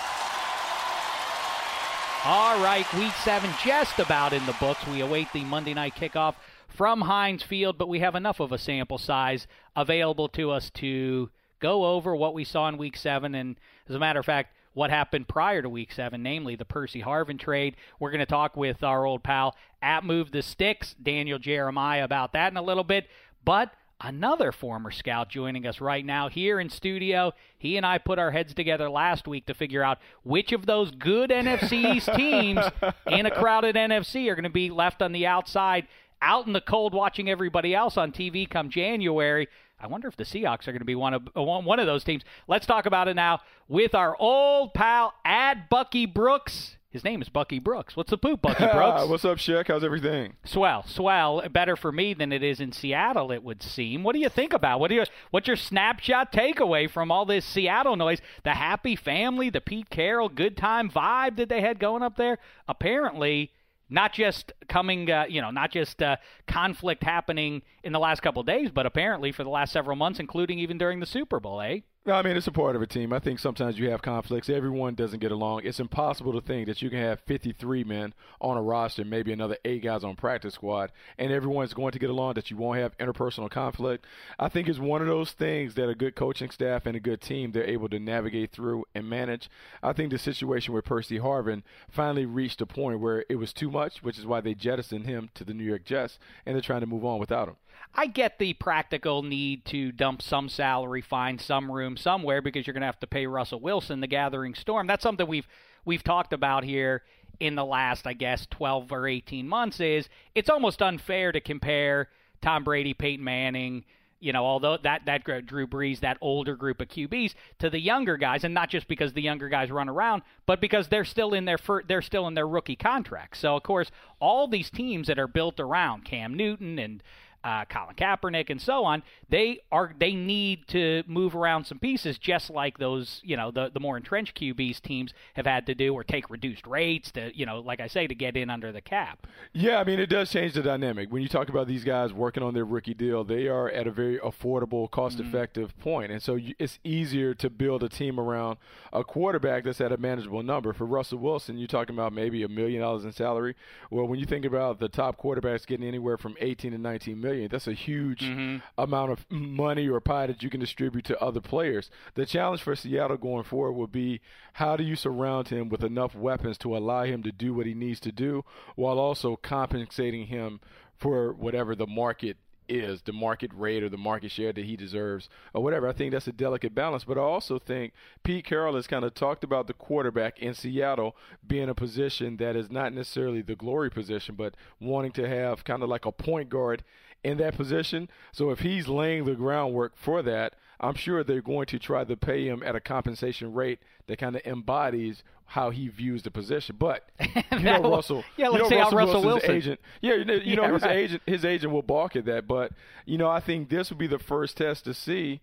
All 2.26 2.60
right, 2.64 2.92
week 2.95 3.14
seven 3.23 3.52
just 3.64 4.00
about 4.00 4.34
in 4.34 4.44
the 4.48 4.56
books. 4.60 4.88
We 4.88 5.02
await 5.02 5.32
the 5.34 5.44
Monday 5.44 5.76
night 5.76 5.94
kickoff 5.94 6.34
from 6.67 7.02
Heinz 7.02 7.44
Field, 7.44 7.78
but 7.78 7.90
we 7.90 8.00
have 8.00 8.16
enough 8.16 8.40
of 8.40 8.52
a 8.52 8.58
sample 8.58 8.98
size 8.98 9.45
available 9.76 10.30
to 10.30 10.50
us 10.50 10.72
to 10.72 11.30
go 11.60 11.86
over 11.86 12.16
what 12.16 12.34
we 12.34 12.44
saw 12.44 12.67
in 12.67 12.78
week 12.78 12.98
seven. 12.98 13.36
And 13.36 13.56
as 13.88 13.94
a 13.94 14.00
matter 14.00 14.20
of 14.20 14.26
fact, 14.26 14.56
what 14.80 14.89
happened 14.89 15.27
prior 15.27 15.61
to 15.61 15.67
week 15.67 15.91
seven, 15.91 16.23
namely 16.23 16.55
the 16.55 16.63
Percy 16.63 17.02
Harvin 17.02 17.37
trade. 17.37 17.76
We're 17.99 18.11
going 18.11 18.20
to 18.20 18.26
talk 18.26 18.55
with 18.55 18.81
our 18.81 19.05
old 19.05 19.23
pal 19.23 19.58
at 19.81 20.05
Move 20.05 20.31
the 20.31 20.42
Sticks, 20.42 20.93
Daniel 21.04 21.37
Jeremiah, 21.37 22.05
about 22.05 22.31
that 22.31 22.54
in 22.54 22.55
a 22.55 22.61
little 22.61 22.86
bit. 22.86 23.08
But 23.43 23.73
another 23.99 24.54
former 24.54 24.89
scout 24.89 25.27
joining 25.27 25.67
us 25.67 25.81
right 25.81 26.05
now 26.05 26.30
here 26.30 26.61
in 26.61 26.70
studio. 26.70 27.33
He 27.58 27.76
and 27.76 27.86
I 27.86 27.98
put 27.98 28.20
our 28.20 28.31
heads 28.31 28.54
together 28.54 28.89
last 28.89 29.27
week 29.27 29.48
to 29.48 29.54
figure 29.54 29.83
out 29.83 29.98
which 30.23 30.54
of 30.54 30.65
those 30.65 30.92
good 30.92 31.30
NFC 31.30 31.98
East 31.98 32.14
teams 32.15 32.64
in 33.08 33.25
a 33.25 33.31
crowded 33.31 33.75
NFC 33.75 34.30
are 34.30 34.36
going 34.36 34.43
to 34.45 34.49
be 34.49 34.70
left 34.70 35.02
on 35.02 35.11
the 35.11 35.27
outside, 35.27 35.89
out 36.21 36.48
in 36.48 36.54
the 36.54 36.61
cold, 36.61 36.93
watching 36.93 37.30
everybody 37.30 37.75
else 37.75 37.98
on 37.98 38.14
TV 38.14 38.49
come 38.49 38.70
January. 38.70 39.49
I 39.80 39.88
wonder 39.88 40.08
if 40.08 40.17
the 40.17 40.26
Seahawks 40.26 40.67
are 40.67 40.72
going 40.72 40.80
to 40.80 40.86
be 40.86 40.95
one 40.95 41.14
of 41.14 41.28
uh, 41.36 41.42
one 41.42 41.80
of 41.80 41.86
those 41.86 42.04
teams. 42.04 42.23
Let's 42.48 42.66
talk 42.66 42.86
about 42.86 43.08
it 43.08 43.16
now 43.16 43.40
with 43.67 43.95
our 43.95 44.16
old 44.20 44.73
pal 44.73 45.14
Ad 45.23 45.70
Bucky 45.70 46.06
Brooks. 46.06 46.76
His 46.92 47.04
name 47.04 47.22
is 47.22 47.30
Bucky 47.30 47.60
Brooks. 47.60 47.95
What's 47.95 48.10
the 48.10 48.17
poop, 48.17 48.42
Bucky 48.42 48.66
Brooks? 48.73 49.08
What's 49.08 49.23
up, 49.23 49.38
Shek? 49.38 49.67
How's 49.67 49.84
everything? 49.84 50.34
Swell, 50.44 50.84
swell. 50.88 51.48
Better 51.52 51.76
for 51.76 51.92
me 51.92 52.16
than 52.16 52.34
it 52.34 52.42
is 52.42 52.60
in 52.60 52.72
Seattle, 52.72 53.32
it 53.32 53.44
would 53.44 53.62
seem. 53.62 54.02
What 54.02 54.14
do 54.14 54.20
you 54.20 54.28
think 54.30 54.54
about? 54.54 54.80
What 54.80 54.90
do 54.90 54.95
you? 54.95 55.04
What's 55.30 55.48
your 55.48 55.56
snapshot 55.56 56.34
takeaway 56.34 56.90
from 56.90 57.11
all 57.11 57.26
this 57.26 57.46
Seattle 57.46 57.96
noise? 57.96 58.22
The 58.44 58.56
happy 58.56 58.96
family, 58.96 59.52
the 59.52 59.61
Pete 59.61 59.92
Carroll 59.92 60.30
good 60.30 60.58
time 60.58 60.90
vibe 60.90 61.36
that 61.36 61.48
they 61.48 61.61
had 61.61 61.80
going 61.80 62.02
up 62.02 62.17
there. 62.17 62.40
Apparently, 62.67 63.52
not 63.89 64.14
just 64.14 64.54
coming, 64.67 65.10
uh, 65.10 65.26
you 65.27 65.42
know, 65.42 65.52
not 65.52 65.72
just 65.72 66.02
uh, 66.02 66.17
conflict 66.48 67.04
happening 67.04 67.61
in 67.83 67.92
the 67.92 68.00
last 68.00 68.22
couple 68.22 68.44
days, 68.44 68.72
but 68.72 68.86
apparently 68.86 69.32
for 69.32 69.44
the 69.44 69.50
last 69.50 69.73
several 69.73 69.95
months, 69.95 70.20
including 70.20 70.60
even 70.60 70.77
during 70.77 71.00
the 71.00 71.05
Super 71.05 71.39
Bowl, 71.39 71.61
eh? 71.61 71.80
I 72.05 72.21
mean 72.21 72.37
it's 72.37 72.48
a 72.48 72.52
part 72.52 72.77
of 72.77 72.82
a 72.82 72.87
team. 72.87 73.11
I 73.11 73.20
think 73.20 73.39
sometimes 73.39 73.77
you 73.77 73.89
have 73.89 74.02
conflicts. 74.02 74.49
Everyone 74.49 74.95
doesn't 74.95 75.20
get 75.20 75.33
along. 75.33 75.61
It's 75.65 75.82
impossible 75.82 76.32
to 76.32 76.39
think 76.39 76.67
that 76.67 76.82
you 76.82 76.89
can 76.89 76.99
have 76.99 77.20
53 77.20 77.83
men 77.83 78.14
on 78.39 78.55
a 78.55 78.61
roster, 78.61 79.04
maybe 79.04 79.33
another 79.33 79.58
eight 79.65 79.83
guys 79.83 80.05
on 80.05 80.15
practice 80.15 80.54
squad, 80.54 80.93
and 81.17 81.32
everyone's 81.32 81.73
going 81.73 81.92
to 81.92 81.99
get 81.99 82.10
along. 82.10 82.36
That 82.36 82.49
you 82.49 82.55
won't 82.55 82.80
have 82.80 82.98
interpersonal 82.99 83.52
conflict. 83.52 84.05
I 84.39 84.48
think 84.48 84.70
it's 84.70 84.80
one 84.80 85.02
of 85.02 85.08
those 85.08 85.33
things 85.33 85.76
that 85.76 85.89
a 85.89 85.93
good 85.93 86.15
coaching 86.15 86.49
staff 86.52 86.86
and 86.86 86.95
a 86.95 87.02
good 87.02 87.20
team 87.20 87.52
they're 87.52 87.65
able 87.65 87.89
to 87.89 87.99
navigate 87.99 88.54
through 88.54 88.86
and 88.95 89.10
manage. 89.10 89.49
I 89.83 89.92
think 89.92 90.11
the 90.11 90.17
situation 90.17 90.73
with 90.73 90.86
Percy 90.86 91.20
Harvin 91.20 91.64
finally 91.89 92.26
reached 92.26 92.61
a 92.61 92.66
point 92.66 93.02
where 93.02 93.26
it 93.30 93.36
was 93.36 93.52
too 93.52 93.70
much, 93.70 94.04
which 94.04 94.17
is 94.17 94.26
why 94.26 94.39
they 94.39 94.54
jettisoned 94.54 95.05
him 95.05 95.30
to 95.36 95.43
the 95.43 95.54
New 95.54 95.66
York 95.66 95.83
Jets, 95.83 96.17
and 96.45 96.55
they're 96.55 96.61
trying 96.61 96.81
to 96.81 96.87
move 96.87 97.04
on 97.04 97.20
without 97.20 97.49
him. 97.49 97.58
I 97.94 98.08
get 98.08 98.40
the 98.40 98.54
practical 98.54 99.23
need 99.23 99.66
to 99.66 99.92
dump 99.92 100.22
some 100.22 100.50
salary, 100.50 101.02
find 101.02 101.42
some 101.42 101.72
room 101.72 101.98
somewhere 101.98 102.42
because 102.42 102.66
you're 102.66 102.73
going 102.73 102.82
to 102.82 102.88
have 102.88 103.00
to 103.00 103.08
pay 103.08 103.26
Russell 103.26 103.60
Wilson 103.60 104.00
the 104.00 104.08
gathering 104.08 104.54
storm. 104.54 104.88
That's 104.88 105.04
something 105.04 105.28
we've 105.28 105.48
we've 105.86 106.04
talked 106.04 106.34
about 106.34 106.64
here 106.64 107.04
in 107.40 107.56
the 107.56 107.66
last, 107.66 108.06
I 108.06 108.14
guess, 108.14 108.48
12 108.52 108.92
or 108.92 109.08
18 109.08 109.48
months 109.48 109.80
is 109.80 110.10
it's 110.36 110.50
almost 110.50 110.82
unfair 110.82 111.32
to 111.32 111.40
compare 111.40 112.10
Tom 112.42 112.64
Brady, 112.64 112.94
Peyton 112.94 113.23
Manning, 113.23 113.86
you 114.20 114.34
know, 114.34 114.46
although 114.46 114.78
that 114.84 115.06
that 115.06 115.23
Drew 115.46 115.66
Brees, 115.66 116.02
that 116.02 116.17
older 116.20 116.56
group 116.56 116.82
of 116.82 116.90
QBs 116.90 117.34
to 117.60 117.70
the 117.70 117.80
younger 117.80 118.17
guys, 118.17 118.44
and 118.44 118.54
not 118.54 118.70
just 118.70 118.88
because 118.88 119.14
the 119.14 119.22
younger 119.22 119.48
guys 119.48 119.72
run 119.72 119.88
around, 119.88 120.23
but 120.46 120.60
because 120.60 120.90
they're 120.90 121.06
still 121.06 121.34
in 121.34 121.46
their 121.46 121.58
fir- 121.58 121.84
they're 121.84 122.02
still 122.02 122.28
in 122.28 122.34
their 122.34 122.48
rookie 122.48 122.76
contracts. 122.76 123.40
So 123.40 123.56
of 123.56 123.64
course, 123.64 123.92
all 124.20 124.48
these 124.48 124.70
teams 124.70 125.08
that 125.08 125.20
are 125.20 125.28
built 125.28 125.60
around 125.60 126.04
Cam 126.04 126.34
Newton 126.34 126.80
and 126.80 127.02
uh, 127.44 127.66
Colin 127.66 127.95
Kaepernick, 127.95 128.50
and 128.50 128.62
so 128.62 128.83
on. 128.83 129.04
They 129.30 129.62
are 129.72 129.94
they 129.98 130.13
need 130.13 130.68
to 130.69 131.04
move 131.07 131.36
around 131.36 131.66
some 131.66 131.80
pieces, 131.80 132.18
just 132.18 132.50
like 132.50 132.77
those 132.77 133.22
you 133.24 133.38
know 133.38 133.51
the 133.51 133.69
the 133.74 133.80
more 133.80 133.98
entrenched 133.98 134.39
QBs 134.39 134.81
teams 134.81 135.13
have 135.36 135.45
had 135.45 135.66
to 135.68 135.75
do, 135.75 135.94
or 135.94 136.04
take 136.04 136.30
reduced 136.30 136.68
rates 136.68 137.12
to 137.12 137.31
you 137.38 137.45
know 137.45 137.60
like 137.60 137.80
I 137.80 137.88
say 137.88 138.07
to 138.07 138.16
get 138.16 138.36
in 138.36 138.50
under 138.50 138.72
the 138.72 138.81
cap. 138.81 139.28
Yeah, 139.54 139.80
I 139.80 139.83
mean 139.83 140.00
it 140.00 140.07
does 140.07 140.31
change 140.31 140.54
the 140.54 140.62
dynamic 140.62 141.12
when 141.12 141.22
you 141.22 141.30
talk 141.30 141.50
about 141.50 141.68
these 141.68 141.83
guys 141.83 142.13
working 142.13 142.44
on 142.44 142.54
their 142.54 142.66
rookie 142.66 142.94
deal. 142.94 143.24
They 143.24 143.48
are 143.48 143.69
at 143.69 143.88
a 143.88 143.92
very 143.92 144.18
affordable, 144.19 144.89
cost-effective 144.89 145.69
mm-hmm. 145.69 145.81
point, 145.81 146.12
and 146.12 146.22
so 146.22 146.36
you, 146.36 146.56
it's 146.60 146.80
easier 146.84 147.34
to 147.36 147.50
build 147.50 147.84
a 147.84 147.90
team 147.90 148.19
around 148.19 148.58
a 148.92 149.04
quarterback 149.04 149.63
that's 149.63 149.81
at 149.81 149.92
a 149.92 149.98
manageable 149.98 150.44
number. 150.44 150.74
For 150.74 150.86
Russell 150.86 151.19
Wilson, 151.19 151.58
you're 151.58 151.68
talking 151.68 151.96
about 151.96 152.13
maybe 152.13 152.44
a 152.44 152.50
million 152.50 152.81
dollars 152.81 153.06
in 153.06 153.12
salary. 153.12 153.56
Well, 153.90 154.08
when 154.08 154.19
you 154.19 154.25
think 154.25 154.46
about 154.46 154.80
the 154.80 154.90
top 154.90 155.22
quarterbacks 155.22 155.66
getting 155.66 155.88
anywhere 155.88 156.18
from 156.18 156.36
18 156.40 156.72
to 156.72 156.78
19 156.78 157.19
million 157.19 157.29
million. 157.30 157.50
That's 157.52 157.68
a 157.68 157.74
huge 157.74 158.22
mm-hmm. 158.22 158.58
amount 158.78 159.12
of 159.12 159.26
money 159.30 159.88
or 159.88 160.00
pie 160.00 160.28
that 160.28 160.44
you 160.44 160.50
can 160.50 160.60
distribute 160.60 161.06
to 161.06 161.22
other 161.22 161.42
players. 161.42 161.90
The 162.16 162.26
challenge 162.26 162.62
for 162.62 162.76
Seattle 162.76 163.18
going 163.18 163.44
forward 163.44 163.74
will 163.74 163.88
be 163.88 164.22
how 164.54 164.76
do 164.76 164.84
you 164.84 164.96
surround 164.96 165.50
him 165.50 165.70
with 165.70 165.84
enough 165.84 166.16
weapons 166.16 166.58
to 166.60 166.76
allow 166.76 167.04
him 167.04 167.24
to 167.24 167.31
do 167.31 167.54
what 167.54 167.66
he 167.66 167.74
needs 167.74 168.00
to 168.02 168.12
do 168.12 168.44
while 168.76 169.00
also 169.00 169.36
compensating 169.36 170.28
him 170.28 170.60
for 170.98 171.34
whatever 171.34 171.76
the 171.76 171.88
market 171.88 172.38
is 172.70 173.02
the 173.02 173.12
market 173.12 173.52
rate 173.54 173.84
or 173.84 173.90
the 173.90 173.98
market 173.98 174.32
share 174.32 174.54
that 174.54 174.64
he 174.64 174.78
deserves 174.78 175.28
or 175.54 175.64
whatever. 175.64 175.88
I 175.88 175.94
think 175.94 176.12
that's 176.12 176.28
a 176.28 176.32
delicate 176.32 176.75
balance. 176.75 177.04
But 177.04 177.18
I 177.18 177.22
also 177.22 177.60
think 177.60 177.94
Pete 178.24 178.46
Carroll 178.46 178.75
has 178.75 178.88
kind 178.88 179.04
of 179.04 179.14
talked 179.14 179.44
about 179.44 179.68
the 179.68 179.74
quarterback 179.74 180.40
in 180.40 180.54
Seattle 180.54 181.16
being 181.46 181.70
a 181.70 181.75
position 181.75 182.38
that 182.38 182.56
is 182.56 182.70
not 182.70 182.94
necessarily 182.94 183.42
the 183.42 183.56
glory 183.56 183.90
position, 183.90 184.36
but 184.36 184.56
wanting 184.80 185.12
to 185.14 185.28
have 185.28 185.64
kind 185.64 185.84
of 185.84 185.90
like 185.90 186.06
a 186.06 186.12
point 186.12 186.50
guard 186.50 186.84
in 187.24 187.38
that 187.38 187.56
position. 187.56 188.10
So 188.31 188.50
if 188.50 188.60
he's 188.60 188.88
laying 188.88 189.25
the 189.25 189.36
groundwork 189.36 189.94
for 189.95 190.21
that, 190.24 190.54
I'm 190.80 190.95
sure 190.95 191.24
they're 191.24 191.42
going 191.42 191.66
to 191.68 191.80
try 191.80 192.04
to 192.04 192.16
pay 192.16 192.48
him 192.48 192.63
at 192.63 192.75
a 192.75 192.80
compensation 192.80 193.54
rate 193.54 193.80
that 194.07 194.18
kind 194.18 194.36
of 194.36 194.42
embodies 194.45 195.24
how 195.45 195.71
he 195.71 195.88
views 195.88 196.24
the 196.24 196.31
position. 196.31 196.75
But 196.80 197.10
you 197.51 197.60
know 197.60 197.81
will- 197.81 197.92
Russell, 197.92 198.24
yeah, 198.38 198.50
let's 198.50 198.63
know 198.63 198.69
say 198.69 198.77
Russell 198.77 198.98
Russell 198.98 199.13
Wilson's 199.24 199.33
Wilson- 199.33 199.56
agent. 199.56 199.80
Yeah, 200.01 200.13
you 200.16 200.25
know, 200.25 200.33
you 200.33 200.56
know 200.56 200.74
his 200.74 200.83
right. 200.83 200.98
agent 200.98 201.21
his 201.25 201.44
agent 201.44 201.74
will 201.74 201.81
balk 201.81 202.16
at 202.16 202.25
that. 202.25 202.48
But 202.48 202.71
you 203.06 203.18
know, 203.18 203.30
I 203.30 203.39
think 203.39 203.69
this 203.69 203.89
would 203.89 204.00
be 204.00 204.07
the 204.07 204.19
first 204.19 204.57
test 204.57 204.86
to 204.86 204.94
see 204.94 205.42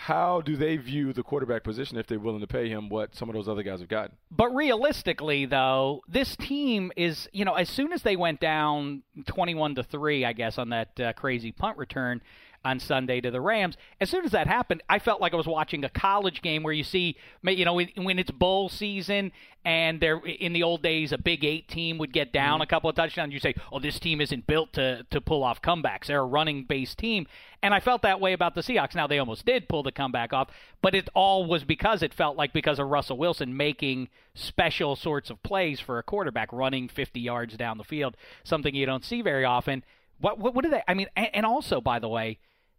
how 0.00 0.40
do 0.40 0.56
they 0.56 0.76
view 0.76 1.12
the 1.12 1.24
quarterback 1.24 1.64
position 1.64 1.98
if 1.98 2.06
they're 2.06 2.20
willing 2.20 2.40
to 2.40 2.46
pay 2.46 2.68
him 2.68 2.88
what 2.88 3.16
some 3.16 3.28
of 3.28 3.34
those 3.34 3.48
other 3.48 3.64
guys 3.64 3.80
have 3.80 3.88
gotten. 3.88 4.14
But 4.30 4.54
realistically, 4.54 5.44
though, 5.44 6.02
this 6.08 6.36
team 6.36 6.92
is, 6.96 7.28
you 7.32 7.44
know, 7.44 7.54
as 7.54 7.68
soon 7.68 7.92
as 7.92 8.02
they 8.02 8.14
went 8.14 8.38
down 8.38 9.02
21 9.26 9.74
to 9.74 9.82
3, 9.82 10.24
I 10.24 10.32
guess, 10.34 10.56
on 10.56 10.68
that 10.68 11.00
uh, 11.00 11.12
crazy 11.14 11.50
punt 11.50 11.78
return 11.78 12.22
on 12.64 12.80
Sunday 12.80 13.20
to 13.20 13.30
the 13.30 13.40
Rams, 13.40 13.76
as 14.00 14.10
soon 14.10 14.24
as 14.24 14.32
that 14.32 14.46
happened, 14.46 14.82
I 14.88 14.98
felt 14.98 15.20
like 15.20 15.32
I 15.32 15.36
was 15.36 15.46
watching 15.46 15.84
a 15.84 15.88
college 15.88 16.42
game 16.42 16.62
where 16.62 16.72
you 16.72 16.84
see, 16.84 17.16
you 17.42 17.64
know, 17.64 17.74
when, 17.74 18.18
it's 18.18 18.30
bowl 18.30 18.68
season 18.68 19.32
and 19.64 20.00
they're 20.00 20.18
in 20.18 20.52
the 20.52 20.62
old 20.62 20.82
days, 20.82 21.12
a 21.12 21.18
Big 21.18 21.44
Eight 21.44 21.68
team 21.68 21.98
would 21.98 22.12
get 22.12 22.32
down 22.32 22.54
mm-hmm. 22.54 22.62
a 22.62 22.66
couple 22.66 22.88
of 22.88 22.96
touchdowns. 22.96 23.32
You 23.32 23.40
say, 23.40 23.54
oh, 23.72 23.78
this 23.78 23.98
team 23.98 24.20
isn't 24.20 24.46
built 24.46 24.72
to, 24.74 25.06
to 25.10 25.20
pull 25.20 25.44
off 25.44 25.60
comebacks. 25.60 26.06
They're 26.06 26.20
a 26.20 26.24
running 26.24 26.64
based 26.64 26.98
team. 26.98 27.26
And 27.62 27.74
I 27.74 27.80
felt 27.80 28.02
that 28.02 28.20
way 28.20 28.32
about 28.32 28.54
the 28.54 28.60
Seahawks. 28.60 28.94
Now, 28.94 29.06
they 29.06 29.18
almost 29.18 29.44
did 29.44 29.68
pull 29.68 29.82
the 29.82 29.92
comeback 29.92 30.32
off, 30.32 30.48
but 30.80 30.94
it 30.94 31.08
all 31.14 31.44
was 31.44 31.64
because 31.64 32.02
it 32.02 32.14
felt 32.14 32.36
like 32.36 32.52
because 32.52 32.78
of 32.78 32.86
Russell 32.88 33.18
Wilson 33.18 33.56
making 33.56 34.08
special 34.34 34.94
sorts 34.94 35.28
of 35.28 35.42
plays 35.42 35.80
for 35.80 35.98
a 35.98 36.02
quarterback, 36.02 36.52
running 36.52 36.88
50 36.88 37.20
yards 37.20 37.56
down 37.56 37.78
the 37.78 37.84
field, 37.84 38.16
something 38.44 38.74
you 38.74 38.86
don't 38.86 39.04
see 39.04 39.22
very 39.22 39.44
often. 39.44 39.82
What, 40.20 40.38
what, 40.38 40.54
what 40.54 40.64
do 40.64 40.70
they, 40.70 40.82
I 40.86 40.94
mean, 40.94 41.08
and, 41.16 41.28
and 41.34 41.46
also, 41.46 41.80
by 41.80 41.98
the 41.98 42.08
way, 42.08 42.38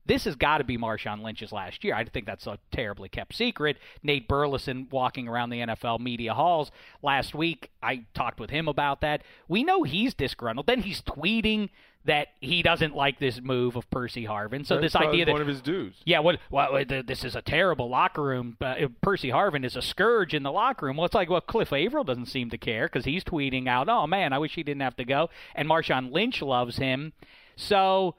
this 0.09 0.25
has 0.25 0.35
got 0.35 0.57
to 0.57 0.63
be 0.63 0.75
Marshawn 0.75 1.21
Lynch's 1.21 1.51
last 1.51 1.83
year. 1.83 1.94
I 1.94 2.03
think 2.03 2.25
that's 2.25 2.47
a 2.47 2.57
terribly 2.71 3.09
kept 3.09 3.35
secret. 3.35 3.77
Nate 4.01 4.27
Burleson 4.27 4.88
walking 4.91 5.27
around 5.27 5.51
the 5.51 5.59
NFL 5.59 6.00
media 6.00 6.33
halls 6.33 6.71
last 7.03 7.35
week. 7.35 7.69
I 7.83 8.06
talked 8.15 8.39
with 8.39 8.50
him 8.50 8.67
about 8.67 9.01
that. 9.01 9.21
We 9.47 9.63
know 9.63 9.83
he's 9.83 10.15
disgruntled. 10.15 10.65
Then 10.65 10.81
he's 10.81 11.03
tweeting 11.03 11.69
that 12.06 12.29
he 12.41 12.63
doesn't 12.63 12.95
like 12.95 13.19
this 13.19 13.39
move 13.39 13.75
of 13.75 13.88
Percy 13.91 14.25
Harvin. 14.25 14.65
So 14.65 14.79
That's 14.79 14.94
this 14.94 14.95
idea 14.95 15.25
that 15.25 15.31
one 15.31 15.41
of 15.41 15.47
his 15.47 15.61
dues. 15.61 15.94
yeah, 16.06 16.19
what? 16.19 16.39
Well, 16.50 16.83
th- 16.83 17.06
this 17.06 17.23
is 17.23 17.35
a 17.35 17.41
terrible 17.44 17.88
locker 17.88 18.23
room. 18.23 18.57
Uh, 18.59 18.88
Percy 19.01 19.29
Harvin 19.29 19.63
is 19.63 19.75
a 19.75 19.81
scourge 19.81 20.33
in 20.33 20.41
the 20.41 20.51
locker 20.51 20.88
room. 20.88 20.97
Well, 20.97 21.06
it's 21.06 21.13
like, 21.13 21.29
well, 21.29 21.41
Cliff 21.41 21.71
Avril 21.71 22.03
doesn't 22.03 22.25
seem 22.25 22.50
to 22.50 22.57
care 22.57 22.88
because 22.88 23.06
he's 23.06 23.23
tweeting 23.23 23.67
out, 23.67 23.89
"Oh 23.89 24.07
man, 24.07 24.33
I 24.33 24.39
wish 24.39 24.56
he 24.56 24.63
didn't 24.63 24.81
have 24.81 24.95
to 24.95 25.06
go," 25.06 25.29
and 25.53 25.69
Marshawn 25.69 26.11
Lynch 26.11 26.41
loves 26.41 26.77
him. 26.77 27.13
So, 27.56 28.15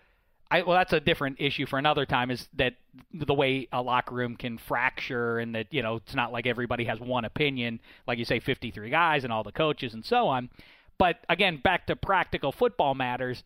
I 0.51 0.63
well, 0.63 0.77
that's 0.77 0.93
a 0.93 1.01
different 1.01 1.37
issue 1.41 1.67
for 1.67 1.79
another 1.79 2.07
time. 2.07 2.31
Is 2.31 2.49
that 2.55 2.75
the 3.15 3.35
way 3.35 3.69
a 3.73 3.81
locker 3.81 4.15
room 4.15 4.37
can 4.37 4.59
fracture, 4.59 5.39
and 5.39 5.55
that 5.55 5.73
you 5.73 5.83
know 5.83 5.97
it's 5.97 6.15
not 6.15 6.33
like 6.33 6.47
everybody 6.47 6.85
has 6.85 6.99
one 6.99 7.25
opinion, 7.25 7.81
like 8.07 8.19
you 8.19 8.25
say, 8.25 8.41
fifty-three 8.41 8.91
guys 8.91 9.25
and 9.25 9.33
all 9.33 9.45
the 9.45 9.53
coaches 9.53 9.95
and 9.95 10.05
so 10.05 10.27
on. 10.27 10.51
But 10.99 11.19
again, 11.29 11.59
back 11.63 11.87
to 11.87 11.97
practical 11.97 12.53
football 12.53 12.95
matters. 12.95 13.45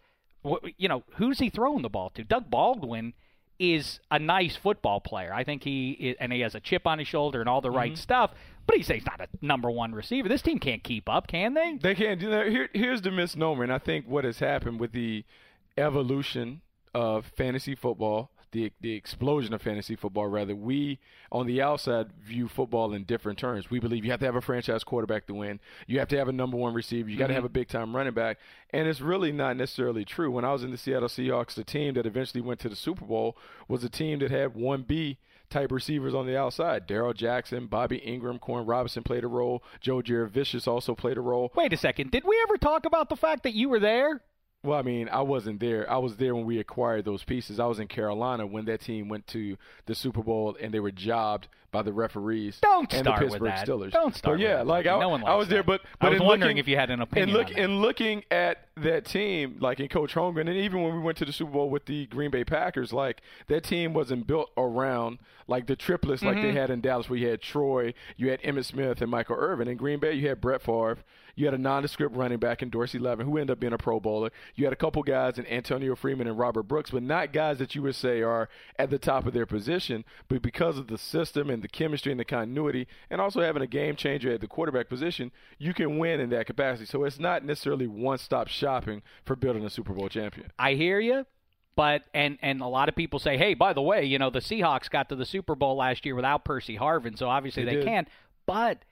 You 0.76 0.88
know, 0.88 1.04
who's 1.16 1.38
he 1.38 1.50
throwing 1.50 1.82
the 1.82 1.88
ball 1.88 2.10
to? 2.10 2.24
Doug 2.24 2.50
Baldwin 2.50 3.12
is 3.58 4.00
a 4.10 4.18
nice 4.18 4.56
football 4.56 5.00
player. 5.00 5.32
I 5.32 5.44
think 5.44 5.62
he 5.62 5.92
is, 5.92 6.16
and 6.20 6.32
he 6.32 6.40
has 6.40 6.54
a 6.54 6.60
chip 6.60 6.86
on 6.86 6.98
his 6.98 7.08
shoulder 7.08 7.40
and 7.40 7.48
all 7.48 7.60
the 7.60 7.70
right 7.70 7.92
mm-hmm. 7.92 8.00
stuff. 8.00 8.32
But 8.66 8.76
he's 8.76 8.88
he's 8.88 9.06
not 9.06 9.20
a 9.20 9.28
number 9.40 9.70
one 9.70 9.94
receiver. 9.94 10.28
This 10.28 10.42
team 10.42 10.58
can't 10.58 10.82
keep 10.82 11.08
up, 11.08 11.26
can 11.26 11.54
they? 11.54 11.78
They 11.80 11.94
can't 11.94 12.18
do 12.18 12.30
that. 12.30 12.48
Here, 12.48 12.70
here's 12.72 13.02
the 13.02 13.10
misnomer, 13.10 13.62
and 13.62 13.72
I 13.72 13.78
think 13.78 14.06
what 14.08 14.24
has 14.24 14.38
happened 14.38 14.80
with 14.80 14.92
the 14.92 15.24
evolution 15.76 16.62
of 16.94 17.26
fantasy 17.36 17.74
football, 17.74 18.30
the 18.52 18.72
the 18.80 18.92
explosion 18.92 19.52
of 19.52 19.60
fantasy 19.60 19.96
football, 19.96 20.28
rather, 20.28 20.54
we 20.54 20.98
on 21.30 21.46
the 21.46 21.60
outside 21.60 22.12
view 22.22 22.48
football 22.48 22.94
in 22.94 23.04
different 23.04 23.38
terms. 23.38 23.68
We 23.70 23.80
believe 23.80 24.04
you 24.04 24.10
have 24.12 24.20
to 24.20 24.26
have 24.26 24.36
a 24.36 24.40
franchise 24.40 24.84
quarterback 24.84 25.26
to 25.26 25.34
win. 25.34 25.60
You 25.86 25.98
have 25.98 26.08
to 26.08 26.16
have 26.16 26.28
a 26.28 26.32
number 26.32 26.56
one 26.56 26.72
receiver. 26.72 27.10
You 27.10 27.18
got 27.18 27.26
to 27.26 27.32
mm-hmm. 27.32 27.42
have 27.42 27.44
a 27.44 27.50
big 27.50 27.68
time 27.68 27.94
running 27.94 28.14
back, 28.14 28.38
and 28.70 28.88
it's 28.88 29.00
really 29.00 29.32
not 29.32 29.56
necessarily 29.56 30.04
true. 30.04 30.30
When 30.30 30.44
I 30.44 30.52
was 30.52 30.62
in 30.62 30.70
the 30.70 30.78
Seattle 30.78 31.08
Seahawks, 31.08 31.54
the 31.54 31.64
team 31.64 31.94
that 31.94 32.06
eventually 32.06 32.40
went 32.40 32.60
to 32.60 32.68
the 32.68 32.76
Super 32.76 33.04
Bowl 33.04 33.36
was 33.68 33.84
a 33.84 33.90
team 33.90 34.20
that 34.20 34.30
had 34.30 34.54
one 34.54 34.82
B 34.82 35.18
type 35.50 35.70
receivers 35.70 36.14
on 36.14 36.26
the 36.26 36.36
outside. 36.36 36.86
Darrell 36.86 37.12
Jackson, 37.12 37.66
Bobby 37.66 38.02
Engram, 38.06 38.40
Koren 38.40 38.66
Robinson 38.66 39.02
played 39.02 39.24
a 39.24 39.28
role. 39.28 39.62
Joe 39.80 40.00
Jurevicius 40.00 40.66
also 40.66 40.94
played 40.94 41.18
a 41.18 41.20
role. 41.20 41.52
Wait 41.54 41.72
a 41.72 41.76
second. 41.76 42.10
Did 42.10 42.24
we 42.24 42.40
ever 42.48 42.56
talk 42.56 42.86
about 42.86 43.08
the 43.08 43.16
fact 43.16 43.42
that 43.42 43.54
you 43.54 43.68
were 43.68 43.80
there? 43.80 44.22
Well, 44.64 44.78
I 44.78 44.82
mean, 44.82 45.10
I 45.10 45.20
wasn't 45.20 45.60
there. 45.60 45.88
I 45.90 45.98
was 45.98 46.16
there 46.16 46.34
when 46.34 46.46
we 46.46 46.58
acquired 46.58 47.04
those 47.04 47.22
pieces. 47.22 47.60
I 47.60 47.66
was 47.66 47.78
in 47.78 47.86
Carolina 47.86 48.46
when 48.46 48.64
that 48.64 48.80
team 48.80 49.10
went 49.10 49.26
to 49.28 49.58
the 49.84 49.94
Super 49.94 50.22
Bowl 50.22 50.56
and 50.58 50.72
they 50.72 50.80
were 50.80 50.90
jobbed 50.90 51.48
by 51.74 51.82
the 51.82 51.92
referees 51.92 52.58
Don't 52.62 52.90
and 52.94 53.04
start 53.04 53.18
the 53.20 53.24
with 53.26 53.32
Pittsburgh 53.42 53.48
that. 53.50 53.66
Steelers. 53.68 53.90
Don't 53.92 54.14
start 54.16 54.34
But 54.34 54.40
with 54.40 54.48
yeah, 54.48 54.56
that. 54.56 54.66
like 54.66 54.86
I, 54.86 54.98
No 54.98 55.10
one 55.10 55.22
I 55.24 55.32
likes 55.32 55.38
was 55.40 55.48
there, 55.48 55.58
that. 55.62 55.66
but 55.66 55.80
I 56.00 56.08
was 56.08 56.20
in 56.20 56.26
wondering 56.26 56.50
looking- 56.50 56.58
if 56.58 56.68
you 56.68 56.76
had 56.76 56.90
an 56.90 57.00
opinion 57.02 57.28
And 57.30 57.36
look 57.38 57.46
on 57.48 57.52
that. 57.54 57.60
and 57.62 57.82
looking 57.82 58.24
at 58.30 58.68
that 58.76 59.04
team, 59.04 59.56
like 59.60 59.78
in 59.80 59.88
Coach 59.88 60.14
Holmgren, 60.14 60.48
and 60.48 60.56
even 60.56 60.82
when 60.82 60.94
we 60.94 61.00
went 61.00 61.18
to 61.18 61.24
the 61.24 61.32
Super 61.32 61.50
Bowl 61.52 61.68
with 61.70 61.84
the 61.86 62.06
Green 62.06 62.30
Bay 62.30 62.44
Packers, 62.44 62.92
like 62.92 63.20
that 63.48 63.62
team 63.64 63.92
wasn't 63.92 64.26
built 64.26 64.50
around 64.56 65.18
like 65.46 65.66
the 65.66 65.76
triplets 65.76 66.22
like 66.22 66.36
Mm-hmm. 66.36 66.42
they 66.46 66.52
had 66.52 66.70
in 66.70 66.80
Dallas, 66.80 67.08
where 67.10 67.18
you 67.18 67.28
had 67.28 67.42
Troy, 67.42 67.92
you 68.16 68.30
had 68.30 68.40
Emmitt 68.42 68.64
Smith, 68.64 69.02
and 69.02 69.10
Michael 69.10 69.36
Irvin. 69.38 69.68
In 69.68 69.76
Green 69.76 69.98
Bay, 70.00 70.14
you 70.14 70.28
had 70.28 70.40
Brett 70.40 70.62
Favre. 70.62 70.98
You 71.36 71.46
had 71.46 71.54
a 71.54 71.58
nondescript 71.58 72.14
running 72.16 72.38
back 72.38 72.62
in 72.62 72.70
Dorsey 72.70 72.98
Levens, 73.00 73.28
who 73.28 73.38
ended 73.38 73.50
up 73.54 73.58
being 73.60 73.72
a 73.72 73.78
Pro 73.78 73.98
Bowler. 73.98 74.30
You 74.54 74.64
had 74.66 74.72
a 74.72 74.76
couple 74.76 75.02
guys 75.02 75.36
in 75.36 75.44
Antonio 75.48 75.96
Freeman 75.96 76.28
and 76.28 76.38
Robert 76.38 76.62
Brooks, 76.62 76.90
but 76.92 77.02
not 77.02 77.32
guys 77.32 77.58
that 77.58 77.74
you 77.74 77.82
would 77.82 77.96
say 77.96 78.22
are 78.22 78.48
at 78.78 78.88
the 78.90 79.00
top 79.00 79.26
of 79.26 79.32
their 79.34 79.44
position. 79.44 80.04
But 80.28 80.42
because 80.42 80.78
of 80.78 80.86
the 80.86 80.96
system 80.96 81.50
and 81.50 81.60
the 81.64 81.68
chemistry 81.68 82.12
and 82.12 82.20
the 82.20 82.24
continuity, 82.24 82.86
and 83.10 83.20
also 83.20 83.40
having 83.40 83.62
a 83.62 83.66
game 83.66 83.96
changer 83.96 84.32
at 84.32 84.40
the 84.40 84.46
quarterback 84.46 84.88
position, 84.88 85.32
you 85.58 85.72
can 85.72 85.98
win 85.98 86.20
in 86.20 86.28
that 86.30 86.46
capacity. 86.46 86.84
So 86.84 87.04
it's 87.04 87.18
not 87.18 87.44
necessarily 87.44 87.86
one-stop 87.86 88.48
shopping 88.48 89.02
for 89.24 89.34
building 89.34 89.64
a 89.64 89.70
Super 89.70 89.94
Bowl 89.94 90.08
champion. 90.08 90.52
I 90.58 90.74
hear 90.74 91.00
you, 91.00 91.24
but 91.74 92.02
and 92.12 92.38
and 92.42 92.60
a 92.60 92.66
lot 92.66 92.88
of 92.88 92.94
people 92.94 93.18
say, 93.18 93.38
hey, 93.38 93.54
by 93.54 93.72
the 93.72 93.82
way, 93.82 94.04
you 94.04 94.18
know 94.18 94.30
the 94.30 94.40
Seahawks 94.40 94.90
got 94.90 95.08
to 95.08 95.16
the 95.16 95.24
Super 95.24 95.54
Bowl 95.54 95.76
last 95.76 96.04
year 96.04 96.14
without 96.14 96.44
Percy 96.44 96.76
Harvin, 96.76 97.18
so 97.18 97.28
obviously 97.28 97.64
They 97.64 97.76
they, 97.76 97.84
can. 97.84 98.06
But 98.46 98.84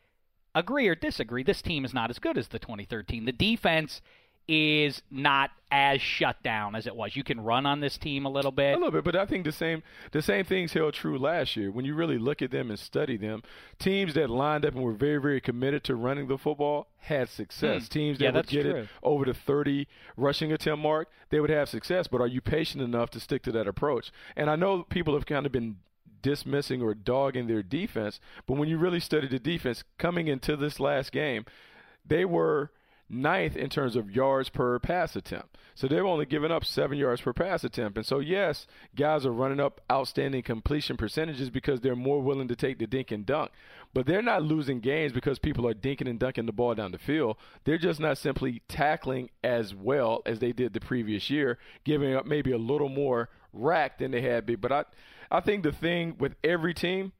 agree 0.54 0.88
or 0.88 0.94
disagree, 0.94 1.42
this 1.42 1.62
team 1.62 1.84
is 1.84 1.92
not 1.92 2.10
as 2.10 2.18
good 2.18 2.38
as 2.38 2.48
the 2.48 2.58
2013. 2.58 3.26
The 3.26 3.32
defense 3.32 4.00
is 4.48 5.02
not 5.10 5.50
as 5.70 6.02
shut 6.02 6.42
down 6.42 6.74
as 6.74 6.86
it 6.86 6.94
was. 6.94 7.16
You 7.16 7.24
can 7.24 7.40
run 7.40 7.64
on 7.64 7.80
this 7.80 7.96
team 7.96 8.26
a 8.26 8.28
little 8.28 8.50
bit. 8.52 8.74
A 8.74 8.76
little 8.76 8.90
bit, 8.90 9.04
but 9.04 9.16
I 9.16 9.24
think 9.24 9.44
the 9.44 9.52
same 9.52 9.82
the 10.10 10.20
same 10.20 10.44
things 10.44 10.72
held 10.72 10.94
true 10.94 11.18
last 11.18 11.56
year. 11.56 11.70
When 11.70 11.84
you 11.84 11.94
really 11.94 12.18
look 12.18 12.42
at 12.42 12.50
them 12.50 12.68
and 12.70 12.78
study 12.78 13.16
them, 13.16 13.42
teams 13.78 14.14
that 14.14 14.28
lined 14.28 14.66
up 14.66 14.74
and 14.74 14.82
were 14.82 14.92
very, 14.92 15.20
very 15.20 15.40
committed 15.40 15.84
to 15.84 15.94
running 15.94 16.28
the 16.28 16.36
football 16.36 16.88
had 16.98 17.28
success. 17.28 17.82
Hmm. 17.86 17.92
Teams 17.92 18.18
that 18.18 18.24
Yeah, 18.24 18.30
would 18.32 18.46
get 18.48 18.62
true. 18.62 18.74
it 18.82 18.88
over 19.02 19.24
the 19.24 19.34
30 19.34 19.86
rushing 20.16 20.52
attempt 20.52 20.82
mark, 20.82 21.08
they 21.30 21.40
would 21.40 21.50
have 21.50 21.68
success. 21.68 22.06
But 22.06 22.20
are 22.20 22.26
you 22.26 22.40
patient 22.40 22.82
enough 22.82 23.10
to 23.10 23.20
stick 23.20 23.42
to 23.44 23.52
that 23.52 23.66
approach? 23.66 24.10
And 24.36 24.50
I 24.50 24.56
know 24.56 24.82
people 24.82 25.14
have 25.14 25.24
kind 25.26 25.46
of 25.46 25.52
been 25.52 25.76
dismissing 26.20 26.82
or 26.82 26.94
dogging 26.94 27.46
their 27.48 27.62
defense, 27.62 28.20
but 28.46 28.56
when 28.56 28.68
you 28.68 28.78
really 28.78 29.00
study 29.00 29.26
the 29.26 29.38
defense 29.40 29.82
coming 29.98 30.28
into 30.28 30.56
this 30.56 30.78
last 30.78 31.10
game, 31.12 31.44
they 32.06 32.24
were 32.24 32.70
ninth 33.12 33.56
in 33.56 33.68
terms 33.68 33.94
of 33.94 34.10
yards 34.10 34.48
per 34.48 34.78
pass 34.78 35.14
attempt. 35.14 35.58
So 35.74 35.86
they've 35.86 36.04
only 36.04 36.26
given 36.26 36.50
up 36.50 36.64
seven 36.64 36.98
yards 36.98 37.20
per 37.20 37.32
pass 37.32 37.64
attempt. 37.64 37.96
And 37.96 38.06
so, 38.06 38.18
yes, 38.18 38.66
guys 38.96 39.24
are 39.24 39.32
running 39.32 39.60
up 39.60 39.80
outstanding 39.90 40.42
completion 40.42 40.96
percentages 40.96 41.50
because 41.50 41.80
they're 41.80 41.96
more 41.96 42.20
willing 42.20 42.48
to 42.48 42.56
take 42.56 42.78
the 42.78 42.86
dink 42.86 43.10
and 43.10 43.24
dunk. 43.24 43.50
But 43.94 44.06
they're 44.06 44.22
not 44.22 44.42
losing 44.42 44.80
games 44.80 45.12
because 45.12 45.38
people 45.38 45.66
are 45.68 45.74
dinking 45.74 46.08
and 46.08 46.18
dunking 46.18 46.46
the 46.46 46.52
ball 46.52 46.74
down 46.74 46.92
the 46.92 46.98
field. 46.98 47.36
They're 47.64 47.78
just 47.78 48.00
not 48.00 48.18
simply 48.18 48.62
tackling 48.68 49.30
as 49.44 49.74
well 49.74 50.22
as 50.24 50.38
they 50.38 50.52
did 50.52 50.72
the 50.72 50.80
previous 50.80 51.30
year, 51.30 51.58
giving 51.84 52.14
up 52.14 52.26
maybe 52.26 52.52
a 52.52 52.58
little 52.58 52.88
more 52.88 53.28
rack 53.52 53.98
than 53.98 54.10
they 54.10 54.22
had 54.22 54.46
been. 54.46 54.60
But 54.60 54.72
I, 54.72 54.84
I 55.30 55.40
think 55.40 55.62
the 55.62 55.72
thing 55.72 56.16
with 56.18 56.34
every 56.42 56.74
team, 56.74 57.12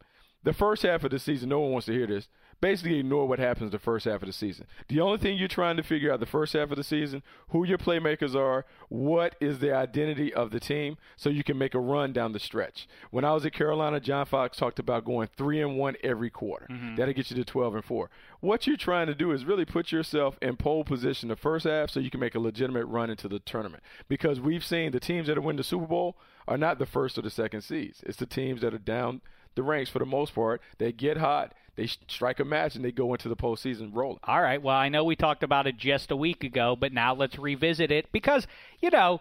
the 0.43 0.53
first 0.53 0.83
half 0.83 1.05
of 1.05 1.11
the 1.11 1.19
season, 1.19 1.51
no 1.51 1.61
one 1.61 1.73
wants 1.73 1.87
to 1.87 1.93
hear 1.93 2.07
this. 2.07 2.29
Basically, 2.63 3.01
ignore 3.01 3.27
what 3.27 3.41
happens 3.41 3.73
the 3.73 3.79
first 3.81 4.05
half 4.05 4.23
of 4.23 4.29
the 4.29 4.33
season. 4.33 4.67
The 4.87 5.01
only 5.01 5.19
thing 5.19 5.37
you're 5.37 5.49
trying 5.49 5.77
to 5.79 5.83
figure 5.83 6.13
out 6.13 6.21
the 6.21 6.27
first 6.27 6.53
half 6.53 6.71
of 6.71 6.77
the 6.77 6.85
season, 6.85 7.25
who 7.49 7.65
your 7.65 7.77
playmakers 7.77 8.37
are, 8.37 8.65
what 8.89 9.35
is 9.41 9.59
the 9.59 9.75
identity 9.75 10.33
of 10.33 10.53
the 10.53 10.61
team, 10.61 10.97
so 11.17 11.29
you 11.29 11.43
can 11.43 11.59
make 11.59 11.75
a 11.75 11.81
run 11.81 12.13
down 12.13 12.31
the 12.31 12.39
stretch. 12.39 12.87
When 13.11 13.25
I 13.25 13.33
was 13.33 13.45
at 13.45 13.53
Carolina, 13.53 13.99
John 13.99 14.27
Fox 14.27 14.57
talked 14.57 14.79
about 14.79 15.05
going 15.05 15.29
three 15.37 15.61
and 15.61 15.77
one 15.77 15.97
every 16.05 16.31
quarter. 16.31 16.69
Mm-hmm. 16.71 16.95
That'll 16.95 17.15
get 17.15 17.33
you 17.33 17.37
to 17.37 17.45
12 17.45 17.75
and 17.75 17.85
four. 17.85 18.11
What 18.39 18.65
you're 18.69 18.77
trying 18.77 19.09
to 19.09 19.15
do 19.17 19.33
is 19.33 19.45
really 19.45 19.65
put 19.65 19.91
yourself 19.91 20.39
in 20.41 20.57
pole 20.57 20.85
position 20.85 21.31
the 21.31 21.37
first 21.37 21.67
half, 21.67 21.91
so 21.91 21.99
you 21.99 22.11
can 22.11 22.21
make 22.21 22.37
a 22.37 22.41
legitimate 22.41 22.87
run 22.87 23.11
into 23.11 23.27
the 23.27 23.41
tournament. 23.41 23.83
Because 24.07 24.39
we've 24.39 24.65
seen 24.65 24.93
the 24.93 25.01
teams 25.01 25.27
that 25.27 25.37
have 25.37 25.43
win 25.43 25.57
the 25.57 25.65
Super 25.65 25.87
Bowl 25.87 26.17
are 26.47 26.57
not 26.57 26.79
the 26.79 26.87
first 26.87 27.19
or 27.19 27.23
the 27.23 27.31
second 27.31 27.63
seeds. 27.63 28.05
It's 28.07 28.19
the 28.19 28.27
teams 28.27 28.61
that 28.61 28.73
are 28.73 28.79
down 28.79 29.21
the 29.55 29.63
ranks 29.63 29.91
for 29.91 29.99
the 29.99 30.07
most 30.07 30.35
part. 30.35 30.63
They 30.79 30.93
get 30.93 31.19
hot, 31.19 31.55
they 31.77 31.87
strike 31.87 32.39
a 32.41 32.45
match, 32.45 32.77
and 32.77 32.85
they 32.85 32.93
go 32.93 33.13
into 33.15 33.29
the 33.29 33.37
postseason 33.37 33.91
rolling. 33.95 34.21
All 34.25 34.41
right. 34.43 34.61
Well, 34.61 34.77
I 34.77 34.89
know 34.89 35.05
we 35.05 35.17
talked 35.17 35.43
about 35.43 35.67
it 35.67 35.77
just 35.79 36.11
a 36.11 36.17
week 36.17 36.45
ago, 36.45 36.77
but 36.77 36.93
now 36.93 37.15
let's 37.15 37.39
revisit 37.39 37.91
it 37.91 38.13
because, 38.13 38.47
you 38.81 38.91
know, 38.91 39.21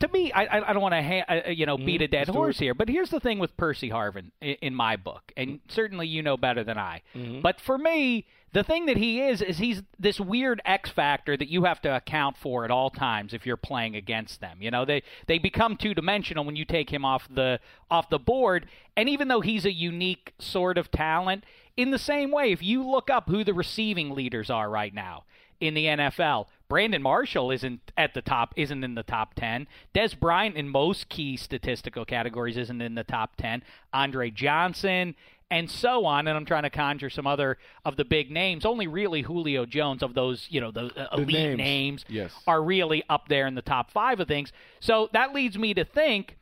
to 0.00 0.08
me, 0.12 0.32
I, 0.32 0.58
I 0.68 0.72
don't 0.72 0.82
want 0.82 0.94
to 0.94 1.02
ha- 1.02 1.42
uh, 1.46 1.50
you 1.50 1.64
know 1.64 1.78
beat 1.78 2.02
a 2.02 2.08
dead 2.08 2.28
horse 2.28 2.58
here, 2.58 2.74
but 2.74 2.88
here's 2.88 3.10
the 3.10 3.20
thing 3.20 3.38
with 3.38 3.56
Percy 3.56 3.88
Harvin 3.88 4.30
in, 4.40 4.56
in 4.60 4.74
my 4.74 4.96
book, 4.96 5.32
and 5.36 5.60
certainly 5.68 6.06
you 6.06 6.22
know 6.22 6.36
better 6.36 6.64
than 6.64 6.76
I. 6.76 7.02
But 7.40 7.60
for 7.60 7.78
me, 7.78 8.26
the 8.54 8.62
thing 8.62 8.86
that 8.86 8.96
he 8.96 9.20
is 9.20 9.42
is 9.42 9.58
he's 9.58 9.82
this 9.98 10.20
weird 10.20 10.62
X 10.64 10.88
factor 10.88 11.36
that 11.36 11.48
you 11.48 11.64
have 11.64 11.80
to 11.82 11.94
account 11.94 12.36
for 12.36 12.64
at 12.64 12.70
all 12.70 12.88
times 12.88 13.34
if 13.34 13.44
you're 13.44 13.56
playing 13.56 13.96
against 13.96 14.40
them. 14.40 14.58
You 14.60 14.70
know, 14.70 14.84
they 14.84 15.02
they 15.26 15.38
become 15.38 15.76
two 15.76 15.92
dimensional 15.92 16.44
when 16.44 16.54
you 16.54 16.64
take 16.64 16.90
him 16.90 17.04
off 17.04 17.28
the 17.28 17.58
off 17.90 18.08
the 18.08 18.18
board, 18.18 18.66
and 18.96 19.08
even 19.08 19.26
though 19.26 19.40
he's 19.40 19.64
a 19.64 19.72
unique 19.72 20.34
sort 20.38 20.78
of 20.78 20.92
talent, 20.92 21.44
in 21.76 21.90
the 21.90 21.98
same 21.98 22.30
way, 22.30 22.52
if 22.52 22.62
you 22.62 22.88
look 22.88 23.10
up 23.10 23.28
who 23.28 23.42
the 23.42 23.52
receiving 23.52 24.10
leaders 24.10 24.48
are 24.48 24.70
right 24.70 24.94
now 24.94 25.24
in 25.60 25.74
the 25.74 25.86
NFL. 25.86 26.46
Brandon 26.68 27.02
Marshall 27.02 27.50
isn't 27.50 27.92
at 27.96 28.14
the 28.14 28.22
top, 28.22 28.52
isn't 28.56 28.82
in 28.84 28.94
the 28.94 29.02
top 29.02 29.34
10. 29.34 29.66
Dez 29.94 30.18
Bryant 30.18 30.56
in 30.56 30.68
most 30.68 31.08
key 31.08 31.36
statistical 31.36 32.04
categories 32.04 32.56
isn't 32.56 32.80
in 32.80 32.94
the 32.94 33.04
top 33.04 33.36
10. 33.36 33.62
Andre 33.92 34.30
Johnson 34.30 35.14
and 35.50 35.70
so 35.70 36.04
on. 36.06 36.26
And 36.26 36.36
I'm 36.36 36.44
trying 36.46 36.62
to 36.64 36.70
conjure 36.70 37.10
some 37.10 37.26
other 37.26 37.58
of 37.84 37.96
the 37.96 38.04
big 38.04 38.30
names. 38.30 38.64
Only 38.64 38.86
really 38.86 39.22
Julio 39.22 39.66
Jones 39.66 40.02
of 40.02 40.14
those, 40.14 40.46
you 40.50 40.60
know, 40.60 40.70
the, 40.70 40.86
uh, 40.96 41.16
The 41.16 41.22
elite 41.22 41.28
names. 41.34 41.58
names 41.58 42.04
Yes. 42.08 42.32
are 42.46 42.62
really 42.62 43.02
up 43.08 43.28
there 43.28 43.46
in 43.46 43.54
the 43.54 43.62
top 43.62 43.90
five 43.90 44.20
of 44.20 44.28
things. 44.28 44.52
So 44.80 45.08
that 45.12 45.34
leads 45.34 45.58
me 45.58 45.74
to 45.74 45.84
think 45.84 46.36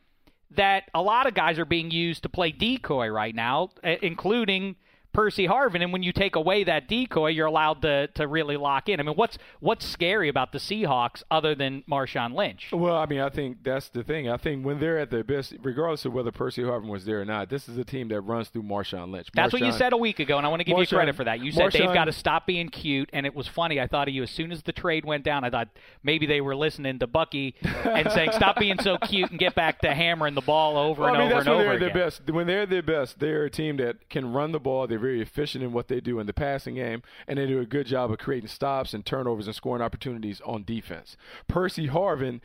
that 0.51 0.89
a 0.93 1.01
lot 1.01 1.27
of 1.27 1.33
guys 1.33 1.57
are 1.59 1.65
being 1.65 1.89
used 1.91 2.23
to 2.23 2.29
play 2.29 2.51
decoy 2.51 3.07
right 3.07 3.33
now, 3.35 3.69
uh, 3.83 3.95
including 4.01 4.75
Percy 5.13 5.47
Harvin. 5.47 5.81
And 5.81 5.93
when 5.93 6.03
you 6.03 6.11
take 6.11 6.35
away 6.35 6.63
that 6.63 6.87
decoy, 6.87 7.29
you're 7.29 7.47
allowed 7.47 7.81
to, 7.83 8.07
to 8.07 8.27
really 8.27 8.57
lock 8.57 8.89
in. 8.89 8.99
I 8.99 9.03
mean, 9.03 9.15
what's 9.15 9.37
what's 9.59 9.85
scary 9.85 10.29
about 10.29 10.51
the 10.51 10.57
Seahawks 10.57 11.23
other 11.29 11.55
than 11.55 11.83
Marshawn 11.89 12.33
Lynch? 12.33 12.69
Well, 12.71 12.95
I 12.95 13.05
mean, 13.05 13.19
I 13.19 13.29
think 13.29 13.63
that's 13.63 13.89
the 13.89 14.03
thing. 14.03 14.29
I 14.29 14.37
think 14.37 14.65
when 14.65 14.79
they're 14.79 14.99
at 14.99 15.11
their 15.11 15.23
best, 15.23 15.53
regardless 15.61 16.05
of 16.05 16.13
whether 16.13 16.31
Percy 16.31 16.63
Harvin 16.63 16.87
was 16.87 17.05
there 17.05 17.21
or 17.21 17.25
not, 17.25 17.49
this 17.49 17.69
is 17.69 17.77
a 17.77 17.83
team 17.83 18.07
that 18.09 18.21
runs 18.21 18.49
through 18.49 18.63
Marshawn 18.63 19.11
Lynch. 19.11 19.27
That's 19.33 19.53
what 19.53 19.61
you 19.61 19.71
said 19.71 19.93
a 19.93 19.97
week 19.97 20.19
ago, 20.19 20.37
and 20.37 20.45
I 20.45 20.49
want 20.49 20.61
to 20.61 20.63
give 20.65 20.77
you 20.77 20.87
credit 20.87 21.15
for 21.15 21.23
that. 21.23 21.39
You 21.39 21.51
said 21.51 21.71
they've 21.71 21.93
got 21.93 22.05
to 22.05 22.11
stop 22.13 22.47
being 22.47 22.69
cute, 22.69 23.09
and 23.13 23.25
it 23.25 23.35
was 23.35 23.47
funny. 23.47 23.79
I 23.79 23.87
thought 23.87 24.07
of 24.07 24.13
you 24.13 24.23
as 24.23 24.31
soon 24.31 24.51
as 24.51 24.63
the 24.63 24.71
trade 24.71 25.05
went 25.05 25.23
down. 25.23 25.43
I 25.43 25.49
thought 25.49 25.69
maybe 26.03 26.25
they 26.25 26.41
were 26.41 26.55
listening 26.55 26.99
to 26.99 27.07
Bucky 27.07 27.55
and 27.61 28.11
saying, 28.11 28.31
"Stop 28.33 28.57
being 28.57 28.79
so 28.79 28.97
cute 28.97 29.29
and 29.29 29.39
get 29.39 29.55
back 29.55 29.79
to 29.81 29.93
hammering 29.93 30.33
the 30.33 30.41
ball 30.41 30.77
over 30.77 31.03
Well, 31.03 31.13
and 31.13 31.21
I 31.21 31.25
mean, 31.25 31.31
over 31.31 31.35
that's 31.35 31.47
and 31.47 31.55
when 31.57 31.67
over 31.67 31.79
they're 31.79 31.87
again." 31.89 31.97
their 31.97 32.05
best. 32.05 32.29
When 32.31 32.47
they're 32.47 32.65
their 32.65 32.81
best, 32.81 33.19
they're 33.19 33.45
a 33.45 33.49
team 33.49 33.77
that 33.77 34.09
can 34.09 34.33
run 34.33 34.51
the 34.51 34.59
ball. 34.59 34.87
They're 34.87 35.02
very 35.03 35.21
efficient 35.21 35.63
in 35.63 35.73
what 35.73 35.89
they 35.89 35.99
do 35.99 36.19
in 36.19 36.25
the 36.25 36.33
passing 36.33 36.75
game, 36.75 37.03
and 37.27 37.37
they 37.37 37.45
do 37.45 37.59
a 37.59 37.65
good 37.65 37.85
job 37.85 38.11
of 38.11 38.17
creating 38.17 38.47
stops 38.47 38.93
and 38.93 39.05
turnovers 39.05 39.47
and 39.47 39.55
scoring 39.55 39.81
opportunities 39.81 40.41
on 40.45 40.63
defense. 40.63 41.17
Percy 41.47 41.87
Harvin 41.87 42.39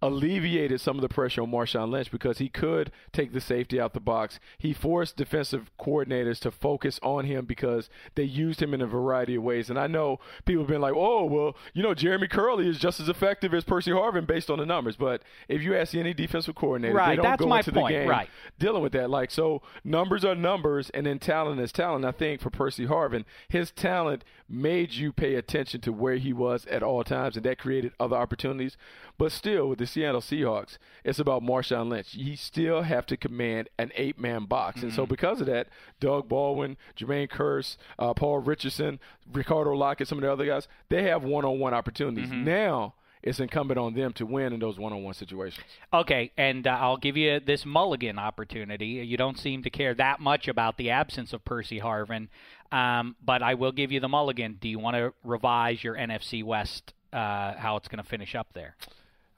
alleviated 0.00 0.80
some 0.80 0.96
of 0.96 1.02
the 1.02 1.08
pressure 1.08 1.42
on 1.42 1.50
Marshawn 1.50 1.90
Lynch 1.90 2.10
because 2.10 2.38
he 2.38 2.48
could 2.48 2.92
take 3.12 3.32
the 3.32 3.40
safety 3.40 3.80
out 3.80 3.94
the 3.94 4.00
box. 4.00 4.38
He 4.56 4.72
forced 4.72 5.16
defensive 5.16 5.70
coordinators 5.78 6.38
to 6.40 6.50
focus 6.50 7.00
on 7.02 7.24
him 7.24 7.46
because 7.46 7.90
they 8.14 8.22
used 8.22 8.62
him 8.62 8.74
in 8.74 8.80
a 8.80 8.86
variety 8.86 9.34
of 9.34 9.42
ways. 9.42 9.70
And 9.70 9.78
I 9.78 9.88
know 9.88 10.20
people 10.44 10.62
have 10.62 10.70
been 10.70 10.80
like, 10.80 10.94
"Oh, 10.94 11.24
well, 11.24 11.56
you 11.74 11.82
know, 11.82 11.94
Jermaine 11.94 12.30
Kearse 12.30 12.66
is 12.66 12.78
just 12.78 13.00
as 13.00 13.08
effective 13.08 13.52
as 13.52 13.64
Percy 13.64 13.90
Harvin 13.90 14.26
based 14.26 14.50
on 14.50 14.58
the 14.58 14.66
numbers." 14.66 14.96
But 14.96 15.22
if 15.48 15.62
you 15.62 15.76
ask 15.76 15.94
any 15.94 16.14
defensive 16.14 16.54
coordinator, 16.54 16.94
Right, 16.94 17.10
they 17.10 17.16
don't 17.16 17.24
that's 17.24 17.40
go 17.40 17.48
my 17.48 17.58
into 17.58 17.72
point, 17.72 17.92
the 17.94 18.00
game 18.00 18.08
right. 18.08 18.28
dealing 18.58 18.82
with 18.82 18.92
that. 18.92 19.10
Like, 19.10 19.30
so 19.30 19.62
numbers 19.82 20.24
are 20.24 20.34
numbers, 20.34 20.90
and 20.90 21.06
then 21.06 21.18
talent 21.18 21.60
is 21.60 21.72
talent. 21.72 22.04
I 22.04 22.12
think 22.12 22.40
for 22.40 22.50
Percy 22.50 22.86
Harvin, 22.86 23.24
his 23.48 23.70
talent 23.72 24.24
made 24.48 24.92
you 24.92 25.12
pay 25.12 25.34
attention 25.34 25.80
to 25.82 25.92
where 25.92 26.16
he 26.16 26.32
was 26.32 26.66
at 26.66 26.82
all 26.82 27.02
times, 27.04 27.36
and 27.36 27.44
that 27.44 27.58
created 27.58 27.92
other 27.98 28.16
opportunities. 28.16 28.76
But 29.18 29.32
still, 29.32 29.68
with 29.68 29.80
the 29.80 29.86
Seattle 29.86 30.20
Seahawks, 30.20 30.78
it's 31.04 31.18
about 31.18 31.42
Marshawn 31.42 31.88
Lynch. 31.88 32.14
You 32.14 32.36
still 32.36 32.82
have 32.82 33.04
to 33.06 33.16
command 33.16 33.68
an 33.76 33.90
eight-man 33.96 34.44
box, 34.44 34.82
and 34.82 34.92
so 34.92 35.02
Mm-hmm. 35.02 35.10
because 35.10 35.40
of 35.40 35.48
that, 35.48 35.66
Doug 35.98 36.28
Baldwin, 36.28 36.76
Jermaine 36.96 37.28
Kearse, 37.28 37.76
uh, 37.98 38.14
Paul 38.14 38.38
Richardson, 38.38 39.00
Ricardo 39.32 39.74
Lockette, 39.74 40.06
some 40.06 40.18
of 40.18 40.22
the 40.22 40.30
other 40.32 40.46
guys, 40.46 40.68
they 40.88 41.02
have 41.02 41.24
one-on-one 41.24 41.74
opportunities. 41.74 42.30
Mm-hmm. 42.30 42.44
Now. 42.44 42.94
It's 43.20 43.40
incumbent 43.40 43.80
on 43.80 43.94
them 43.94 44.12
to 44.12 44.24
win 44.24 44.52
in 44.52 44.60
those 44.60 44.78
one-on-one 44.78 45.12
situations. 45.12 45.66
Okay, 45.92 46.30
and 46.38 46.64
uh, 46.68 46.78
I'll 46.80 46.96
give 46.96 47.16
you 47.16 47.40
this 47.40 47.66
mulligan 47.66 48.16
opportunity. 48.16 48.86
You 48.86 49.16
don't 49.16 49.36
seem 49.36 49.64
to 49.64 49.70
care 49.70 49.92
that 49.94 50.20
much 50.20 50.46
about 50.46 50.76
the 50.76 50.90
absence 50.90 51.32
of 51.32 51.44
Percy 51.44 51.80
Harvin, 51.80 52.28
um, 52.70 53.16
but 53.22 53.42
I 53.42 53.54
will 53.54 53.72
give 53.72 53.90
you 53.90 53.98
the 53.98 54.08
mulligan. 54.08 54.56
Do 54.60 54.68
you 54.68 54.78
want 54.78 54.94
to 54.96 55.12
revise 55.24 55.82
your 55.82 55.96
NFC 55.96 56.44
West, 56.44 56.94
uh, 57.12 57.54
how 57.56 57.74
it's 57.76 57.88
going 57.88 58.02
to 58.02 58.08
finish 58.08 58.36
up 58.36 58.52
there? 58.54 58.76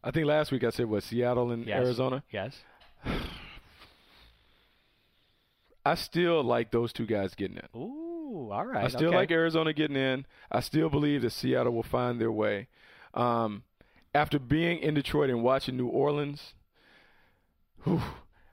I 0.03 0.11
think 0.11 0.27
last 0.27 0.51
week 0.51 0.65
I 0.65 0.71
said 0.71 0.87
what 0.87 1.03
Seattle 1.03 1.51
and 1.51 1.67
Yes. 1.67 1.85
Arizona. 1.85 2.23
Yes. 2.31 2.57
I 5.85 5.95
still 5.95 6.43
like 6.43 6.71
those 6.71 6.93
two 6.93 7.07
guys 7.07 7.35
getting 7.35 7.57
in. 7.57 7.69
Ooh, 7.79 8.51
all 8.53 8.67
right. 8.67 8.85
I 8.85 8.89
still 8.89 9.09
okay. 9.09 9.17
like 9.17 9.31
Arizona 9.31 9.73
getting 9.73 9.97
in. 9.97 10.27
I 10.51 10.61
still 10.61 10.89
believe 10.91 11.23
that 11.23 11.33
Seattle 11.33 11.73
will 11.73 11.83
find 11.83 12.21
their 12.21 12.33
way. 12.33 12.69
Um, 13.15 13.63
after 14.15 14.39
being 14.39 14.79
in 14.79 14.95
Detroit 14.95 15.31
and 15.31 15.43
watching 15.43 15.77
New 15.77 15.87
Orleans, 15.89 16.55
whew, 17.85 18.03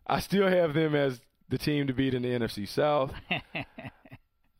I 0.06 0.20
still 0.20 0.48
have 0.48 0.74
them 0.74 0.96
as 0.96 1.20
the 1.50 1.58
team 1.58 1.88
to 1.88 1.94
beat 1.94 2.14
in 2.14 2.22
the 2.22 2.30
NFC 2.30 2.68
South. 2.68 3.14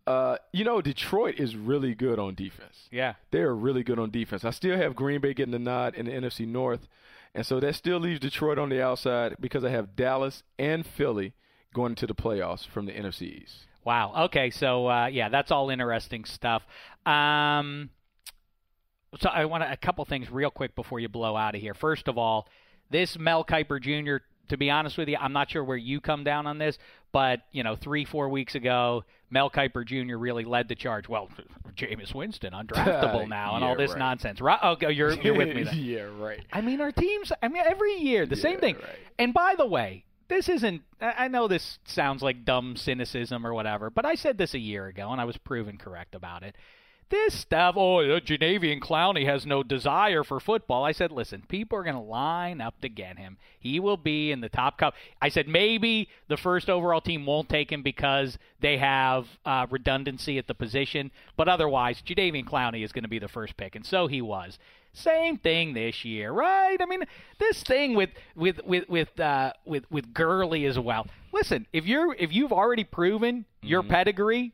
uh, 0.08 0.38
you 0.54 0.64
know, 0.64 0.80
Detroit 0.82 1.36
is 1.38 1.58
really 1.58 1.94
good 1.94 2.18
on 2.18 2.34
defense. 2.34 2.88
Yeah. 2.92 3.16
They 3.32 3.40
are 3.40 3.54
really 3.54 3.84
good 3.84 4.00
on 4.00 4.10
defense. 4.10 4.46
I 4.46 4.52
still 4.52 4.78
have 4.78 4.96
Green 4.96 5.20
Bay 5.20 5.34
getting 5.34 5.52
the 5.52 5.60
nod 5.60 5.96
in 5.96 6.06
the 6.06 6.14
NFC 6.14 6.48
North. 6.48 6.88
And 7.36 7.46
so 7.46 7.60
that 7.60 7.76
still 7.76 8.00
leaves 8.00 8.22
Detroit 8.22 8.58
on 8.58 8.70
the 8.70 8.82
outside 8.82 9.36
because 9.40 9.66
I 9.66 9.70
have 9.70 9.98
Dallas 9.98 10.44
and 10.58 10.88
Philly 10.88 11.34
going 11.74 11.92
into 11.92 12.08
the 12.08 12.16
playoffs 12.16 12.66
from 12.66 12.86
the 12.86 12.94
NFC 12.94 13.44
East. 13.44 13.68
Wow. 13.84 14.26
Okay. 14.26 14.50
So 14.50 14.88
uh, 14.88 15.08
yeah, 15.08 15.28
that's 15.28 15.52
all 15.52 15.70
interesting 15.70 16.24
stuff. 16.24 16.64
Um, 17.06 17.90
so 19.20 19.30
I 19.30 19.44
want 19.44 19.64
a 19.64 19.76
couple 19.76 20.06
things 20.06 20.32
real 20.32 20.52
quick 20.52 20.74
before 20.74 21.02
you 21.02 21.10
blow 21.10 21.36
out 21.36 21.54
of 21.54 21.60
here. 21.60 21.74
First 21.74 22.08
of 22.08 22.18
all, 22.18 22.48
this 22.90 23.20
Mel 23.20 23.44
Kiper 23.44 23.82
Jr. 23.82 24.24
To 24.50 24.58
be 24.58 24.70
honest 24.70 24.98
with 24.98 25.10
you, 25.10 25.18
I'm 25.20 25.34
not 25.34 25.52
sure 25.52 25.66
where 25.66 25.76
you 25.76 26.00
come 26.00 26.24
down 26.24 26.48
on 26.48 26.58
this, 26.58 26.78
but 27.12 27.42
you 27.52 27.64
know, 27.64 27.76
three 27.76 28.06
four 28.06 28.30
weeks 28.30 28.56
ago, 28.56 29.04
Mel 29.30 29.50
Kiper 29.50 29.86
Jr. 29.86 30.18
really 30.18 30.46
led 30.46 30.68
the 30.70 30.76
charge. 30.76 31.10
Well, 31.10 31.30
Jameis 31.76 32.14
Winston 32.14 32.54
undraftable 32.54 33.28
now, 33.30 33.56
and 33.56 33.64
Yeah, 33.64 33.70
all 33.70 33.76
this 33.76 33.92
right. 33.92 34.00
nonsense. 34.00 34.42
Right? 34.42 34.60
Oh, 34.62 34.76
you're 34.90 35.14
you're 35.14 35.36
with 35.36 35.56
me. 35.56 35.64
Then. 35.64 35.76
yeah, 35.78 36.02
right. 36.18 36.44
I 36.52 36.62
mean, 36.62 36.82
our 36.82 36.92
teams. 36.92 37.32
I 37.42 37.48
mean, 37.48 37.64
every 37.66 37.96
year 37.96 38.26
the 38.26 38.36
same 38.36 38.60
thing. 38.60 38.76
right. 38.76 38.86
And 39.20 39.34
by 39.34 39.56
the 39.58 39.66
way, 39.66 40.06
this 40.28 40.50
isn't. 40.50 40.82
I 41.02 41.28
know 41.28 41.48
this 41.48 41.80
sounds 41.86 42.22
like 42.22 42.44
dumb 42.46 42.76
cynicism 42.76 43.46
or 43.46 43.54
whatever, 43.54 43.90
but 43.90 44.06
I 44.06 44.16
said 44.16 44.38
this 44.38 44.54
a 44.54 44.60
year 44.60 44.88
ago, 44.88 45.12
and 45.12 45.22
I 45.22 45.26
was 45.26 45.38
proven 45.38 45.78
correct 45.78 46.16
about 46.16 46.44
it. 46.44 46.56
This 47.10 47.34
stuff, 47.34 47.76
oh, 47.78 48.00
uh, 48.00 48.20
Jadeveon 48.20 48.82
Clowney 48.82 49.26
has 49.26 49.46
no 49.46 49.64
desire 49.64 50.26
for 50.26 50.42
football. 50.42 50.84
I 50.84 50.92
said, 50.92 51.10
listen, 51.10 51.42
people 51.48 51.78
are 51.78 51.84
going 51.84 51.96
to 51.96 52.02
line 52.02 52.60
up 52.60 52.82
to 52.82 52.90
get 52.90 53.18
him. 53.18 53.38
He 53.58 53.80
will 53.80 53.96
be 53.96 54.30
in 54.30 54.42
the 54.42 54.50
top 54.50 54.78
cup. 54.78 54.94
I 55.22 55.30
said 55.30 55.48
maybe 55.48 56.10
the 56.28 56.36
first 56.36 56.70
overall 56.70 57.00
team 57.00 57.26
won't 57.26 57.48
take 57.48 57.72
him 57.72 57.82
because 57.82 58.38
they 58.60 58.78
have 58.78 59.26
uh, 59.46 59.68
redundancy 59.70 60.38
at 60.38 60.48
the 60.48 60.54
position, 60.54 61.12
but 61.38 61.48
otherwise, 61.48 62.02
Jadeveon 62.06 62.44
Clowney 62.44 62.84
is 62.84 62.92
going 62.92 63.04
to 63.04 63.10
be 63.10 63.20
the 63.20 63.30
first 63.30 63.56
pick, 63.56 63.76
and 63.76 63.86
so 63.86 64.08
he 64.08 64.22
was. 64.22 64.60
Same 64.92 65.38
thing 65.38 65.74
this 65.74 66.04
year, 66.04 66.34
right? 66.34 66.78
I 66.82 66.86
mean, 66.86 67.04
this 67.40 67.64
thing 67.64 67.96
with 67.96 68.10
with 68.36 68.60
with 68.66 68.90
with 68.90 69.18
uh, 69.20 69.54
with 69.64 69.86
with 69.92 70.14
Gurley 70.14 70.66
as 70.66 70.78
well. 70.78 71.08
Listen, 71.32 71.68
if 71.72 71.86
you're 71.86 72.16
if 72.16 72.34
you've 72.34 72.52
already 72.52 72.84
proven 72.84 73.46
your 73.62 73.84
pedigree, 73.84 74.54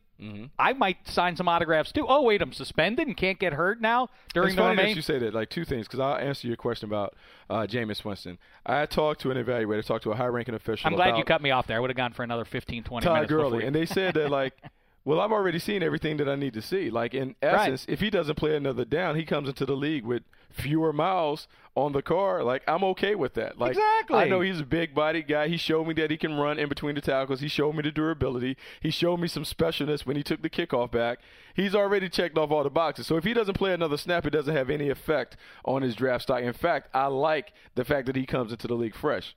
I 0.60 0.74
might 0.74 1.08
sign 1.08 1.36
some 1.36 1.48
autographs 1.48 1.92
too. 1.92 2.06
Oh 2.08 2.22
wait, 2.22 2.42
I'm 2.42 2.54
suspended 2.54 3.08
and 3.08 3.18
can't 3.18 3.40
get 3.40 3.54
hurt 3.54 3.82
now 3.82 4.10
during 4.34 4.50
It's 4.50 4.56
the 4.56 4.62
funny 4.62 4.78
remain. 4.78 4.96
you 4.96 5.02
say 5.02 5.20
that. 5.20 5.34
Like 5.34 5.50
two 5.50 5.66
things, 5.66 5.88
because 5.88 6.00
I'll 6.00 6.16
answer 6.18 6.48
your 6.48 6.58
question 6.58 6.90
about 6.90 7.16
uh, 7.50 7.68
Jameis 7.70 8.04
Winston. 8.06 8.38
I 8.66 8.86
talked 8.86 9.22
to 9.22 9.32
an 9.32 9.44
evaluator, 9.44 9.84
talked 9.86 10.04
to 10.04 10.12
a 10.12 10.16
high-ranking 10.16 10.56
official. 10.56 10.88
I'm 10.88 10.96
glad 10.96 11.18
you 11.18 11.24
cut 11.24 11.42
me 11.42 11.52
off 11.52 11.68
there. 11.68 11.78
I 11.78 11.80
would 11.80 11.90
have 11.90 11.98
gone 11.98 12.14
for 12.14 12.24
another 12.24 12.46
15, 12.46 12.84
20 12.84 13.04
Todd 13.06 13.14
minutes. 13.14 13.30
Gurley, 13.30 13.66
and 13.66 13.76
they 13.76 13.86
said 13.86 14.14
that 14.14 14.30
like, 14.30 14.54
well, 15.06 15.20
I've 15.20 15.32
already 15.32 15.60
seen 15.60 15.84
everything 15.84 16.18
that 16.18 16.30
I 16.30 16.36
need 16.36 16.54
to 16.54 16.62
see. 16.62 16.90
Like 16.90 17.14
in 17.14 17.36
essence, 17.42 17.86
if 17.90 18.00
he 18.00 18.10
doesn't 18.10 18.36
play 18.36 18.56
another 18.56 18.86
down, 18.86 19.16
he 19.16 19.26
comes 19.26 19.50
into 19.50 19.66
the 19.66 19.76
league 19.76 20.06
with 20.06 20.24
fewer 20.50 20.94
miles 20.94 21.48
on 21.76 21.92
the 21.92 22.02
car. 22.02 22.44
Like 22.44 22.64
I'm 22.68 22.84
okay 22.84 23.16
with 23.16 23.34
that. 23.36 23.58
Like 23.58 23.72
Exactly. 23.72 24.18
I 24.18 24.28
know 24.28 24.42
he's 24.42 24.60
a 24.60 24.66
big 24.66 24.94
body 24.94 25.24
guy. 25.24 25.48
He 25.48 25.58
showed 25.58 25.88
me 25.88 25.94
that 25.96 26.12
he 26.12 26.18
can 26.18 26.36
run 26.38 26.60
in 26.60 26.70
between 26.70 26.96
the 26.96 27.02
tackles. 27.02 27.42
He 27.42 27.48
showed 27.48 27.76
me 27.76 27.82
the 27.82 27.92
durability. 27.92 28.58
He 28.82 28.92
showed 28.92 29.20
me 29.20 29.28
some 29.28 29.44
specialness 29.44 30.06
when 30.06 30.16
he 30.16 30.24
took 30.24 30.42
the 30.42 30.50
kickoff 30.50 30.92
back. 30.92 31.20
He's 31.56 31.76
already 31.76 32.10
checked 32.10 32.38
off 32.38 32.52
all 32.52 32.64
the 32.64 32.70
boxes. 32.70 33.08
So 33.08 33.18
if 33.18 33.24
he 33.24 33.34
doesn't 33.34 33.58
play 33.58 33.74
another 33.74 33.98
snap, 33.98 34.26
it 34.26 34.32
doesn't 34.32 34.56
have 34.56 34.70
any 34.70 34.90
effect 34.90 35.38
on 35.66 35.82
his 35.82 35.96
draft 35.96 36.24
stock. 36.24 36.42
In 36.42 36.54
fact, 36.54 36.90
I 36.94 37.08
like 37.08 37.54
the 37.76 37.86
fact 37.86 38.08
that 38.08 38.16
he 38.16 38.26
comes 38.26 38.52
into 38.52 38.68
the 38.68 38.76
league 38.76 38.96
fresh. 38.96 39.36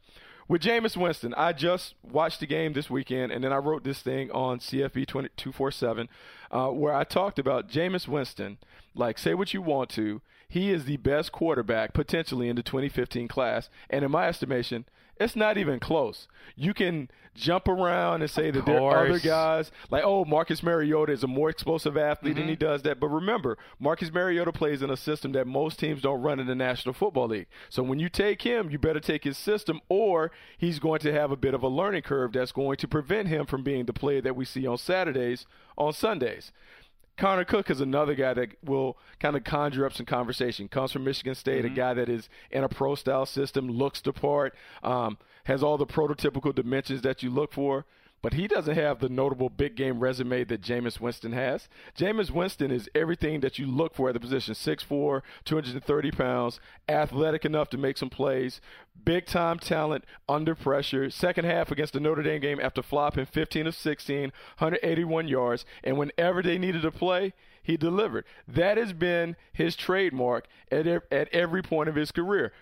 with 0.48 0.62
Jameis 0.62 0.96
Winston, 0.96 1.34
I 1.34 1.52
just 1.52 1.94
watched 2.02 2.40
the 2.40 2.46
game 2.46 2.72
this 2.72 2.88
weekend, 2.88 3.32
and 3.32 3.42
then 3.42 3.52
I 3.52 3.56
wrote 3.56 3.82
this 3.82 4.00
thing 4.00 4.30
on 4.30 4.60
CFB 4.60 5.06
247 5.08 6.08
uh, 6.50 6.68
where 6.68 6.94
I 6.94 7.04
talked 7.04 7.38
about 7.38 7.68
Jameis 7.68 8.06
Winston. 8.06 8.58
Like, 8.94 9.18
say 9.18 9.34
what 9.34 9.52
you 9.52 9.60
want 9.60 9.90
to, 9.90 10.22
he 10.48 10.70
is 10.70 10.84
the 10.84 10.96
best 10.98 11.32
quarterback 11.32 11.92
potentially 11.92 12.48
in 12.48 12.56
the 12.56 12.62
2015 12.62 13.28
class, 13.28 13.68
and 13.90 14.04
in 14.04 14.10
my 14.10 14.28
estimation, 14.28 14.84
it's 15.18 15.34
not 15.36 15.56
even 15.56 15.80
close. 15.80 16.28
You 16.56 16.74
can 16.74 17.08
jump 17.34 17.68
around 17.68 18.20
and 18.22 18.30
say 18.30 18.48
of 18.48 18.54
that 18.54 18.66
there 18.66 18.80
are 18.82 19.06
other 19.06 19.18
guys 19.18 19.70
like, 19.90 20.02
oh, 20.04 20.24
Marcus 20.26 20.62
Mariota 20.62 21.12
is 21.12 21.22
a 21.22 21.26
more 21.26 21.48
explosive 21.50 21.96
athlete 21.96 22.34
Mm-hmm. 22.34 22.40
and 22.42 22.50
he 22.50 22.56
does 22.56 22.82
that. 22.82 23.00
But 23.00 23.08
remember, 23.08 23.56
Marcus 23.78 24.12
Mariota 24.12 24.52
plays 24.52 24.82
in 24.82 24.90
a 24.90 24.96
system 24.96 25.32
that 25.32 25.46
most 25.46 25.78
teams 25.78 26.02
don't 26.02 26.20
run 26.20 26.38
in 26.38 26.46
the 26.46 26.54
National 26.54 26.94
Football 26.94 27.28
League. 27.28 27.46
So 27.70 27.82
when 27.82 27.98
you 27.98 28.08
take 28.10 28.42
him, 28.42 28.70
you 28.70 28.78
better 28.78 29.00
take 29.00 29.24
his 29.24 29.38
system, 29.38 29.80
or 29.88 30.30
he's 30.58 30.78
going 30.78 31.00
to 31.00 31.12
have 31.12 31.30
a 31.30 31.36
bit 31.36 31.54
of 31.54 31.62
a 31.62 31.68
learning 31.68 32.02
curve 32.02 32.32
that's 32.32 32.52
going 32.52 32.76
to 32.76 32.88
prevent 32.88 33.28
him 33.28 33.46
from 33.46 33.62
being 33.62 33.86
the 33.86 33.92
player 33.94 34.20
that 34.20 34.36
we 34.36 34.44
see 34.44 34.66
on 34.66 34.76
Saturdays 34.78 35.46
on 35.78 35.92
Sundays. 35.94 36.52
Connor 37.16 37.44
Cook 37.44 37.70
is 37.70 37.80
another 37.80 38.14
guy 38.14 38.34
that 38.34 38.50
will 38.62 38.98
kind 39.20 39.36
of 39.36 39.44
conjure 39.44 39.86
up 39.86 39.94
some 39.94 40.04
conversation. 40.04 40.68
Comes 40.68 40.92
from 40.92 41.04
Michigan 41.04 41.34
State, 41.34 41.64
a 41.64 41.70
guy 41.70 41.94
that 41.94 42.10
is 42.10 42.28
in 42.50 42.62
a 42.62 42.68
pro 42.68 42.94
style 42.94 43.24
system, 43.24 43.70
looks 43.70 44.02
the 44.02 44.12
part, 44.12 44.54
um, 44.82 45.16
has 45.44 45.62
all 45.62 45.78
the 45.78 45.86
prototypical 45.86 46.54
dimensions 46.54 47.02
that 47.02 47.22
you 47.22 47.30
look 47.30 47.54
for. 47.54 47.86
But 48.22 48.32
he 48.32 48.48
doesn't 48.48 48.74
have 48.74 48.98
the 48.98 49.08
notable 49.08 49.50
big 49.50 49.76
game 49.76 50.00
resume 50.00 50.44
that 50.44 50.62
Jameis 50.62 51.00
Winston 51.00 51.32
has. 51.32 51.68
Jameis 51.96 52.30
Winston 52.30 52.70
is 52.70 52.88
everything 52.94 53.40
that 53.40 53.58
you 53.58 53.66
look 53.66 53.94
for 53.94 54.08
at 54.08 54.14
the 54.14 54.20
position 54.20 54.54
6'4, 54.54 55.22
230 55.44 56.10
pounds, 56.10 56.58
athletic 56.88 57.44
enough 57.44 57.68
to 57.70 57.78
make 57.78 57.98
some 57.98 58.10
plays, 58.10 58.60
big 59.04 59.26
time 59.26 59.58
talent 59.58 60.04
under 60.28 60.54
pressure. 60.54 61.10
Second 61.10 61.44
half 61.44 61.70
against 61.70 61.92
the 61.92 62.00
Notre 62.00 62.22
Dame 62.22 62.40
game 62.40 62.58
after 62.60 62.82
flopping 62.82 63.26
15 63.26 63.68
of 63.68 63.74
16, 63.74 64.32
181 64.58 65.28
yards. 65.28 65.64
And 65.84 65.98
whenever 65.98 66.42
they 66.42 66.58
needed 66.58 66.82
to 66.82 66.90
play, 66.90 67.32
he 67.62 67.76
delivered. 67.76 68.24
That 68.48 68.76
has 68.78 68.92
been 68.92 69.36
his 69.52 69.76
trademark 69.76 70.46
at, 70.70 70.86
at 70.86 71.28
every 71.32 71.62
point 71.62 71.88
of 71.88 71.94
his 71.94 72.12
career. 72.12 72.52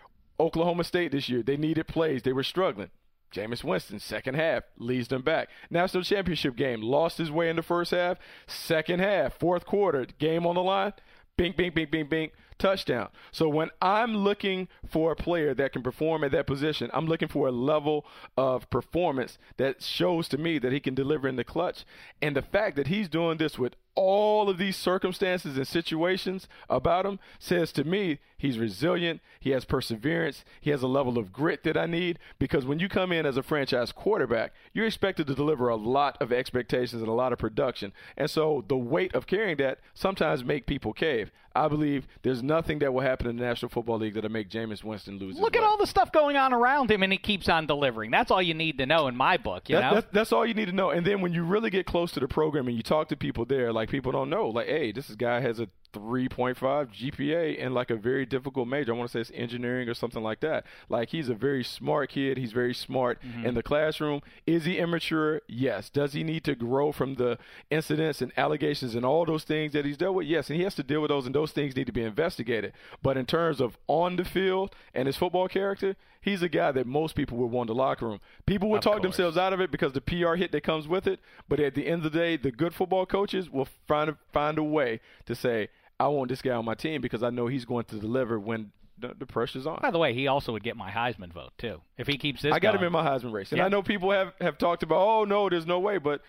Oklahoma 0.40 0.82
State 0.84 1.12
this 1.12 1.28
year, 1.28 1.42
they 1.42 1.56
needed 1.56 1.86
plays, 1.86 2.22
they 2.22 2.32
were 2.32 2.42
struggling. 2.42 2.90
Jameis 3.34 3.64
Winston, 3.64 3.98
second 3.98 4.34
half, 4.34 4.62
leads 4.78 5.08
them 5.08 5.22
back. 5.22 5.48
National 5.68 6.02
championship 6.02 6.56
game, 6.56 6.80
lost 6.80 7.18
his 7.18 7.30
way 7.30 7.50
in 7.50 7.56
the 7.56 7.62
first 7.62 7.90
half. 7.90 8.18
Second 8.46 9.00
half, 9.00 9.38
fourth 9.38 9.66
quarter, 9.66 10.06
game 10.18 10.46
on 10.46 10.54
the 10.54 10.62
line. 10.62 10.92
Bing, 11.36 11.52
bing, 11.56 11.72
bing, 11.74 11.88
bing, 11.90 12.06
bing, 12.06 12.30
touchdown. 12.58 13.08
So 13.32 13.48
when 13.48 13.70
I'm 13.82 14.16
looking 14.16 14.68
for 14.88 15.10
a 15.10 15.16
player 15.16 15.52
that 15.52 15.72
can 15.72 15.82
perform 15.82 16.22
at 16.22 16.30
that 16.30 16.46
position, 16.46 16.90
I'm 16.94 17.06
looking 17.06 17.26
for 17.26 17.48
a 17.48 17.52
level 17.52 18.06
of 18.36 18.70
performance 18.70 19.36
that 19.56 19.82
shows 19.82 20.28
to 20.28 20.38
me 20.38 20.60
that 20.60 20.72
he 20.72 20.78
can 20.78 20.94
deliver 20.94 21.26
in 21.26 21.34
the 21.34 21.42
clutch. 21.42 21.84
And 22.22 22.36
the 22.36 22.42
fact 22.42 22.76
that 22.76 22.86
he's 22.86 23.08
doing 23.08 23.38
this 23.38 23.58
with 23.58 23.74
all 23.94 24.48
of 24.48 24.58
these 24.58 24.76
circumstances 24.76 25.56
and 25.56 25.66
situations 25.66 26.48
about 26.68 27.06
him 27.06 27.18
says 27.38 27.72
to 27.72 27.84
me 27.84 28.18
he's 28.36 28.58
resilient, 28.58 29.20
he 29.40 29.50
has 29.50 29.64
perseverance, 29.64 30.44
he 30.60 30.70
has 30.70 30.82
a 30.82 30.88
level 30.88 31.18
of 31.18 31.32
grit 31.32 31.62
that 31.64 31.76
I 31.76 31.86
need 31.86 32.18
because 32.38 32.66
when 32.66 32.78
you 32.78 32.88
come 32.88 33.12
in 33.12 33.26
as 33.26 33.36
a 33.36 33.42
franchise 33.42 33.92
quarterback, 33.92 34.52
you're 34.72 34.86
expected 34.86 35.26
to 35.28 35.34
deliver 35.34 35.68
a 35.68 35.76
lot 35.76 36.16
of 36.20 36.32
expectations 36.32 37.02
and 37.02 37.08
a 37.08 37.14
lot 37.14 37.32
of 37.32 37.38
production. 37.38 37.92
And 38.16 38.30
so 38.30 38.64
the 38.68 38.76
weight 38.76 39.14
of 39.14 39.26
carrying 39.26 39.56
that 39.58 39.78
sometimes 39.94 40.44
make 40.44 40.66
people 40.66 40.92
cave. 40.92 41.30
I 41.56 41.68
believe 41.68 42.06
there's 42.22 42.42
nothing 42.42 42.80
that 42.80 42.92
will 42.92 43.00
happen 43.02 43.28
in 43.28 43.36
the 43.36 43.44
National 43.44 43.68
Football 43.68 43.98
League 43.98 44.14
that'll 44.14 44.30
make 44.30 44.50
Jameis 44.50 44.82
Winston 44.82 45.18
lose. 45.18 45.34
his 45.36 45.40
Look 45.42 45.56
at 45.56 45.62
all 45.62 45.76
the 45.76 45.86
stuff 45.86 46.10
going 46.10 46.36
on 46.36 46.52
around 46.52 46.90
him, 46.90 47.02
and 47.02 47.12
he 47.12 47.18
keeps 47.18 47.48
on 47.48 47.66
delivering. 47.66 48.10
That's 48.10 48.30
all 48.30 48.42
you 48.42 48.54
need 48.54 48.78
to 48.78 48.86
know 48.86 49.06
in 49.06 49.16
my 49.16 49.36
book. 49.36 49.68
You 49.68 49.76
That- 49.76 49.88
know, 49.90 49.94
that's, 50.00 50.06
that's 50.12 50.32
all 50.32 50.44
you 50.44 50.54
need 50.54 50.66
to 50.66 50.72
know. 50.72 50.90
And 50.90 51.06
then 51.06 51.20
when 51.20 51.32
you 51.32 51.44
really 51.44 51.70
get 51.70 51.86
close 51.86 52.10
to 52.12 52.20
the 52.20 52.28
program 52.28 52.66
and 52.68 52.76
you 52.76 52.82
talk 52.82 53.08
to 53.08 53.16
people 53.16 53.44
there, 53.44 53.72
like 53.72 53.88
people 53.88 54.10
don't 54.12 54.30
know, 54.30 54.48
like, 54.48 54.66
hey, 54.66 54.90
this 54.92 55.08
guy 55.14 55.40
has 55.40 55.60
a 55.60 55.68
3.5 55.94 56.56
GPA 56.92 57.56
in 57.56 57.72
like 57.74 57.90
a 57.90 57.96
very 57.96 58.26
difficult 58.26 58.68
major. 58.68 58.92
I 58.92 58.96
want 58.96 59.10
to 59.10 59.16
say 59.16 59.20
it's 59.20 59.30
engineering 59.34 59.88
or 59.88 59.94
something 59.94 60.22
like 60.22 60.40
that. 60.40 60.64
Like 60.88 61.10
he's 61.10 61.28
a 61.28 61.34
very 61.34 61.64
smart 61.64 62.10
kid. 62.10 62.36
He's 62.38 62.52
very 62.52 62.74
smart 62.74 63.18
Mm-hmm. 63.24 63.46
in 63.46 63.54
the 63.54 63.62
classroom. 63.62 64.20
Is 64.46 64.64
he 64.64 64.78
immature? 64.78 65.40
Yes. 65.48 65.88
Does 65.88 66.12
he 66.14 66.24
need 66.24 66.44
to 66.44 66.54
grow 66.54 66.90
from 66.92 67.14
the 67.14 67.38
incidents 67.70 68.20
and 68.20 68.32
allegations 68.36 68.94
and 68.94 69.04
all 69.04 69.24
those 69.24 69.44
things 69.44 69.72
that 69.72 69.84
he's 69.84 69.96
dealt 69.96 70.14
with? 70.16 70.26
Yes. 70.26 70.50
And 70.50 70.56
he 70.58 70.64
has 70.64 70.74
to 70.76 70.82
deal 70.82 71.00
with 71.00 71.10
those, 71.10 71.26
and 71.26 71.34
those 71.34 71.52
things 71.52 71.76
need 71.76 71.86
to 71.86 71.92
be 71.92 72.02
investigated. 72.02 72.72
But 73.02 73.16
in 73.16 73.26
terms 73.26 73.60
of 73.60 73.78
on 73.86 74.16
the 74.16 74.24
field 74.24 74.74
and 74.94 75.06
his 75.06 75.16
football 75.16 75.48
character, 75.48 75.96
he's 76.20 76.42
a 76.42 76.48
guy 76.48 76.72
that 76.72 76.86
most 76.86 77.14
people 77.14 77.38
would 77.38 77.50
want 77.50 77.70
in 77.70 77.76
the 77.76 77.82
locker 77.82 78.06
room. 78.06 78.20
People 78.46 78.68
would 78.70 78.78
Of 78.78 78.84
talk 78.84 78.92
course. 78.94 79.02
themselves 79.02 79.36
out 79.36 79.52
of 79.52 79.60
it 79.60 79.70
because 79.70 79.92
the 79.92 80.00
PR 80.00 80.34
hit 80.34 80.52
that 80.52 80.62
comes 80.62 80.88
with 80.88 81.06
it. 81.06 81.20
But 81.48 81.60
at 81.60 81.74
the 81.74 81.86
end 81.86 82.04
of 82.04 82.12
the 82.12 82.18
day, 82.18 82.36
the 82.36 82.50
good 82.50 82.74
football 82.74 83.06
coaches 83.06 83.48
will 83.50 83.68
find 83.86 84.10
a, 84.10 84.16
find 84.32 84.58
a 84.58 84.62
way 84.64 85.00
to 85.26 85.34
say, 85.34 85.68
I 85.98 86.08
want 86.08 86.28
this 86.28 86.42
guy 86.42 86.52
on 86.52 86.64
my 86.64 86.74
team 86.74 87.00
because 87.00 87.22
I 87.22 87.30
know 87.30 87.46
he's 87.46 87.64
going 87.64 87.84
to 87.86 87.96
deliver 87.96 88.38
when 88.38 88.72
the, 88.98 89.14
the 89.18 89.26
pressure's 89.26 89.66
on. 89.66 89.80
by 89.82 89.90
the 89.90 89.98
way, 89.98 90.14
he 90.14 90.26
also 90.26 90.52
would 90.52 90.62
get 90.62 90.76
my 90.76 90.90
Heisman 90.90 91.32
vote 91.32 91.52
too 91.58 91.80
if 91.98 92.06
he 92.06 92.16
keeps 92.16 92.42
this. 92.42 92.52
I 92.52 92.58
got 92.58 92.72
going. 92.72 92.82
him 92.82 92.86
in 92.86 92.92
my 92.92 93.04
Heisman 93.04 93.32
race. 93.32 93.50
And 93.50 93.58
Yeah. 93.58 93.66
I 93.66 93.68
know 93.68 93.82
people 93.82 94.10
have, 94.10 94.32
have 94.40 94.58
talked 94.58 94.82
about, 94.82 94.98
oh, 94.98 95.24
no, 95.24 95.48
there's 95.48 95.66
no 95.66 95.78
way. 95.78 95.98
But 95.98 96.20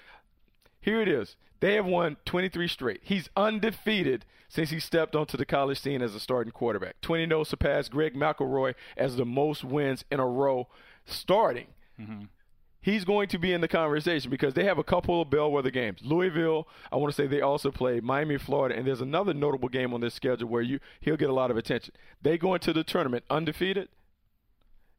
here 0.81 1.01
it 1.01 1.07
is. 1.07 1.35
They 1.59 1.75
have 1.75 1.85
won 1.85 2.17
23 2.25 2.67
straight. 2.67 3.01
He's 3.03 3.29
undefeated 3.35 4.25
since 4.49 4.69
he 4.69 4.79
stepped 4.79 5.15
onto 5.15 5.37
the 5.37 5.45
college 5.45 5.79
scene 5.79 6.01
as 6.01 6.13
a 6.13 6.19
starting 6.19 6.51
quarterback. 6.51 7.01
20 7.01 7.27
0 7.27 7.43
surpassed 7.43 7.91
Greg 7.91 8.13
McElroy 8.13 8.75
as 8.97 9.15
the 9.15 9.25
most 9.25 9.63
wins 9.63 10.03
in 10.11 10.19
a 10.19 10.27
row 10.27 10.67
starting. 11.05 11.67
Mm-hmm. 11.99 12.25
He's 12.85 13.03
going 13.03 13.29
to 13.29 13.39
be 13.39 13.51
in 13.51 13.61
the 13.61 13.67
conversation 13.67 14.29
because 14.29 14.53
they 14.53 14.65
have 14.65 14.77
a 14.77 14.83
couple 14.83 15.19
of 15.19 15.31
bellwether 15.31 15.71
games. 15.71 16.01
Louisville, 16.03 16.67
I 16.91 16.97
want 16.97 17.11
to 17.11 17.19
say 17.19 17.25
they 17.25 17.41
also 17.41 17.71
play 17.71 17.99
Miami, 17.99 18.37
Florida, 18.37 18.77
and 18.77 18.85
there's 18.85 19.01
another 19.01 19.33
notable 19.33 19.69
game 19.69 19.91
on 19.91 20.01
their 20.01 20.11
schedule 20.11 20.47
where 20.47 20.61
you 20.61 20.79
he'll 21.01 21.17
get 21.17 21.31
a 21.31 21.33
lot 21.33 21.49
of 21.49 21.57
attention. 21.57 21.95
They 22.21 22.37
go 22.37 22.53
into 22.53 22.73
the 22.73 22.83
tournament 22.83 23.25
undefeated. 23.27 23.89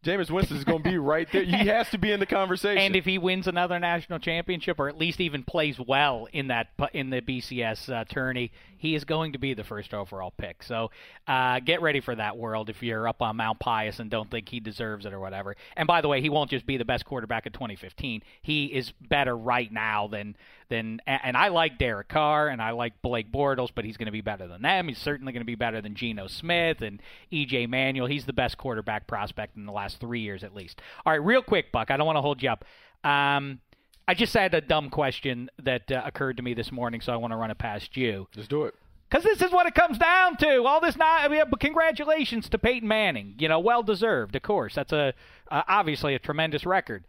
Jameis 0.04 0.32
Winston 0.32 0.56
is 0.56 0.64
going 0.64 0.82
to 0.82 0.90
be 0.90 0.98
right 1.14 1.28
there. 1.30 1.44
He 1.44 1.68
has 1.68 1.88
to 1.90 1.98
be 1.98 2.10
in 2.10 2.18
the 2.18 2.26
conversation. 2.26 2.82
And 2.82 2.96
if 2.96 3.04
he 3.04 3.18
wins 3.18 3.46
another 3.46 3.78
national 3.78 4.18
championship, 4.18 4.80
or 4.80 4.88
at 4.88 4.98
least 4.98 5.20
even 5.20 5.44
plays 5.44 5.78
well 5.78 6.26
in 6.32 6.48
that 6.48 6.70
in 6.92 7.10
the 7.10 7.20
BCS 7.20 7.88
uh, 7.88 8.04
tourney, 8.04 8.50
he 8.78 8.94
is 8.94 9.04
going 9.04 9.32
to 9.32 9.38
be 9.38 9.54
the 9.54 9.64
first 9.64 9.94
overall 9.94 10.32
pick. 10.36 10.62
So 10.62 10.90
uh, 11.26 11.60
get 11.60 11.82
ready 11.82 12.00
for 12.00 12.14
that 12.14 12.36
world 12.36 12.70
if 12.70 12.82
you're 12.82 13.08
up 13.08 13.22
on 13.22 13.36
Mount 13.36 13.58
Pius 13.58 13.98
and 13.98 14.10
don't 14.10 14.30
think 14.30 14.48
he 14.48 14.60
deserves 14.60 15.06
it 15.06 15.12
or 15.12 15.20
whatever. 15.20 15.56
And 15.76 15.86
by 15.86 16.00
the 16.00 16.08
way, 16.08 16.20
he 16.20 16.28
won't 16.28 16.50
just 16.50 16.66
be 16.66 16.76
the 16.76 16.84
best 16.84 17.04
quarterback 17.04 17.46
of 17.46 17.52
2015. 17.52 18.22
He 18.42 18.66
is 18.66 18.92
better 19.08 19.36
right 19.36 19.70
now 19.72 20.08
than 20.08 20.36
than. 20.68 21.00
And 21.06 21.36
I 21.36 21.48
like 21.48 21.78
Derek 21.78 22.08
Carr 22.08 22.48
and 22.48 22.60
I 22.60 22.70
like 22.70 23.00
Blake 23.02 23.30
Bortles, 23.30 23.70
but 23.74 23.84
he's 23.84 23.96
going 23.96 24.06
to 24.06 24.12
be 24.12 24.20
better 24.20 24.46
than 24.46 24.62
them. 24.62 24.88
He's 24.88 24.98
certainly 24.98 25.32
going 25.32 25.42
to 25.42 25.46
be 25.46 25.54
better 25.54 25.80
than 25.80 25.94
Geno 25.94 26.26
Smith 26.26 26.82
and 26.82 27.00
EJ 27.32 27.68
Manuel. 27.68 28.06
He's 28.06 28.26
the 28.26 28.32
best 28.32 28.58
quarterback 28.58 29.06
prospect 29.06 29.56
in 29.56 29.66
the 29.66 29.72
last 29.72 30.00
three 30.00 30.20
years 30.20 30.42
at 30.44 30.54
least. 30.54 30.80
All 31.04 31.12
right, 31.12 31.22
real 31.22 31.42
quick, 31.42 31.72
Buck. 31.72 31.90
I 31.90 31.96
don't 31.96 32.06
want 32.06 32.16
to 32.16 32.22
hold 32.22 32.42
you 32.42 32.50
up. 32.50 32.64
Um, 33.04 33.60
I 34.08 34.14
just 34.14 34.32
had 34.34 34.54
a 34.54 34.60
dumb 34.60 34.90
question 34.90 35.50
that 35.62 35.90
uh, 35.90 36.02
occurred 36.04 36.36
to 36.36 36.42
me 36.42 36.54
this 36.54 36.70
morning, 36.70 37.00
so 37.00 37.12
I 37.12 37.16
want 37.16 37.32
to 37.32 37.36
run 37.36 37.50
it 37.50 37.58
past 37.58 37.96
you. 37.96 38.28
Let's 38.36 38.48
do 38.48 38.64
it. 38.64 38.74
Because 39.08 39.24
this 39.24 39.42
is 39.42 39.52
what 39.52 39.66
it 39.66 39.74
comes 39.74 39.98
down 39.98 40.36
to. 40.38 40.64
All 40.64 40.80
this 40.80 40.96
not. 40.96 41.24
I 41.24 41.28
mean, 41.28 41.42
but 41.48 41.60
congratulations 41.60 42.48
to 42.48 42.58
Peyton 42.58 42.88
Manning. 42.88 43.34
You 43.38 43.48
know, 43.48 43.60
well 43.60 43.82
deserved. 43.82 44.34
Of 44.34 44.42
course, 44.42 44.74
that's 44.74 44.92
a 44.92 45.14
uh, 45.50 45.62
obviously 45.68 46.14
a 46.14 46.18
tremendous 46.18 46.66
record. 46.66 47.04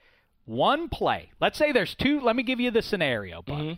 One 0.45 0.89
play. 0.89 1.31
Let's 1.41 1.57
say 1.57 1.71
there's 1.71 1.95
two. 1.95 2.19
Let 2.19 2.35
me 2.35 2.43
give 2.43 2.59
you 2.59 2.71
the 2.71 2.81
scenario, 2.81 3.41
Buck. 3.41 3.77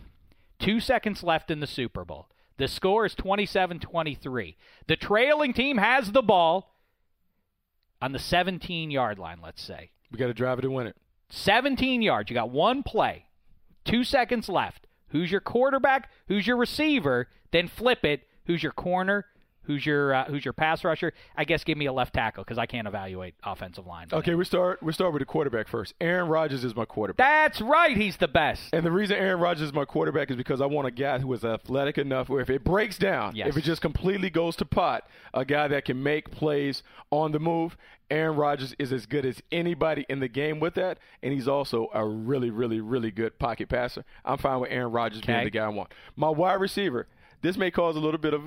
Two 0.60 0.80
seconds 0.80 1.24
left 1.24 1.50
in 1.50 1.62
the 1.62 1.68
Super 1.68 2.04
Bowl. 2.04 2.28
The 2.58 2.68
score 2.68 3.06
is 3.06 3.16
27-23. 3.16 4.56
The 4.88 4.96
trailing 4.98 5.54
team 5.54 5.78
has 5.78 6.12
the 6.12 6.22
ball 6.22 6.76
on 8.02 8.12
the 8.12 8.20
17 8.20 8.92
yard 8.92 9.18
line. 9.18 9.40
Let's 9.42 9.62
say. 9.62 9.92
We 10.12 10.18
got 10.18 10.28
to 10.28 10.34
drive 10.34 10.60
it 10.60 10.66
and 10.66 10.74
win 10.74 10.88
it. 10.88 10.98
17 11.30 12.02
yards. 12.02 12.30
You 12.30 12.34
got 12.34 12.50
one 12.50 12.84
play, 12.84 13.26
two 13.86 14.04
seconds 14.04 14.50
left. 14.50 14.88
Who's 15.10 15.32
your 15.32 15.42
quarterback? 15.42 16.10
Who's 16.28 16.46
your 16.46 16.58
receiver? 16.58 17.28
Then 17.52 17.68
flip 17.68 18.06
it. 18.06 18.28
Who's 18.46 18.64
your 18.64 18.72
corner? 18.72 19.26
Who's 19.70 19.86
your 19.86 20.16
uh, 20.16 20.26
who's 20.26 20.44
your 20.44 20.54
pass 20.54 20.84
rusher? 20.84 21.14
I 21.38 21.44
guess 21.44 21.64
give 21.64 21.78
me 21.78 21.86
a 21.86 21.94
left 21.94 22.16
tackle 22.16 22.44
because 22.44 22.58
I 22.58 22.66
can't 22.66 22.88
evaluate 22.88 23.36
offensive 23.44 23.86
line. 23.86 24.08
Okay, 24.12 24.34
we 24.34 24.44
start 24.44 24.82
we 24.82 24.92
start 24.94 25.14
with 25.14 25.20
the 25.22 25.28
quarterback 25.28 25.68
first. 25.68 25.94
Aaron 26.02 26.28
Rodgers 26.28 26.64
is 26.64 26.76
my 26.76 26.86
quarterback. 26.86 27.24
That's 27.24 27.62
right. 27.62 27.96
He's 27.96 28.18
the 28.18 28.28
best. 28.28 28.64
And 28.74 28.84
the 28.84 28.92
reason 28.92 29.18
Aaron 29.18 29.40
Rodgers 29.40 29.68
is 29.68 29.74
my 29.74 29.86
quarterback 29.86 30.32
is 30.32 30.38
because 30.38 30.60
I 30.60 30.66
want 30.66 30.88
a 30.88 30.92
guy 30.92 31.20
who 31.20 31.32
is 31.34 31.46
athletic 31.46 32.00
enough 32.00 32.30
where 32.30 32.42
if 32.42 32.50
it 32.50 32.64
breaks 32.64 32.98
down, 32.98 33.36
Yes. 33.36 33.50
if 33.50 33.58
it 33.58 33.62
just 33.62 33.80
completely 33.80 34.32
goes 34.32 34.56
to 34.56 34.66
pot, 34.66 35.08
a 35.36 35.46
guy 35.46 35.68
that 35.68 35.86
can 35.86 36.02
make 36.02 36.32
plays 36.32 36.82
on 37.12 37.32
the 37.32 37.40
move. 37.40 37.78
Aaron 38.10 38.38
Rodgers 38.38 38.74
is 38.80 38.92
as 38.92 39.06
good 39.06 39.24
as 39.24 39.40
anybody 39.52 40.04
in 40.10 40.20
the 40.20 40.28
game 40.28 40.60
with 40.60 40.74
that, 40.74 40.98
and 41.22 41.32
he's 41.32 41.48
also 41.48 41.90
a 41.94 42.04
really, 42.04 42.50
really, 42.50 42.82
really 42.82 43.12
good 43.12 43.38
pocket 43.38 43.70
passer. 43.70 44.04
I'm 44.26 44.40
fine 44.40 44.62
with 44.62 44.72
Aaron 44.72 44.92
Rodgers 44.92 45.22
being 45.22 45.44
the 45.44 45.52
guy 45.52 45.66
I 45.66 45.68
want. 45.68 45.94
My 46.16 46.30
wide 46.30 46.54
receiver, 46.60 47.06
this 47.44 47.56
may 47.56 47.70
cause 47.70 47.96
a 47.96 48.00
little 48.00 48.20
bit 48.20 48.34
of 48.34 48.42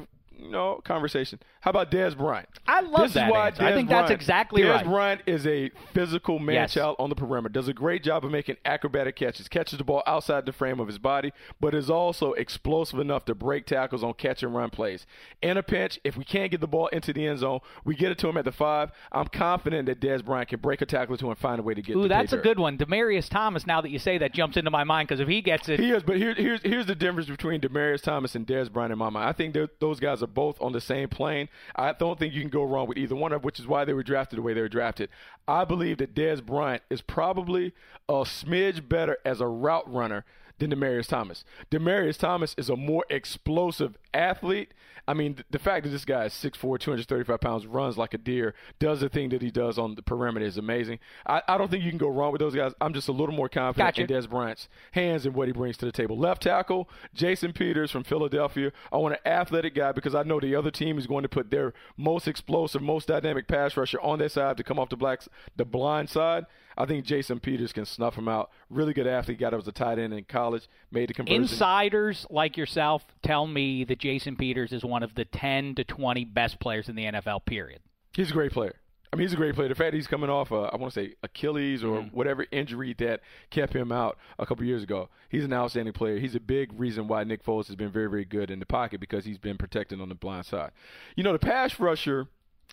know, 0.50 0.81
conversation. 0.85 1.38
How 1.61 1.70
about 1.70 1.90
Dez 1.90 2.16
Bryant? 2.16 2.48
I 2.66 2.81
love 2.81 3.02
this 3.02 3.14
that. 3.14 3.28
Is 3.28 3.33
why 3.33 3.46
answer. 3.48 3.62
I 3.64 3.72
think 3.72 3.88
that's 3.88 4.09
Bryant, 4.09 4.20
exactly 4.20 4.62
Dez 4.62 4.74
right. 4.74 4.85
Bryant 4.85 5.20
is 5.26 5.46
a 5.46 5.70
physical 5.92 6.38
man 6.38 6.55
Yes. 6.55 6.74
child 6.74 6.96
on 6.98 7.09
the 7.09 7.14
perimeter. 7.14 7.52
Does 7.52 7.68
a 7.68 7.72
great 7.74 8.02
job 8.02 8.24
of 8.24 8.31
making 8.31 8.57
acrobatic 8.64 9.16
catches. 9.16 9.48
Catches 9.48 9.78
the 9.78 9.85
ball 9.85 10.02
outside 10.07 10.46
the 10.46 10.52
frame 10.52 10.81
of 10.81 10.87
his 10.88 10.98
body, 10.98 11.33
but 11.61 11.74
is 11.74 11.88
also 11.90 12.33
explosive 12.33 12.98
enough 12.98 13.24
to 13.26 13.35
break 13.35 13.66
tackles 13.66 14.02
on 14.02 14.14
catch 14.14 14.42
and 14.42 14.55
run 14.55 14.70
plays. 14.70 15.07
In 15.40 15.57
a 15.57 15.62
pinch, 15.62 16.00
if 16.05 16.16
we 16.16 16.24
can't 16.24 16.50
get 16.50 16.61
the 16.61 16.66
ball 16.66 16.88
into 16.88 17.12
the 17.12 17.26
end 17.26 17.38
zone, 17.40 17.61
we 17.85 17.94
get 17.94 18.11
it 18.11 18.18
to 18.18 18.28
him 18.28 18.37
at 18.37 18.44
the 18.44 18.52
five. 18.52 18.90
I'm 19.12 19.28
confident 19.28 19.87
that 19.87 20.00
Dez 20.00 20.24
Bryant 20.24 20.48
can 20.48 20.61
break 20.61 20.83
a 20.83 20.87
tackle 20.87 21.16
to 21.16 21.24
him 21.26 21.31
and 21.31 21.38
find 21.38 21.61
a 21.61 21.62
way 21.62 21.74
to 21.74 21.83
get. 21.83 21.96
Ooh, 21.96 22.09
that's 22.09 22.33
a 22.33 22.38
good 22.38 22.59
one. 22.59 22.76
Demaryius 22.78 23.28
Thomas. 23.28 23.66
Now 23.66 23.81
that 23.81 23.90
you 23.90 23.98
say 23.98 24.18
that, 24.18 24.33
jumps 24.33 24.57
into 24.57 24.70
my 24.70 24.85
mind 24.85 25.09
because 25.09 25.20
if 25.20 25.28
he 25.28 25.40
gets 25.42 25.68
it, 25.68 25.78
He 25.78 25.90
is, 25.90 26.02
but 26.02 26.16
here, 26.16 26.35
here's 26.35 26.61
here's 26.62 26.87
the 26.87 26.94
difference 26.94 27.28
between 27.28 27.61
Demaryius 27.61 28.02
Thomas 28.02 28.35
and 28.35 28.46
Dez 28.46 28.72
Bryant 28.72 28.92
in 28.92 28.98
my 28.98 29.11
mind. 29.11 29.28
I 29.28 29.33
think 29.33 29.57
those 29.81 30.00
guys 30.00 30.22
are 30.22 30.26
both 30.33 30.61
on 30.61 30.73
the 30.73 30.81
same 30.81 31.09
plane. 31.09 31.49
I 31.77 31.92
don't 31.92 32.18
think 32.18 32.35
you 32.35 32.40
can 32.40 32.51
go 32.51 32.64
wrong 32.64 32.87
with 32.87 32.99
either 32.99 33.16
one 33.16 33.33
of, 33.33 33.45
which 33.45 33.61
is 33.61 33.66
why 33.66 33.85
they 33.85 33.92
were 33.92 34.03
drafted 34.03 34.38
the 34.38 34.42
way 34.42 34.55
they 34.55 34.61
were 34.61 34.68
drafted. 34.68 35.09
I 35.47 35.64
believe 35.64 35.99
that 35.99 36.14
Dez 36.14 36.45
Bryant 36.45 36.83
is 36.90 37.01
probably 37.01 37.73
a 38.09 38.23
smidge 38.25 38.88
better 38.88 39.18
as 39.25 39.40
a 39.40 39.47
route 39.47 39.92
runner 39.92 40.25
than 40.59 40.71
Demaryius 40.71 41.09
Thomas. 41.09 41.45
Demaryius 41.71 42.18
Thomas 42.18 42.55
is 42.57 42.68
a 42.68 42.77
more 42.77 43.05
explosive 43.11 43.99
athlete. 44.14 44.73
I 45.06 45.14
mean, 45.14 45.34
th- 45.34 45.46
the 45.50 45.58
fact 45.58 45.84
that 45.84 45.90
this 45.90 46.04
guy 46.04 46.26
is 46.26 46.32
6'4", 46.32 46.78
235 46.78 47.40
pounds, 47.40 47.66
runs 47.66 47.98
like 47.98 48.14
a 48.14 48.18
deer, 48.18 48.54
does 48.78 49.00
the 49.00 49.08
thing 49.08 49.30
that 49.30 49.42
he 49.42 49.50
does 49.50 49.78
on 49.78 49.94
the 49.94 50.02
perimeter 50.02 50.46
is 50.46 50.58
amazing. 50.58 51.00
I, 51.26 51.42
I 51.48 51.58
don't 51.58 51.70
think 51.70 51.82
you 51.82 51.90
can 51.90 51.98
go 51.98 52.08
wrong 52.08 52.32
with 52.32 52.40
those 52.40 52.54
guys. 52.54 52.72
I'm 52.80 52.94
just 52.94 53.08
a 53.08 53.12
little 53.12 53.34
more 53.34 53.48
confident 53.48 53.96
Gotcha. 53.96 54.02
in 54.02 54.08
Dez 54.08 54.28
Bryant's 54.28 54.68
hands 54.92 55.26
and 55.26 55.34
what 55.34 55.48
he 55.48 55.52
brings 55.52 55.76
to 55.78 55.86
the 55.86 55.92
table. 55.92 56.16
Left 56.16 56.42
tackle, 56.42 56.88
Jason 57.14 57.52
Peters 57.52 57.90
from 57.90 58.04
Philadelphia. 58.04 58.72
I 58.92 58.96
want 58.98 59.14
an 59.14 59.30
athletic 59.30 59.74
guy 59.74 59.92
because 59.92 60.14
I 60.14 60.22
know 60.22 60.38
the 60.38 60.54
other 60.54 60.70
team 60.70 60.98
is 60.98 61.06
going 61.06 61.22
to 61.22 61.28
put 61.28 61.50
their 61.50 61.74
most 61.96 62.28
explosive, 62.28 62.82
most 62.82 63.08
dynamic 63.08 63.48
pass 63.48 63.76
rusher 63.76 64.00
on 64.00 64.18
their 64.18 64.28
side 64.28 64.56
to 64.56 64.64
come 64.64 64.78
off 64.78 64.88
the 64.88 64.96
blacks, 64.96 65.28
the 65.56 65.64
blind 65.64 66.10
side. 66.10 66.46
I 66.76 66.87
think 66.87 67.04
Jason 67.04 67.40
Peters 67.40 67.72
can 67.72 67.85
snuff 67.85 68.16
him 68.16 68.28
out. 68.28 68.50
Really 68.70 68.92
good 68.92 69.06
athlete, 69.06 69.38
guy 69.38 69.50
that 69.50 69.56
was 69.56 69.68
a 69.68 69.72
tight 69.72 69.98
end 69.98 70.12
in 70.12 70.24
college, 70.24 70.68
made 70.90 71.08
the 71.08 71.14
conversion. 71.14 71.42
insiders 71.42 72.26
like 72.30 72.56
yourself 72.56 73.04
tell 73.22 73.46
me 73.46 73.85
that 73.85 73.98
Jason 73.98 74.37
Peters 74.37 74.72
is 74.72 74.85
one 74.85 75.02
of 75.02 75.14
the 75.14 75.24
10 75.24 75.74
to 75.76 75.85
20 75.85 76.24
best 76.26 76.58
players 76.61 76.88
in 76.88 76.96
the 76.96 77.04
NFL. 77.04 77.44
Period. 77.44 77.80
He's 78.14 78.30
a 78.30 78.35
great 78.35 78.52
player. 78.52 78.76
I 79.12 79.18
mean, 79.18 79.26
he's 79.26 79.35
a 79.35 79.37
great 79.37 79.54
player. 79.54 79.68
The 79.68 79.74
fact 79.74 79.94
he's 79.94 80.06
coming 80.06 80.30
off, 80.30 80.52
uh, 80.52 80.70
I 80.72 80.76
want 80.76 80.94
to 80.94 81.00
say 81.00 81.14
Achilles 81.22 81.85
or 81.85 82.00
whatever 82.12 82.46
injury 82.50 82.94
that 82.94 83.20
kept 83.50 83.76
him 83.76 83.92
out 83.92 84.16
a 84.38 84.46
couple 84.46 84.64
years 84.64 84.82
ago, 84.82 85.11
he's 85.28 85.44
an 85.44 85.52
outstanding 85.52 85.92
player. 85.92 86.18
He's 86.18 86.35
a 86.35 86.40
big 86.40 86.72
reason 86.72 87.08
why 87.08 87.22
Nick 87.24 87.44
Foles 87.44 87.66
has 87.66 87.76
been 87.76 87.90
very, 87.90 88.08
very 88.08 88.24
good 88.24 88.50
in 88.50 88.58
the 88.58 88.64
pocket 88.64 89.00
because 89.00 89.26
he's 89.26 89.37
been 89.37 89.58
protected 89.58 90.00
on 90.00 90.08
the 90.08 90.14
blind 90.14 90.46
side. 90.46 90.70
You 91.14 91.24
know, 91.24 91.32
the 91.32 91.38
pass 91.38 91.78
rusher 91.78 92.28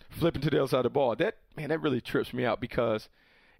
flipping 0.08 0.40
to 0.40 0.48
the 0.48 0.58
other 0.60 0.68
side 0.68 0.78
of 0.78 0.84
the 0.84 0.90
ball, 0.90 1.14
that 1.16 1.36
man, 1.58 1.68
that 1.68 1.82
really 1.82 2.00
trips 2.00 2.32
me 2.32 2.46
out 2.46 2.58
because 2.58 3.10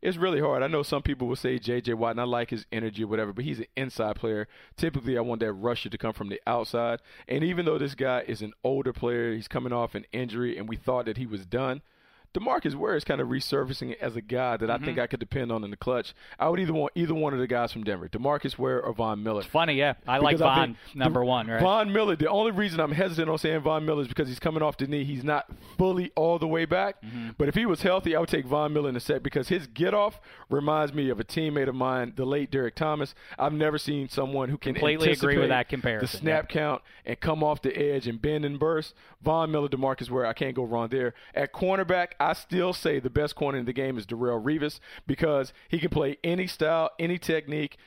it's 0.03 0.17
really 0.17 0.41
hard. 0.41 0.63
I 0.63 0.67
know 0.67 0.83
some 0.83 1.03
people 1.03 1.29
will 1.29 1.37
say 1.37 1.59
J.J. 1.59 1.95
Watt, 1.95 2.13
and 2.13 2.21
I 2.21 2.25
like 2.25 2.51
his 2.51 2.67
energy 2.73 3.05
or 3.05 3.07
whatever, 3.07 3.33
but 3.33 3.45
he's 3.45 3.59
an 3.59 3.67
inside 3.77 4.17
player. 4.17 4.49
Typically, 4.77 5.19
I 5.19 5.21
want 5.21 5.41
that 5.41 5.53
rusher 5.53 5.91
to 5.91 5.99
come 5.99 6.13
from 6.13 6.29
the 6.29 6.41
outside. 6.47 7.01
And 7.29 7.45
even 7.45 7.67
though 7.67 7.79
this 7.79 7.95
guy 7.95 8.25
is 8.27 8.41
an 8.41 8.53
older 8.65 8.93
player, 8.93 9.35
he's 9.35 9.49
coming 9.49 9.73
off 9.73 9.95
an 9.95 10.07
injury, 10.13 10.57
and 10.57 10.69
we 10.69 10.77
thought 10.77 11.05
that 11.07 11.19
he 11.19 11.27
was 11.27 11.45
done. 11.45 11.83
Demarcus 12.33 12.75
Ware 12.75 12.95
is 12.97 13.03
kind 13.05 13.21
of 13.21 13.29
resurfacing 13.29 13.97
as 14.01 14.15
a 14.15 14.21
guy 14.21 14.57
that 14.57 14.71
I 14.71 14.75
think 14.79 14.91
Mm-hmm. 14.91 15.01
I 15.01 15.07
could 15.07 15.21
depend 15.21 15.51
on 15.53 15.63
in 15.65 15.71
the 15.71 15.77
clutch. 15.77 16.15
I 16.39 16.49
would 16.49 16.59
either 16.61 16.73
want 16.73 16.93
either 16.95 17.15
one 17.15 17.33
of 17.33 17.39
the 17.39 17.47
guys 17.47 17.73
from 17.73 17.85
Denver, 17.85 18.09
Demarcus 18.09 18.59
Ware 18.59 18.83
or 18.83 18.93
Von 18.93 19.23
Miller. 19.23 19.43
Funny, 19.43 19.75
yeah. 19.75 19.95
I 20.07 20.19
like 20.19 20.37
Because 20.37 20.43
I 20.43 20.55
Von 20.67 20.77
number 20.95 21.21
the- 21.21 21.27
one, 21.27 21.47
right? 21.49 21.61
Von 21.63 21.93
Miller. 21.93 22.17
The 22.17 22.29
only 22.29 22.51
reason 22.53 22.81
I'm 22.81 22.93
hesitant 22.93 23.29
on 23.29 23.39
saying 23.39 23.61
Von 23.61 23.85
Miller 23.85 24.03
is 24.03 24.09
because 24.09 24.29
he's 24.29 24.39
coming 24.39 24.63
off 24.63 24.77
the 24.77 24.87
knee. 24.87 25.05
He's 25.05 25.25
not 25.25 25.47
fully 25.79 26.11
all 26.17 26.39
the 26.39 26.47
way 26.49 26.65
back. 26.67 27.01
Mm-hmm. 27.03 27.31
But 27.39 27.49
if 27.49 27.55
he 27.55 27.67
was 27.67 27.83
healthy, 27.83 28.15
I 28.17 28.21
would 28.21 28.29
take 28.29 28.47
Von 28.47 28.73
Miller 28.73 28.89
in 28.89 28.97
a 28.97 29.01
set 29.01 29.23
because 29.23 29.49
his 29.49 29.67
get 29.67 29.93
off 29.95 30.21
reminds 30.49 30.93
me 30.95 31.09
of 31.11 31.21
a 31.21 31.25
teammate 31.25 31.69
of 31.69 31.75
mine, 31.75 32.13
the 32.17 32.25
late 32.25 32.51
Derrick 32.51 32.75
Thomas. 32.75 33.15
I've 33.39 33.53
never 33.53 33.79
seen 33.79 34.09
someone 34.09 34.49
who 34.49 34.59
can 34.59 34.75
Completely 34.75 35.11
agree 35.13 35.39
with 35.39 35.49
that 35.51 35.69
comparison, 35.69 36.07
The 36.07 36.17
snap 36.19 36.49
count 36.49 36.83
and 37.05 37.19
come 37.21 37.43
off 37.45 37.63
the 37.63 37.77
edge 37.77 38.07
and 38.09 38.21
bend 38.21 38.45
and 38.45 38.59
burst. 38.59 38.95
Von 39.23 39.51
Miller, 39.51 39.69
Demarcus 39.69 40.11
Ware, 40.11 40.27
I 40.27 40.33
can't 40.33 40.55
go 40.55 40.65
wrong 40.65 40.89
there. 40.89 41.13
At 41.35 41.53
cornerback, 41.53 42.13
I 42.21 42.35
still 42.35 42.73
say 42.73 43.01
the 43.01 43.11
best 43.11 43.35
corner 43.35 43.59
in 43.59 43.65
the 43.65 43.73
game 43.73 43.97
is 43.99 44.07
Darrelle 44.07 44.43
Revis 44.43 44.79
because 45.07 45.53
he 45.69 45.79
can 45.79 45.89
play 45.89 46.19
any 46.23 46.47
style, 46.47 46.91
any 46.99 47.19
technique 47.19 47.79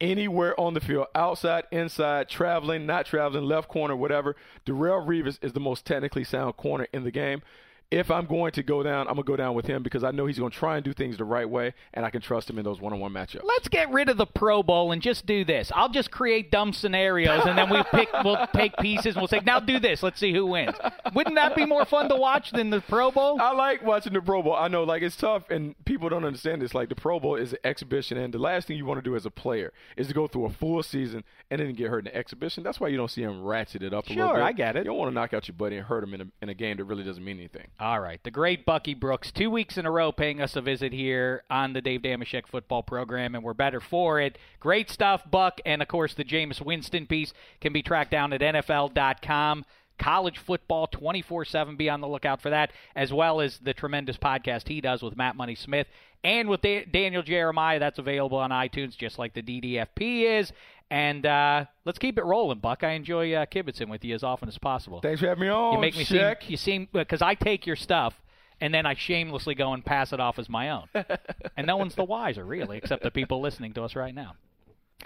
anywhere 0.00 0.58
on 0.58 0.74
the 0.74 0.80
field, 0.80 1.06
outside, 1.14 1.64
inside, 1.70 2.28
traveling, 2.28 2.86
not 2.86 3.06
traveling, 3.06 3.44
left 3.44 3.68
corner, 3.68 3.94
whatever. 3.94 4.34
Darrelle 4.64 5.06
Revis 5.06 5.38
is 5.42 5.52
the 5.52 5.60
most 5.60 5.84
technically 5.84 6.24
sound 6.24 6.56
corner 6.56 6.86
in 6.92 7.04
the 7.04 7.10
game. 7.10 7.42
If 7.90 8.08
I'm 8.10 8.26
going 8.26 8.52
to 8.52 8.62
go 8.62 8.82
down, 8.84 9.08
I'm 9.08 9.14
going 9.14 9.24
to 9.24 9.32
go 9.32 9.36
down 9.36 9.54
with 9.54 9.66
him 9.66 9.82
because 9.82 10.04
I 10.04 10.12
know 10.12 10.26
he's 10.26 10.38
going 10.38 10.52
to 10.52 10.56
try 10.56 10.76
and 10.76 10.84
do 10.84 10.92
things 10.92 11.16
the 11.16 11.24
right 11.24 11.48
way, 11.48 11.74
and 11.92 12.06
I 12.06 12.10
can 12.10 12.20
trust 12.20 12.48
him 12.48 12.56
in 12.58 12.64
those 12.64 12.80
one-on-one 12.80 13.12
matchups. 13.12 13.42
Let's 13.42 13.66
get 13.66 13.90
rid 13.90 14.08
of 14.08 14.16
the 14.16 14.26
Pro 14.26 14.62
Bowl 14.62 14.92
and 14.92 15.02
just 15.02 15.26
do 15.26 15.44
this. 15.44 15.72
I'll 15.74 15.88
just 15.88 16.10
create 16.12 16.52
dumb 16.52 16.72
scenarios, 16.72 17.42
and 17.46 17.58
then 17.58 17.68
we 17.70 17.82
pick. 17.90 18.08
We'll 18.24 18.46
take 18.54 18.76
pieces. 18.76 19.06
and 19.14 19.16
We'll 19.16 19.28
say, 19.28 19.40
now 19.40 19.60
do 19.60 19.78
this. 19.80 20.02
Let's 20.02 20.20
see 20.20 20.32
who 20.32 20.44
wins. 20.46 20.74
Wouldn't 21.14 21.36
that 21.36 21.56
be 21.56 21.64
more 21.64 21.84
fun 21.86 22.08
to 22.10 22.16
watch 22.16 22.50
than 22.50 22.68
the 22.70 22.80
Pro 22.82 23.10
Bowl? 23.10 23.40
I 23.40 23.52
like 23.52 23.82
watching 23.82 24.12
the 24.12 24.20
Pro 24.20 24.42
Bowl. 24.42 24.54
I 24.54 24.68
know, 24.68 24.84
like, 24.84 25.02
it's 25.02 25.16
tough, 25.16 25.48
and 25.48 25.74
people 25.86 26.08
don't 26.10 26.24
understand 26.24 26.60
this. 26.60 26.74
Like, 26.74 26.90
the 26.90 26.94
Pro 26.94 27.18
Bowl 27.18 27.36
is 27.36 27.52
an 27.52 27.58
exhibition, 27.64 28.18
and 28.18 28.32
the 28.34 28.38
last 28.38 28.66
thing 28.68 28.76
you 28.76 28.84
want 28.84 28.98
to 28.98 29.02
do 29.02 29.16
as 29.16 29.24
a 29.26 29.30
player 29.30 29.72
is 29.96 30.08
to 30.08 30.14
go 30.14 30.26
through 30.28 30.44
a 30.44 30.50
full 30.50 30.82
season 30.82 31.24
and 31.50 31.60
then 31.60 31.72
get 31.72 31.88
hurt 31.88 32.00
in 32.00 32.04
the 32.06 32.16
exhibition. 32.16 32.62
That's 32.62 32.78
why 32.78 32.88
you 32.88 32.96
don't 32.98 33.10
see 33.10 33.22
him 33.22 33.42
ratchet 33.42 33.82
it 33.82 33.94
up 33.94 34.06
a 34.06 34.10
little 34.10 34.28
Sure, 34.28 34.34
bit. 34.36 34.42
I 34.44 34.52
get 34.52 34.76
it. 34.76 34.80
You 34.80 34.84
don't 34.90 34.98
want 34.98 35.10
to 35.10 35.14
knock 35.14 35.32
out 35.34 35.48
your 35.48 35.56
buddy 35.56 35.76
and 35.78 35.86
hurt 35.86 36.04
him 36.04 36.12
in 36.14 36.20
a, 36.20 36.26
in 36.42 36.48
a 36.50 36.54
game 36.54 36.76
that 36.76 36.84
really 36.84 37.04
doesn't 37.04 37.24
mean 37.24 37.38
anything. 37.38 37.68
All 37.80 37.98
right, 37.98 38.22
the 38.22 38.30
great 38.30 38.66
Bucky 38.66 38.92
Brooks, 38.92 39.32
two 39.32 39.48
weeks 39.48 39.78
in 39.78 39.86
a 39.86 39.90
row 39.90 40.12
paying 40.12 40.42
us 40.42 40.54
a 40.54 40.60
visit 40.60 40.92
here 40.92 41.44
on 41.48 41.72
the 41.72 41.80
Dave 41.80 42.02
Dameshek 42.02 42.46
football 42.46 42.82
program, 42.82 43.34
and 43.34 43.42
we're 43.42 43.54
better 43.54 43.80
for 43.80 44.20
it. 44.20 44.36
Great 44.58 44.90
stuff, 44.90 45.22
Buck, 45.30 45.62
and 45.64 45.80
of 45.80 45.88
course 45.88 46.12
the 46.12 46.22
Jameis 46.22 46.60
Winston 46.60 47.06
piece 47.06 47.32
can 47.58 47.72
be 47.72 47.82
tracked 47.82 48.10
down 48.10 48.34
at 48.34 48.42
NFL.com. 48.42 49.64
College 49.98 50.36
football 50.36 50.88
24 50.88 51.46
7. 51.46 51.76
Be 51.76 51.88
on 51.88 52.02
the 52.02 52.08
lookout 52.08 52.42
for 52.42 52.50
that, 52.50 52.70
as 52.94 53.14
well 53.14 53.40
as 53.40 53.56
the 53.56 53.72
tremendous 53.72 54.18
podcast 54.18 54.68
he 54.68 54.82
does 54.82 55.02
with 55.02 55.16
Matt 55.16 55.36
Money 55.36 55.54
Smith 55.54 55.86
and 56.22 56.50
with 56.50 56.60
da- 56.60 56.84
Daniel 56.84 57.22
Jeremiah. 57.22 57.78
That's 57.78 57.98
available 57.98 58.38
on 58.38 58.50
iTunes, 58.50 58.94
just 58.94 59.18
like 59.18 59.32
the 59.32 59.42
DDFP 59.42 60.38
is. 60.38 60.52
And 60.90 61.24
uh, 61.24 61.66
let's 61.84 61.98
keep 61.98 62.18
it 62.18 62.24
rolling, 62.24 62.58
Buck. 62.58 62.82
I 62.82 62.92
enjoy 62.92 63.32
uh, 63.32 63.46
kibitzing 63.46 63.88
with 63.88 64.04
you 64.04 64.14
as 64.14 64.24
often 64.24 64.48
as 64.48 64.58
possible. 64.58 65.00
Thanks 65.00 65.20
for 65.20 65.28
having 65.28 65.42
me 65.42 65.48
on. 65.48 65.74
You 65.74 65.80
make 65.80 65.96
me 65.96 66.04
Shaq. 66.04 66.42
seem 66.42 66.50
you 66.50 66.56
seem 66.56 66.88
because 66.92 67.22
I 67.22 67.34
take 67.34 67.64
your 67.64 67.76
stuff 67.76 68.14
and 68.60 68.74
then 68.74 68.86
I 68.86 68.94
shamelessly 68.94 69.54
go 69.54 69.72
and 69.72 69.84
pass 69.84 70.12
it 70.12 70.20
off 70.20 70.38
as 70.38 70.48
my 70.48 70.70
own, 70.70 70.88
and 71.56 71.66
no 71.66 71.76
one's 71.76 71.94
the 71.94 72.04
wiser 72.04 72.44
really, 72.44 72.76
except 72.76 73.02
the 73.02 73.10
people 73.10 73.40
listening 73.40 73.72
to 73.74 73.84
us 73.84 73.96
right 73.96 74.14
now. 74.14 74.34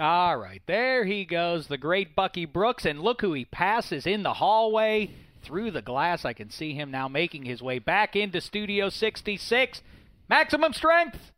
All 0.00 0.36
right, 0.36 0.60
there 0.66 1.04
he 1.04 1.24
goes, 1.24 1.68
the 1.68 1.78
great 1.78 2.16
Bucky 2.16 2.46
Brooks, 2.46 2.84
and 2.84 3.00
look 3.00 3.20
who 3.20 3.32
he 3.32 3.44
passes 3.44 4.06
in 4.06 4.24
the 4.24 4.34
hallway 4.34 5.10
through 5.44 5.70
the 5.70 5.82
glass. 5.82 6.24
I 6.24 6.32
can 6.32 6.50
see 6.50 6.74
him 6.74 6.90
now 6.90 7.06
making 7.06 7.44
his 7.44 7.62
way 7.62 7.78
back 7.78 8.16
into 8.16 8.40
Studio 8.40 8.88
66. 8.88 9.82
Maximum 10.28 10.72
strength. 10.72 11.30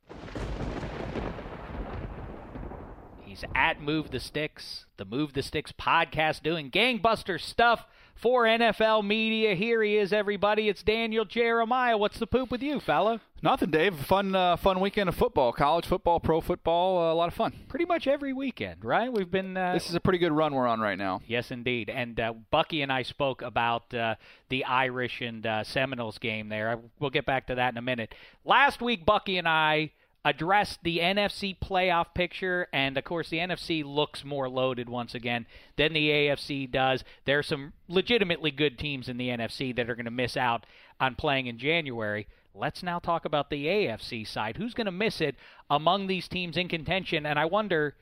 At 3.54 3.80
Move 3.80 4.10
the 4.10 4.20
Sticks, 4.20 4.86
the 4.96 5.04
Move 5.04 5.32
the 5.32 5.42
Sticks 5.42 5.72
podcast, 5.72 6.42
doing 6.42 6.70
gangbuster 6.70 7.40
stuff 7.40 7.86
for 8.14 8.44
NFL 8.44 9.04
media. 9.04 9.54
Here 9.54 9.82
he 9.82 9.96
is, 9.96 10.12
everybody. 10.12 10.68
It's 10.68 10.82
Daniel 10.82 11.24
Jeremiah. 11.24 11.98
What's 11.98 12.18
the 12.18 12.26
poop 12.26 12.50
with 12.50 12.62
you, 12.62 12.80
fella? 12.80 13.20
Nothing, 13.42 13.70
Dave. 13.70 13.94
Fun, 13.94 14.34
uh, 14.34 14.56
fun 14.56 14.80
weekend 14.80 15.08
of 15.10 15.14
football, 15.14 15.52
college 15.52 15.84
football, 15.84 16.18
pro 16.18 16.40
football. 16.40 16.98
Uh, 16.98 17.12
a 17.12 17.14
lot 17.14 17.28
of 17.28 17.34
fun. 17.34 17.52
Pretty 17.68 17.84
much 17.84 18.06
every 18.06 18.32
weekend, 18.32 18.84
right? 18.84 19.12
We've 19.12 19.30
been. 19.30 19.56
Uh, 19.56 19.74
This 19.74 19.88
is 19.90 19.94
a 19.94 20.00
pretty 20.00 20.18
good 20.18 20.32
run 20.32 20.54
we're 20.54 20.66
on 20.66 20.80
right 20.80 20.96
now. 20.96 21.20
Yes, 21.26 21.50
indeed. 21.50 21.90
And 21.90 22.18
uh, 22.18 22.32
Bucky 22.50 22.80
and 22.80 22.90
I 22.90 23.02
spoke 23.02 23.42
about 23.42 23.92
uh, 23.92 24.14
the 24.48 24.64
Irish 24.64 25.20
and 25.20 25.46
uh, 25.46 25.62
Seminoles 25.64 26.16
game 26.18 26.48
there. 26.48 26.78
We'll 26.98 27.10
get 27.10 27.26
back 27.26 27.48
to 27.48 27.54
that 27.56 27.72
in 27.74 27.76
a 27.76 27.82
minute. 27.82 28.14
Last 28.44 28.80
week, 28.80 29.04
Bucky 29.04 29.36
and 29.36 29.46
I 29.46 29.90
addressed 30.26 30.82
the 30.82 30.98
NFC 30.98 31.56
playoff 31.56 32.12
picture, 32.12 32.66
and 32.72 32.98
of 32.98 33.04
course, 33.04 33.28
the 33.28 33.38
NFC 33.38 33.84
looks 33.84 34.24
more 34.24 34.48
loaded 34.48 34.88
once 34.88 35.14
again 35.14 35.46
than 35.76 35.92
the 35.92 36.10
AFC 36.10 36.68
does. 36.68 37.04
There 37.26 37.38
are 37.38 37.44
some 37.44 37.72
legitimately 37.86 38.50
good 38.50 38.76
teams 38.76 39.08
in 39.08 39.18
the 39.18 39.28
NFC 39.28 39.74
that 39.76 39.88
are 39.88 39.94
going 39.94 40.04
to 40.04 40.10
miss 40.10 40.36
out 40.36 40.66
on 40.98 41.14
playing 41.14 41.46
in 41.46 41.58
January. 41.58 42.26
Let's 42.52 42.82
now 42.82 42.98
talk 42.98 43.24
about 43.24 43.50
the 43.50 43.66
AFC 43.66 44.26
side. 44.26 44.56
Who's 44.56 44.74
going 44.74 44.86
to 44.86 44.90
miss 44.90 45.20
it 45.20 45.36
among 45.70 46.08
these 46.08 46.26
teams 46.26 46.56
in 46.56 46.68
contention? 46.68 47.24
And 47.24 47.38
I 47.38 47.44
wonder 47.44 47.94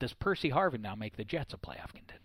does 0.00 0.12
Percy 0.12 0.50
Harvin 0.50 0.82
now 0.82 0.94
make 0.94 1.16
the 1.16 1.24
Jets 1.24 1.54
a 1.54 1.56
playoff 1.56 1.94
contender? 1.94 2.21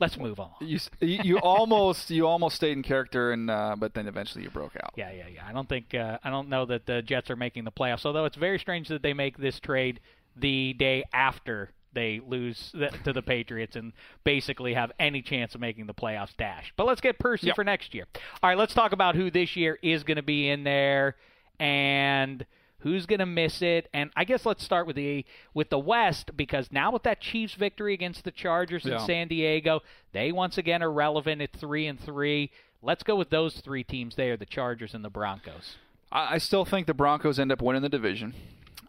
Let's 0.00 0.18
move 0.18 0.40
on. 0.40 0.50
You 0.60 0.78
you, 1.00 1.18
you 1.22 1.38
almost 1.38 2.10
you 2.10 2.26
almost 2.26 2.56
stayed 2.56 2.72
in 2.72 2.82
character, 2.82 3.32
and 3.32 3.50
uh, 3.50 3.76
but 3.78 3.94
then 3.94 4.06
eventually 4.08 4.44
you 4.44 4.50
broke 4.50 4.76
out. 4.82 4.92
Yeah, 4.96 5.10
yeah, 5.12 5.26
yeah. 5.32 5.42
I 5.48 5.52
don't 5.52 5.68
think 5.68 5.94
uh, 5.94 6.18
I 6.24 6.30
don't 6.30 6.48
know 6.48 6.66
that 6.66 6.86
the 6.86 7.02
Jets 7.02 7.30
are 7.30 7.36
making 7.36 7.64
the 7.64 7.72
playoffs. 7.72 8.04
Although 8.04 8.24
it's 8.24 8.36
very 8.36 8.58
strange 8.58 8.88
that 8.88 9.02
they 9.02 9.12
make 9.14 9.38
this 9.38 9.60
trade 9.60 10.00
the 10.36 10.72
day 10.74 11.04
after 11.12 11.70
they 11.92 12.20
lose 12.26 12.72
to 13.04 13.12
the 13.12 13.22
Patriots 13.22 13.76
and 13.76 13.92
basically 14.24 14.74
have 14.74 14.90
any 14.98 15.22
chance 15.22 15.54
of 15.54 15.60
making 15.60 15.86
the 15.86 15.94
playoffs 15.94 16.36
dash. 16.36 16.72
But 16.76 16.86
let's 16.86 17.00
get 17.00 17.20
Percy 17.20 17.46
Yep. 17.46 17.54
for 17.54 17.62
next 17.62 17.94
year. 17.94 18.06
All 18.42 18.50
right, 18.50 18.58
let's 18.58 18.74
talk 18.74 18.90
about 18.90 19.14
who 19.14 19.30
this 19.30 19.54
year 19.54 19.78
is 19.80 20.02
going 20.02 20.16
to 20.16 20.22
be 20.24 20.48
in 20.48 20.64
there 20.64 21.14
and 21.60 22.44
who's 22.84 23.06
going 23.06 23.18
to 23.18 23.26
miss 23.26 23.62
it. 23.62 23.88
And 23.92 24.10
I 24.14 24.24
guess 24.24 24.46
let's 24.46 24.62
start 24.62 24.86
with 24.86 24.94
the 24.94 25.24
with 25.54 25.70
the 25.70 25.78
West 25.78 26.36
because 26.36 26.68
now 26.70 26.92
with 26.92 27.02
that 27.02 27.20
Chiefs 27.20 27.54
victory 27.54 27.94
against 27.94 28.22
the 28.22 28.30
Chargers 28.30 28.86
in 28.86 28.98
San 29.00 29.26
Diego, 29.26 29.80
they 30.12 30.30
once 30.30 30.56
again 30.56 30.82
are 30.82 30.92
relevant 30.92 31.42
at 31.42 31.52
3 31.52 31.88
and 31.88 31.98
3. 31.98 32.50
Let's 32.82 33.02
go 33.02 33.16
with 33.16 33.30
those 33.30 33.56
three 33.56 33.82
teams 33.82 34.14
there, 34.14 34.36
the 34.36 34.44
Chargers 34.44 34.92
and 34.92 35.02
the 35.02 35.08
Broncos. 35.08 35.76
I, 36.12 36.34
I 36.34 36.38
still 36.38 36.66
think 36.66 36.86
the 36.86 36.94
Broncos 36.94 37.38
end 37.38 37.50
up 37.50 37.62
winning 37.62 37.80
the 37.80 37.88
division. 37.88 38.34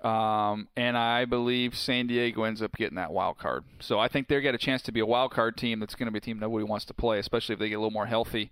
Um, 0.04 0.68
and 0.76 0.98
I 0.98 1.24
believe 1.24 1.76
San 1.76 2.06
Diego 2.06 2.44
ends 2.44 2.62
up 2.62 2.74
getting 2.76 2.98
that 2.98 3.12
wild 3.12 3.38
card. 3.38 3.64
So 3.80 3.98
I 3.98 4.10
think 4.10 4.28
they 4.28 4.40
get 4.42 4.54
a 4.54 4.60
chance 4.60 4.82
to 4.84 4.92
be 4.92 5.00
a 5.00 5.06
wild 5.06 5.32
card 5.32 5.56
team 5.56 5.80
that's 5.80 5.96
going 5.96 6.08
to 6.08 6.12
be 6.12 6.18
a 6.18 6.22
team 6.22 6.38
nobody 6.38 6.66
wants 6.66 6.86
to 6.86 6.94
play, 6.94 7.18
especially 7.18 7.54
if 7.54 7.60
they 7.60 7.70
get 7.70 7.76
a 7.76 7.80
little 7.80 7.92
more 7.92 8.06
healthy. 8.06 8.52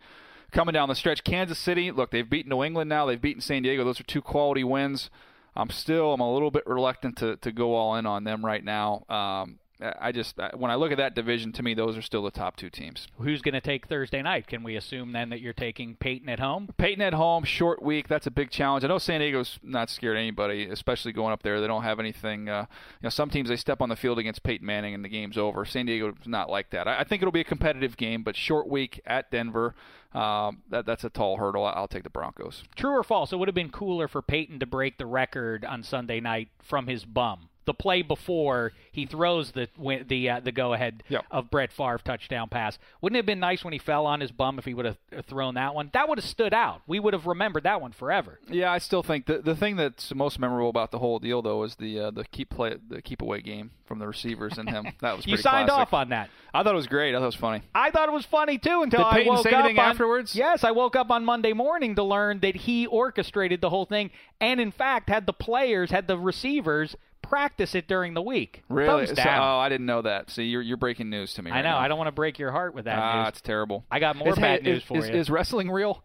Coming 0.52 0.74
down 0.74 0.88
the 0.88 0.96
stretch, 0.96 1.24
Kansas 1.24 1.60
City, 1.60 1.92
look, 1.92 2.12
they've 2.12 2.30
beaten 2.30 2.50
New 2.50 2.64
England 2.64 2.90
now. 2.90 3.06
They've 3.06 3.22
beaten 3.22 3.42
San 3.42 3.64
Diego. 3.64 3.84
Those 3.84 4.00
are 4.00 4.04
two 4.04 4.22
quality 4.22 4.64
wins. 4.64 5.10
I'm 5.56 5.70
still, 5.70 6.14
I'm 6.14 6.22
a 6.22 6.34
little 6.34 6.52
bit 6.52 6.66
reluctant 6.66 7.18
to, 7.18 7.38
to 7.38 7.52
go 7.52 7.76
all 7.76 7.96
in 7.96 8.06
on 8.06 8.24
them 8.24 8.44
right 8.44 8.64
now. 8.64 9.06
Um, 9.10 9.60
I 9.82 10.12
just, 10.12 10.38
when 10.56 10.72
I 10.72 10.76
look 10.76 10.92
at 10.92 10.98
that 10.98 11.16
division, 11.16 11.52
to 11.54 11.64
me, 11.64 11.74
those 11.74 11.98
are 11.98 12.02
still 12.02 12.24
the 12.24 12.32
top 12.32 12.56
two 12.56 12.70
teams. 12.70 13.08
Who's 13.20 13.42
going 13.42 13.54
to 13.54 13.62
take 13.62 13.88
Thursday 13.88 14.22
night? 14.22 14.48
Can 14.48 14.64
we 14.64 14.76
assume 14.76 15.12
then 15.12 15.30
that 15.30 15.42
you're 15.42 15.52
taking 15.52 15.96
Peyton 15.96 16.30
at 16.30 16.40
home? 16.40 16.70
Peyton 16.78 17.02
at 17.02 17.14
home, 17.14 17.44
short 17.44 17.82
week. 17.82 18.08
That's 18.08 18.28
a 18.28 18.32
big 18.32 18.50
challenge. 18.50 18.86
I 18.86 18.88
know 18.88 19.00
San 19.00 19.20
Diego's 19.20 19.60
not 19.64 19.90
scared 19.90 20.16
of 20.16 20.22
anybody, 20.22 20.70
especially 20.70 21.12
going 21.12 21.34
up 21.34 21.44
there. 21.44 21.60
They 21.60 21.68
don't 21.68 21.84
have 21.84 22.00
anything. 22.00 22.50
Uh, 22.50 22.66
you 22.70 23.06
know, 23.06 23.10
some 23.10 23.30
teams 23.30 23.50
they 23.50 23.56
step 23.56 23.82
on 23.82 23.90
the 23.90 23.96
field 23.96 24.20
against 24.20 24.44
Peyton 24.44 24.66
Manning 24.66 24.94
and 24.94 25.04
the 25.04 25.10
game's 25.10 25.38
over. 25.38 25.66
San 25.66 25.86
Diego's 25.86 26.16
not 26.26 26.50
like 26.50 26.70
that. 26.70 26.88
I, 26.88 27.00
I 27.00 27.04
think 27.04 27.22
it'll 27.22 27.32
be 27.32 27.42
a 27.42 27.46
competitive 27.46 27.98
game, 27.98 28.24
but 28.24 28.36
short 28.36 28.70
week 28.70 29.02
at 29.06 29.32
Denver. 29.32 29.76
Um, 30.14 30.62
that 30.70 30.86
that's 30.86 31.04
a 31.04 31.10
tall 31.10 31.38
hurdle. 31.38 31.66
I'll 31.66 31.88
take 31.88 32.04
the 32.04 32.10
Broncos. 32.12 32.64
True 32.76 32.92
or 32.92 33.04
false? 33.04 33.34
It 33.34 33.38
would 33.38 33.48
have 33.48 33.56
been 33.56 33.72
cooler 33.72 34.08
for 34.08 34.22
Peyton 34.22 34.60
to 34.60 34.68
break 34.68 35.00
the 35.00 35.08
record 35.08 35.66
on 35.66 35.82
Sunday 35.82 36.20
night 36.20 36.50
from 36.62 36.86
his 36.86 37.04
bum. 37.04 37.50
The 37.66 37.74
play 37.74 38.02
before 38.02 38.74
he 38.92 39.06
throws 39.06 39.52
the 39.52 39.68
the 40.08 40.30
uh, 40.30 40.40
the 40.42 40.52
go 40.52 40.74
ahead 40.74 41.04
Yep. 41.10 41.26
of 41.32 41.50
Brett 41.50 41.72
Favre 41.72 42.00
touchdown 42.04 42.50
pass. 42.50 42.78
Wouldn't 43.02 43.16
it 43.16 43.20
have 43.20 43.26
been 43.26 43.40
nice 43.40 43.64
when 43.64 43.72
he 43.74 43.80
fell 43.80 44.06
on 44.06 44.20
his 44.20 44.32
bum 44.32 44.60
if 44.60 44.66
he 44.66 44.74
would 44.74 44.86
have 44.86 44.98
thrown 45.26 45.56
that 45.56 45.74
one? 45.74 45.90
That 45.94 46.10
would 46.10 46.18
have 46.18 46.26
stood 46.26 46.54
out. 46.54 46.82
We 46.88 47.00
would 47.00 47.14
have 47.14 47.26
remembered 47.26 47.64
that 47.64 47.80
one 47.82 47.92
forever. 47.94 48.40
Yeah, 48.50 48.72
I 48.72 48.80
still 48.80 49.02
think 49.04 49.26
the 49.28 49.38
the 49.40 49.56
thing 49.56 49.76
that's 49.78 50.14
most 50.14 50.40
memorable 50.40 50.70
about 50.70 50.92
the 50.92 51.00
whole 51.00 51.20
deal 51.20 51.42
though 51.42 51.64
is 51.64 51.76
the 51.76 52.00
uh, 52.00 52.12
the 52.12 52.26
keep 52.26 52.50
play 52.50 52.76
the 52.90 53.02
keep 53.02 53.22
away 53.22 53.42
game 53.42 53.72
from 53.86 54.00
the 54.00 54.08
receivers 54.08 54.58
and 54.58 54.70
him. 54.70 54.88
That 55.02 55.16
was 55.16 55.26
You 55.28 55.38
signed 55.38 55.70
classic. 55.70 55.88
off 55.88 55.94
on 55.94 56.10
that. 56.10 56.30
I 56.54 56.64
thought 56.64 56.74
it 56.74 56.76
was 56.78 56.88
great. 56.88 57.16
I 57.16 57.18
thought 57.18 57.24
it 57.24 57.28
was 57.28 57.36
funny. 57.36 57.62
I 57.74 57.92
thought 57.92 58.10
it 58.10 58.14
was 58.14 58.26
funny 58.26 58.58
too 58.58 58.82
until 58.84 59.00
Did 59.00 59.08
I 59.08 59.14
Peyton 59.14 59.34
woke 59.34 59.44
say 59.44 59.52
up 59.52 59.60
anything 59.66 59.80
on- 59.80 59.90
afterwards? 59.90 60.36
Yes, 60.36 60.64
I 60.64 60.72
woke 60.72 60.96
up 60.96 61.12
on 61.12 61.24
Monday 61.26 61.54
morning 61.54 61.96
to 61.96 62.04
learn 62.04 62.40
that 62.42 62.56
he 62.56 62.86
orchestrated 62.88 63.62
the 63.62 63.70
whole 63.70 63.86
thing, 63.86 64.12
and 64.42 64.60
in 64.60 64.72
fact 64.72 65.10
had 65.10 65.26
the 65.26 65.34
players, 65.34 65.92
had 65.92 66.08
the 66.08 66.18
receivers 66.18 66.96
practice 67.24 67.74
it 67.74 67.88
during 67.88 68.14
the 68.14 68.22
week. 68.22 68.62
Really? 68.70 69.08
So- 69.08 69.16
oh, 69.18 69.58
I 69.58 69.70
didn't 69.70 69.88
know 69.88 70.04
that. 70.04 70.30
See, 70.30 70.44
you're 70.44 70.62
you're 70.62 70.78
breaking 70.78 71.10
news 71.10 71.34
to 71.36 71.42
me. 71.42 71.50
I 71.50 71.56
right 71.56 71.62
know. 71.64 71.70
now. 71.72 71.80
I 71.80 71.88
don't 71.88 71.98
want 71.98 72.08
to 72.10 72.12
break 72.14 72.38
your 72.38 72.52
heart 72.52 72.76
with 72.76 72.86
that 72.86 73.00
Ah, 73.00 73.24
news. 73.24 73.30
it's 73.30 73.42
terrible. 73.42 73.86
I 73.90 74.00
got 74.00 74.16
more 74.16 74.30
Is- 74.30 74.36
bad 74.38 74.60
is- 74.60 74.66
news 74.66 74.84
for 74.84 74.98
is, 75.00 75.10
you. 75.10 75.16
Is 75.16 75.30
wrestling 75.32 75.72
real? 75.72 76.04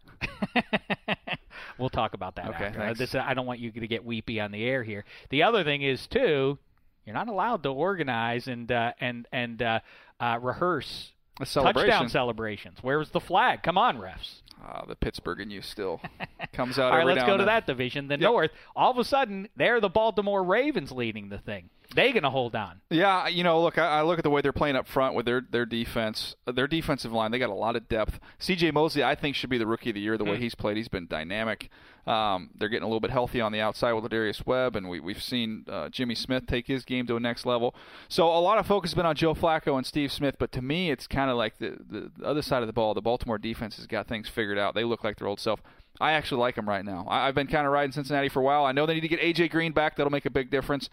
we'll 1.78 1.88
talk 1.90 2.14
about 2.14 2.36
that 2.36 2.48
Okay, 2.48 2.64
after. 2.64 2.78
Thanks. 2.78 2.98
this, 2.98 3.14
I 3.14 3.34
don't 3.34 3.46
want 3.46 3.60
you 3.60 3.70
to 3.72 3.86
get 3.86 4.04
weepy 4.04 4.40
on 4.40 4.50
the 4.52 4.64
air 4.64 4.82
here. 4.82 5.04
The 5.30 5.42
other 5.42 5.64
thing 5.64 5.82
is 5.82 6.06
too, 6.06 6.58
you're 7.04 7.14
not 7.14 7.28
allowed 7.28 7.62
to 7.64 7.70
organize 7.70 8.48
and 8.48 8.70
uh, 8.70 8.92
and 9.00 9.26
and 9.32 9.62
uh, 9.62 9.80
uh, 10.20 10.38
rehearse 10.40 11.12
celebration. 11.46 11.90
touchdown 11.90 12.08
celebrations. 12.08 12.78
Where's 12.82 13.10
the 13.10 13.20
flag? 13.20 13.62
Come 13.62 13.78
on, 13.78 13.98
refs. 13.98 14.42
Ah, 14.62 14.84
the 14.86 14.96
Pittsburgh 14.96 15.40
and 15.40 15.52
you 15.52 15.62
still 15.62 16.00
comes 16.52 16.78
out. 16.78 16.90
All 16.92 16.98
right, 16.98 17.06
let's 17.06 17.22
go 17.24 17.32
to 17.36 17.38
then. 17.38 17.46
that 17.46 17.66
division. 17.66 18.08
The 18.08 18.14
Yep. 18.14 18.20
North. 18.22 18.50
All 18.74 18.90
of 18.90 18.98
a 18.98 19.04
sudden, 19.04 19.48
they're 19.56 19.80
the 19.80 19.88
Baltimore 19.88 20.42
Ravens 20.42 20.90
leading 20.90 21.28
the 21.28 21.38
thing. 21.38 21.70
They 21.94 22.12
gonna 22.12 22.28
hold 22.30 22.54
on. 22.54 22.80
Yeah, 22.90 23.28
you 23.28 23.42
know, 23.42 23.62
look, 23.62 23.78
I, 23.78 24.00
I 24.00 24.02
look 24.02 24.18
at 24.18 24.22
the 24.22 24.28
way 24.30 24.42
they're 24.42 24.52
playing 24.52 24.76
up 24.76 24.86
front 24.86 25.14
with 25.14 25.24
their 25.24 25.40
their 25.40 25.64
defense, 25.64 26.36
uh, 26.46 26.52
their 26.52 26.66
defensive 26.66 27.12
line. 27.12 27.30
They 27.30 27.38
got 27.38 27.48
a 27.48 27.54
lot 27.54 27.76
of 27.76 27.88
depth. 27.88 28.20
C.J. 28.38 28.72
Mosley, 28.72 29.02
I 29.02 29.14
think, 29.14 29.34
should 29.36 29.48
be 29.50 29.56
the 29.58 29.66
rookie 29.66 29.90
of 29.90 29.94
the 29.94 30.00
year. 30.00 30.18
The 30.18 30.24
way 30.24 30.36
Hmm. 30.36 30.42
he's 30.42 30.54
played, 30.54 30.76
he's 30.76 30.88
been 30.88 31.06
dynamic. 31.06 31.70
Um, 32.06 32.50
they're 32.54 32.68
getting 32.70 32.84
a 32.84 32.86
little 32.86 33.00
bit 33.00 33.10
healthy 33.10 33.40
on 33.40 33.52
the 33.52 33.60
outside 33.60 33.92
with 33.92 34.08
Darius 34.10 34.46
Webb, 34.46 34.76
and 34.76 34.88
we, 34.88 34.98
we've 34.98 35.22
seen 35.22 35.64
uh, 35.68 35.88
Jimmy 35.90 36.14
Smith 36.14 36.46
take 36.46 36.66
his 36.66 36.84
game 36.84 37.06
to 37.06 37.16
a 37.16 37.20
next 37.20 37.44
level. 37.44 37.74
So 38.08 38.26
a 38.28 38.40
lot 38.40 38.56
of 38.58 38.66
focus 38.66 38.90
has 38.90 38.94
been 38.94 39.04
on 39.06 39.14
Joe 39.16 39.34
Flacco 39.34 39.76
and 39.76 39.84
Steve 39.86 40.10
Smith, 40.12 40.36
but 40.38 40.50
to 40.52 40.62
me, 40.62 40.90
it's 40.90 41.06
kind 41.06 41.30
of 41.30 41.36
like 41.36 41.58
the, 41.58 41.76
the 41.90 42.10
the 42.16 42.24
other 42.26 42.40
side 42.42 42.62
of 42.62 42.66
the 42.66 42.72
ball. 42.72 42.94
The 42.94 43.02
Baltimore 43.02 43.36
defense 43.38 43.76
has 43.76 43.86
got 43.86 44.06
things 44.08 44.28
figured 44.28 44.58
out. 44.58 44.74
They 44.74 44.84
look 44.84 45.04
like 45.04 45.18
their 45.18 45.28
old 45.28 45.40
self. 45.40 45.60
I 46.00 46.12
actually 46.12 46.40
like 46.40 46.54
them 46.54 46.68
right 46.68 46.84
now. 46.84 47.06
I, 47.08 47.28
I've 47.28 47.34
been 47.34 47.46
kind 47.46 47.66
of 47.66 47.72
riding 47.72 47.92
Cincinnati 47.92 48.28
for 48.28 48.40
a 48.40 48.44
while. 48.44 48.64
I 48.64 48.72
know 48.72 48.86
they 48.86 48.94
need 48.94 49.00
to 49.00 49.08
get 49.08 49.20
AJ 49.20 49.50
Green 49.50 49.72
back. 49.72 49.96
That'll 49.96 50.12
make 50.12 50.26
a 50.26 50.30
big 50.30 50.50
difference. 50.50 50.88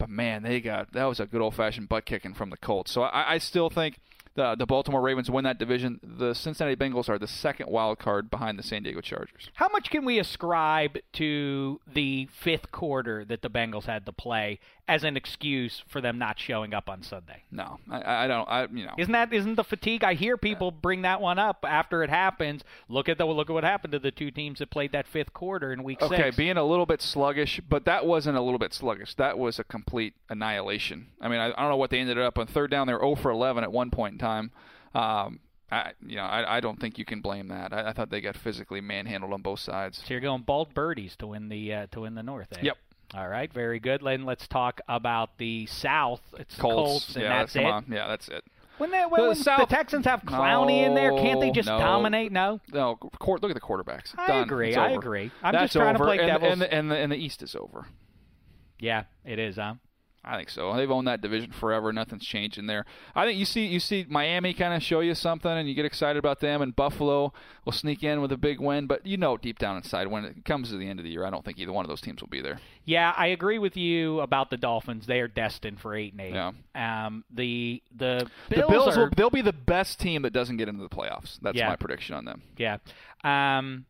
But 0.00 0.08
man, 0.08 0.42
they 0.42 0.60
got 0.62 0.92
that 0.94 1.04
was 1.04 1.20
a 1.20 1.26
good 1.26 1.42
old 1.42 1.54
fashioned 1.54 1.90
butt 1.90 2.06
kicking 2.06 2.32
from 2.32 2.48
the 2.48 2.56
Colts. 2.56 2.90
So 2.90 3.02
I, 3.02 3.34
I 3.34 3.38
still 3.38 3.68
think 3.68 4.00
the 4.34 4.54
the 4.54 4.64
Baltimore 4.64 5.02
Ravens 5.02 5.30
win 5.30 5.44
that 5.44 5.58
division. 5.58 6.00
The 6.02 6.34
Cincinnati 6.34 6.74
Bengals 6.74 7.10
are 7.10 7.18
the 7.18 7.28
second 7.28 7.68
wild 7.68 7.98
card 7.98 8.30
behind 8.30 8.58
the 8.58 8.62
San 8.62 8.82
Diego 8.82 9.02
Chargers. 9.02 9.50
How 9.54 9.68
much 9.68 9.90
can 9.90 10.06
we 10.06 10.18
ascribe 10.18 10.98
to 11.12 11.80
the 11.86 12.30
fifth 12.32 12.72
quarter 12.72 13.26
that 13.26 13.42
the 13.42 13.50
Bengals 13.50 13.84
had 13.84 14.06
to 14.06 14.12
play 14.12 14.58
as 14.90 15.04
an 15.04 15.16
excuse 15.16 15.82
for 15.88 16.00
them 16.00 16.18
not 16.18 16.38
showing 16.38 16.74
up 16.74 16.88
on 16.88 17.02
Sunday? 17.02 17.44
No, 17.50 17.78
I, 17.90 18.24
I 18.24 18.26
don't. 18.26 18.48
I 18.48 18.62
you 18.72 18.84
know. 18.86 18.94
Isn't 18.98 19.12
that 19.12 19.32
isn't 19.32 19.54
the 19.54 19.64
fatigue? 19.64 20.02
I 20.02 20.14
hear 20.14 20.36
people 20.36 20.70
bring 20.70 21.02
that 21.02 21.20
one 21.20 21.38
up 21.38 21.64
after 21.66 22.02
it 22.02 22.10
happens. 22.10 22.62
Look 22.88 23.08
at 23.08 23.16
the 23.16 23.24
look 23.24 23.48
at 23.48 23.52
what 23.52 23.64
happened 23.64 23.92
to 23.92 23.98
the 23.98 24.10
two 24.10 24.30
teams 24.30 24.58
that 24.58 24.70
played 24.70 24.92
that 24.92 25.06
fifth 25.06 25.32
quarter 25.32 25.72
in 25.72 25.84
week 25.84 26.02
Okay, 26.02 26.16
six. 26.16 26.36
being 26.36 26.56
a 26.56 26.64
little 26.64 26.86
bit 26.86 27.00
sluggish, 27.00 27.60
but 27.68 27.84
that 27.84 28.04
wasn't 28.04 28.36
a 28.36 28.40
little 28.40 28.58
bit 28.58 28.74
sluggish. 28.74 29.14
That 29.14 29.38
was 29.38 29.58
a 29.58 29.64
complete 29.64 30.14
annihilation. 30.28 31.06
I 31.20 31.28
mean, 31.28 31.38
I, 31.38 31.46
I 31.46 31.60
don't 31.60 31.70
know 31.70 31.76
what 31.76 31.90
they 31.90 32.00
ended 32.00 32.18
up 32.18 32.36
on 32.38 32.46
third 32.48 32.70
down. 32.70 32.86
They 32.88 32.92
were 32.92 33.00
0 33.00 33.14
for 33.16 33.30
11 33.30 33.62
at 33.62 33.70
one 33.72 33.90
point 33.90 34.14
in 34.14 34.18
time. 34.18 34.50
Um, 34.94 35.40
I, 35.72 35.92
you 36.04 36.16
know, 36.16 36.24
I, 36.24 36.56
I 36.56 36.60
don't 36.60 36.80
think 36.80 36.98
you 36.98 37.04
can 37.04 37.20
blame 37.20 37.46
that. 37.48 37.72
I, 37.72 37.90
I 37.90 37.92
thought 37.92 38.10
they 38.10 38.20
got 38.20 38.36
physically 38.36 38.80
manhandled 38.80 39.32
on 39.32 39.40
both 39.40 39.60
sides. 39.60 39.98
So 39.98 40.04
you're 40.14 40.20
going 40.20 40.42
bald 40.42 40.74
birdies 40.74 41.14
to 41.20 41.28
win 41.28 41.48
the 41.48 41.72
uh, 41.72 41.86
to 41.92 42.00
win 42.00 42.16
the 42.16 42.24
North. 42.24 42.48
Eh? 42.54 42.62
Yep. 42.62 42.76
All 43.14 43.28
right, 43.28 43.52
very 43.52 43.80
good. 43.80 44.02
Then 44.04 44.24
let's 44.24 44.46
talk 44.46 44.80
about 44.88 45.36
the 45.38 45.66
South. 45.66 46.20
It's 46.38 46.54
Colts, 46.56 46.90
Colts, 47.06 47.14
and 47.16 47.24
yeah, 47.24 47.38
that's 47.40 47.56
it. 47.56 47.64
on. 47.64 47.84
yeah, 47.90 48.06
that's 48.06 48.28
it. 48.28 48.44
When, 48.78 48.90
they, 48.92 49.02
when, 49.02 49.20
The 49.22 49.28
when 49.28 49.58
the 49.58 49.66
Texans 49.68 50.06
have 50.06 50.22
Clowney 50.22 50.86
in 50.86 50.94
there, 50.94 51.10
can't 51.12 51.38
they 51.40 51.50
just 51.50 51.68
no. 51.68 51.78
dominate? 51.78 52.32
No. 52.32 52.60
No, 52.72 52.96
court, 52.96 53.42
look 53.42 53.50
at 53.50 53.54
the 53.54 53.60
quarterbacks. 53.60 54.14
I 54.16 54.26
Done. 54.28 54.42
agree, 54.44 54.74
I 54.74 54.92
agree. 54.92 55.30
I'm 55.42 55.52
That's 55.52 55.64
just 55.64 55.72
trying 55.74 55.94
to 55.96 56.00
over. 56.00 56.04
play 56.06 56.18
and, 56.18 56.26
devil's- 56.28 56.52
And 56.52 56.60
the, 56.62 56.72
and, 56.74 56.90
the, 56.90 56.96
and 56.96 57.12
the 57.12 57.16
East 57.16 57.42
is 57.42 57.54
over. 57.54 57.86
Yeah, 58.78 59.04
it 59.24 59.38
is, 59.38 59.56
huh? 59.56 59.74
I 60.22 60.36
think 60.36 60.50
so. 60.50 60.76
They've 60.76 60.90
owned 60.90 61.08
that 61.08 61.22
division 61.22 61.50
forever. 61.50 61.92
Nothing's 61.94 62.26
changing 62.26 62.66
there. 62.66 62.84
I 63.14 63.24
think 63.24 63.38
you 63.38 63.46
see 63.46 63.64
you 63.66 63.80
see 63.80 64.04
Miami 64.08 64.52
kind 64.52 64.74
of 64.74 64.82
show 64.82 65.00
you 65.00 65.14
something, 65.14 65.50
and 65.50 65.66
you 65.66 65.74
get 65.74 65.86
excited 65.86 66.18
about 66.18 66.40
them. 66.40 66.60
And 66.60 66.76
Buffalo 66.76 67.32
will 67.64 67.72
sneak 67.72 68.02
in 68.04 68.20
with 68.20 68.30
a 68.30 68.36
big 68.36 68.60
win, 68.60 68.86
but 68.86 69.06
you 69.06 69.16
know 69.16 69.38
deep 69.38 69.58
down 69.58 69.76
inside 69.76 70.08
when 70.08 70.26
it 70.26 70.44
comes 70.44 70.68
to 70.70 70.76
the 70.76 70.86
end 70.88 71.00
of 71.00 71.04
the 71.04 71.10
year, 71.10 71.24
I 71.24 71.30
don't 71.30 71.42
think 71.42 71.58
either 71.58 71.72
one 71.72 71.86
of 71.86 71.88
those 71.88 72.02
teams 72.02 72.20
will 72.20 72.28
be 72.28 72.42
there. 72.42 72.60
Yeah, 72.84 73.14
I 73.16 73.28
agree 73.28 73.58
with 73.58 73.78
you 73.78 74.20
about 74.20 74.50
the 74.50 74.58
Dolphins. 74.58 75.06
They 75.06 75.20
are 75.20 75.28
destined 75.28 75.80
for 75.80 75.94
eight 75.94 76.12
and 76.12 76.20
eight. 76.20 76.34
Yeah. 76.34 76.52
Um, 77.06 77.24
the 77.32 77.82
the 77.96 78.28
the 78.50 78.56
Bills 78.56 78.70
Bills 78.70 78.96
are, 78.98 79.04
will 79.04 79.10
they'll 79.16 79.30
be 79.30 79.40
the 79.42 79.54
best 79.54 79.98
team 80.00 80.20
that 80.22 80.34
doesn't 80.34 80.58
get 80.58 80.68
into 80.68 80.82
the 80.82 80.94
playoffs. 80.94 81.38
That's 81.40 81.56
Yeah. 81.56 81.68
my 81.68 81.76
prediction 81.76 82.14
on 82.14 82.26
them. 82.26 82.42
yeah. 82.58 82.76
Um, 83.24 83.86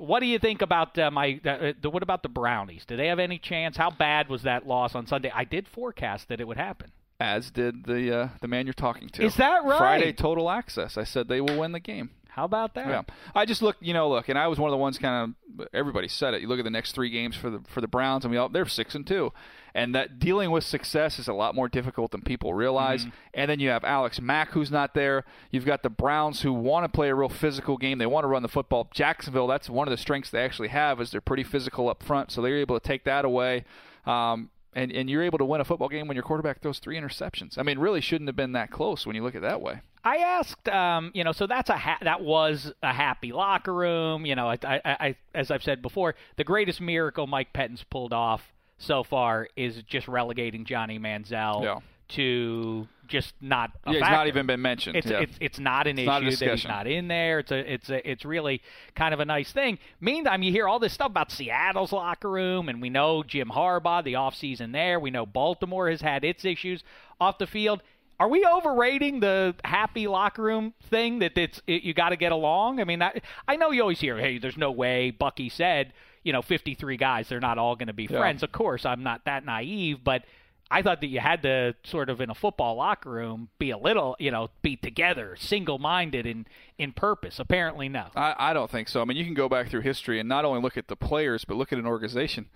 what 0.00 0.20
do 0.20 0.26
you 0.26 0.38
think 0.38 0.62
about 0.62 0.98
uh, 0.98 1.10
my? 1.10 1.40
Uh, 1.44 1.72
the, 1.80 1.90
what 1.90 2.02
about 2.02 2.22
the 2.22 2.28
Brownies? 2.28 2.84
Do 2.86 2.96
they 2.96 3.08
have 3.08 3.18
any 3.18 3.38
chance? 3.38 3.76
How 3.76 3.90
bad 3.90 4.28
was 4.28 4.42
that 4.42 4.66
loss 4.66 4.94
on 4.94 5.06
Sunday? 5.06 5.30
I 5.34 5.44
did 5.44 5.68
forecast 5.68 6.28
that 6.28 6.40
it 6.40 6.46
would 6.46 6.56
happen. 6.56 6.92
As 7.18 7.50
did 7.50 7.84
the 7.84 8.16
uh, 8.16 8.28
the 8.40 8.48
man 8.48 8.66
you're 8.66 8.72
talking 8.72 9.08
to. 9.10 9.24
Is 9.24 9.36
that 9.36 9.64
right? 9.64 9.78
Friday 9.78 10.12
total 10.12 10.50
access. 10.50 10.96
I 10.96 11.04
said 11.04 11.28
they 11.28 11.40
will 11.40 11.58
win 11.58 11.72
the 11.72 11.80
game. 11.80 12.10
How 12.40 12.46
about 12.46 12.72
that? 12.76 12.88
Yeah, 12.88 13.02
I 13.34 13.44
just 13.44 13.60
look, 13.60 13.76
you 13.80 13.92
know, 13.92 14.08
look, 14.08 14.30
and 14.30 14.38
I 14.38 14.46
was 14.48 14.58
one 14.58 14.70
of 14.70 14.72
the 14.72 14.78
ones 14.78 14.96
kind 14.96 15.34
of 15.58 15.68
everybody 15.74 16.08
said 16.08 16.32
it. 16.32 16.40
You 16.40 16.48
look 16.48 16.58
at 16.58 16.64
the 16.64 16.70
next 16.70 16.92
three 16.92 17.10
games 17.10 17.36
for 17.36 17.50
the 17.50 17.60
for 17.68 17.82
the 17.82 17.86
Browns, 17.86 18.24
and 18.24 18.32
we 18.32 18.38
all 18.38 18.48
they're 18.48 18.64
six 18.64 18.94
and 18.94 19.06
two, 19.06 19.30
and 19.74 19.94
that 19.94 20.18
dealing 20.18 20.50
with 20.50 20.64
success 20.64 21.18
is 21.18 21.28
a 21.28 21.34
lot 21.34 21.54
more 21.54 21.68
difficult 21.68 22.12
than 22.12 22.22
people 22.22 22.54
realize. 22.54 23.02
Mm-hmm. 23.02 23.10
And 23.34 23.50
then 23.50 23.60
you 23.60 23.68
have 23.68 23.84
Alex 23.84 24.22
Mack 24.22 24.52
who's 24.52 24.70
not 24.70 24.94
there. 24.94 25.26
You've 25.50 25.66
got 25.66 25.82
the 25.82 25.90
Browns 25.90 26.40
who 26.40 26.54
want 26.54 26.84
to 26.84 26.88
play 26.88 27.10
a 27.10 27.14
real 27.14 27.28
physical 27.28 27.76
game. 27.76 27.98
They 27.98 28.06
want 28.06 28.24
to 28.24 28.28
run 28.28 28.40
the 28.40 28.48
football. 28.48 28.88
Jacksonville, 28.90 29.46
that's 29.46 29.68
one 29.68 29.86
of 29.86 29.90
the 29.92 29.98
strengths 29.98 30.30
they 30.30 30.42
actually 30.42 30.68
have 30.68 30.98
is 30.98 31.10
they're 31.10 31.20
pretty 31.20 31.44
physical 31.44 31.90
up 31.90 32.02
front, 32.02 32.30
so 32.30 32.40
they're 32.40 32.56
able 32.56 32.80
to 32.80 32.88
take 32.88 33.04
that 33.04 33.26
away. 33.26 33.66
Um, 34.06 34.48
and, 34.72 34.90
and 34.92 35.10
you're 35.10 35.24
able 35.24 35.36
to 35.36 35.44
win 35.44 35.60
a 35.60 35.64
football 35.66 35.90
game 35.90 36.08
when 36.08 36.14
your 36.14 36.24
quarterback 36.24 36.62
throws 36.62 36.78
three 36.78 36.98
interceptions. 36.98 37.58
I 37.58 37.64
mean, 37.64 37.78
really 37.78 38.00
shouldn't 38.00 38.28
have 38.28 38.36
been 38.36 38.52
that 38.52 38.70
close 38.70 39.06
when 39.06 39.14
you 39.14 39.22
look 39.22 39.34
at 39.34 39.40
it 39.40 39.42
that 39.42 39.60
way. 39.60 39.82
I 40.04 40.16
asked, 40.18 40.68
um, 40.68 41.10
you 41.14 41.24
know, 41.24 41.32
so 41.32 41.46
that's 41.46 41.68
a 41.70 41.76
ha- 41.76 41.98
that 42.02 42.22
was 42.22 42.72
a 42.82 42.92
happy 42.92 43.32
locker 43.32 43.74
room. 43.74 44.24
You 44.24 44.34
know, 44.34 44.48
I, 44.48 44.58
I, 44.64 44.80
I, 44.84 45.16
as 45.34 45.50
I've 45.50 45.62
said 45.62 45.82
before, 45.82 46.14
the 46.36 46.44
greatest 46.44 46.80
miracle 46.80 47.26
Mike 47.26 47.52
Pettine's 47.52 47.84
pulled 47.84 48.12
off 48.12 48.52
so 48.78 49.02
far 49.04 49.48
is 49.56 49.82
just 49.82 50.08
relegating 50.08 50.64
Johnny 50.64 50.98
Manziel 50.98 51.62
Yeah. 51.62 51.80
to 52.10 52.88
just 53.08 53.34
not. 53.42 53.72
A 53.84 53.92
yeah, 53.92 53.98
he's 53.98 54.08
not 54.08 54.26
even 54.28 54.46
been 54.46 54.62
mentioned. 54.62 54.96
It's, 54.96 55.06
yeah. 55.08 55.20
it's 55.20 55.36
it's 55.40 55.58
not 55.58 55.86
an 55.86 55.98
It's 55.98 56.02
issue 56.02 56.06
not 56.06 56.22
that 56.22 56.50
he's 56.56 56.64
not 56.64 56.86
in 56.86 57.08
there. 57.08 57.40
It's 57.40 57.50
a 57.52 57.72
it's 57.72 57.90
a 57.90 58.10
it's 58.10 58.24
really 58.24 58.62
kind 58.94 59.12
of 59.12 59.20
a 59.20 59.24
nice 59.26 59.52
thing. 59.52 59.78
Meantime, 60.00 60.42
you 60.42 60.50
hear 60.50 60.66
all 60.66 60.78
this 60.78 60.94
stuff 60.94 61.10
about 61.10 61.30
Seattle's 61.30 61.92
locker 61.92 62.30
room, 62.30 62.70
and 62.70 62.80
we 62.80 62.88
know 62.88 63.22
Jim 63.22 63.50
Harbaugh, 63.54 64.02
the 64.02 64.14
offseason 64.14 64.72
there. 64.72 64.98
We 64.98 65.10
know 65.10 65.26
Baltimore 65.26 65.90
has 65.90 66.00
had 66.00 66.24
its 66.24 66.44
issues 66.46 66.82
off 67.20 67.36
the 67.36 67.46
field. 67.46 67.82
Are 68.20 68.28
we 68.28 68.44
overrating 68.46 69.20
the 69.20 69.54
happy 69.64 70.06
locker 70.06 70.42
room 70.42 70.74
thing 70.90 71.20
that 71.20 71.36
it's 71.38 71.60
it, 71.66 71.82
you 71.82 71.94
got 71.94 72.10
to 72.10 72.16
get 72.16 72.32
along? 72.32 72.78
I 72.80 72.84
mean, 72.84 73.00
I, 73.02 73.20
I 73.48 73.56
know 73.56 73.70
you 73.70 73.80
always 73.80 73.98
hear, 73.98 74.18
"Hey, 74.18 74.36
there's 74.38 74.58
no 74.58 74.70
way." 74.70 75.10
Bucky 75.10 75.48
said, 75.48 75.94
you 76.22 76.32
know, 76.34 76.42
53 76.42 76.98
guys, 76.98 77.28
they're 77.30 77.40
not 77.40 77.56
all 77.56 77.76
going 77.76 77.86
to 77.88 77.94
be 77.94 78.04
Yeah. 78.10 78.18
friends. 78.18 78.42
Of 78.42 78.52
course, 78.52 78.84
I'm 78.84 79.02
not 79.02 79.24
that 79.24 79.46
naive, 79.46 80.04
but 80.04 80.24
I 80.70 80.82
thought 80.82 81.00
that 81.00 81.06
you 81.06 81.18
had 81.18 81.42
to 81.42 81.74
sort 81.82 82.10
of 82.10 82.20
in 82.20 82.28
a 82.30 82.34
football 82.34 82.76
locker 82.76 83.08
room 83.10 83.48
be 83.58 83.70
a 83.70 83.78
little, 83.78 84.14
you 84.18 84.30
know, 84.30 84.50
be 84.60 84.76
together, 84.76 85.34
single-minded 85.40 86.26
in 86.26 86.46
in 86.78 86.92
purpose. 86.92 87.38
Apparently, 87.38 87.88
no. 87.88 88.06
I, 88.14 88.34
I 88.38 88.52
don't 88.52 88.70
think 88.70 88.88
so. 88.88 89.00
I 89.00 89.06
mean, 89.06 89.16
you 89.16 89.24
can 89.24 89.34
go 89.34 89.48
back 89.48 89.68
through 89.70 89.80
history 89.80 90.20
and 90.20 90.28
not 90.28 90.44
only 90.44 90.60
look 90.60 90.76
at 90.76 90.88
the 90.88 90.94
players, 90.96 91.44
but 91.46 91.56
look 91.56 91.72
at 91.72 91.78
an 91.78 91.86
organization. 91.86 92.50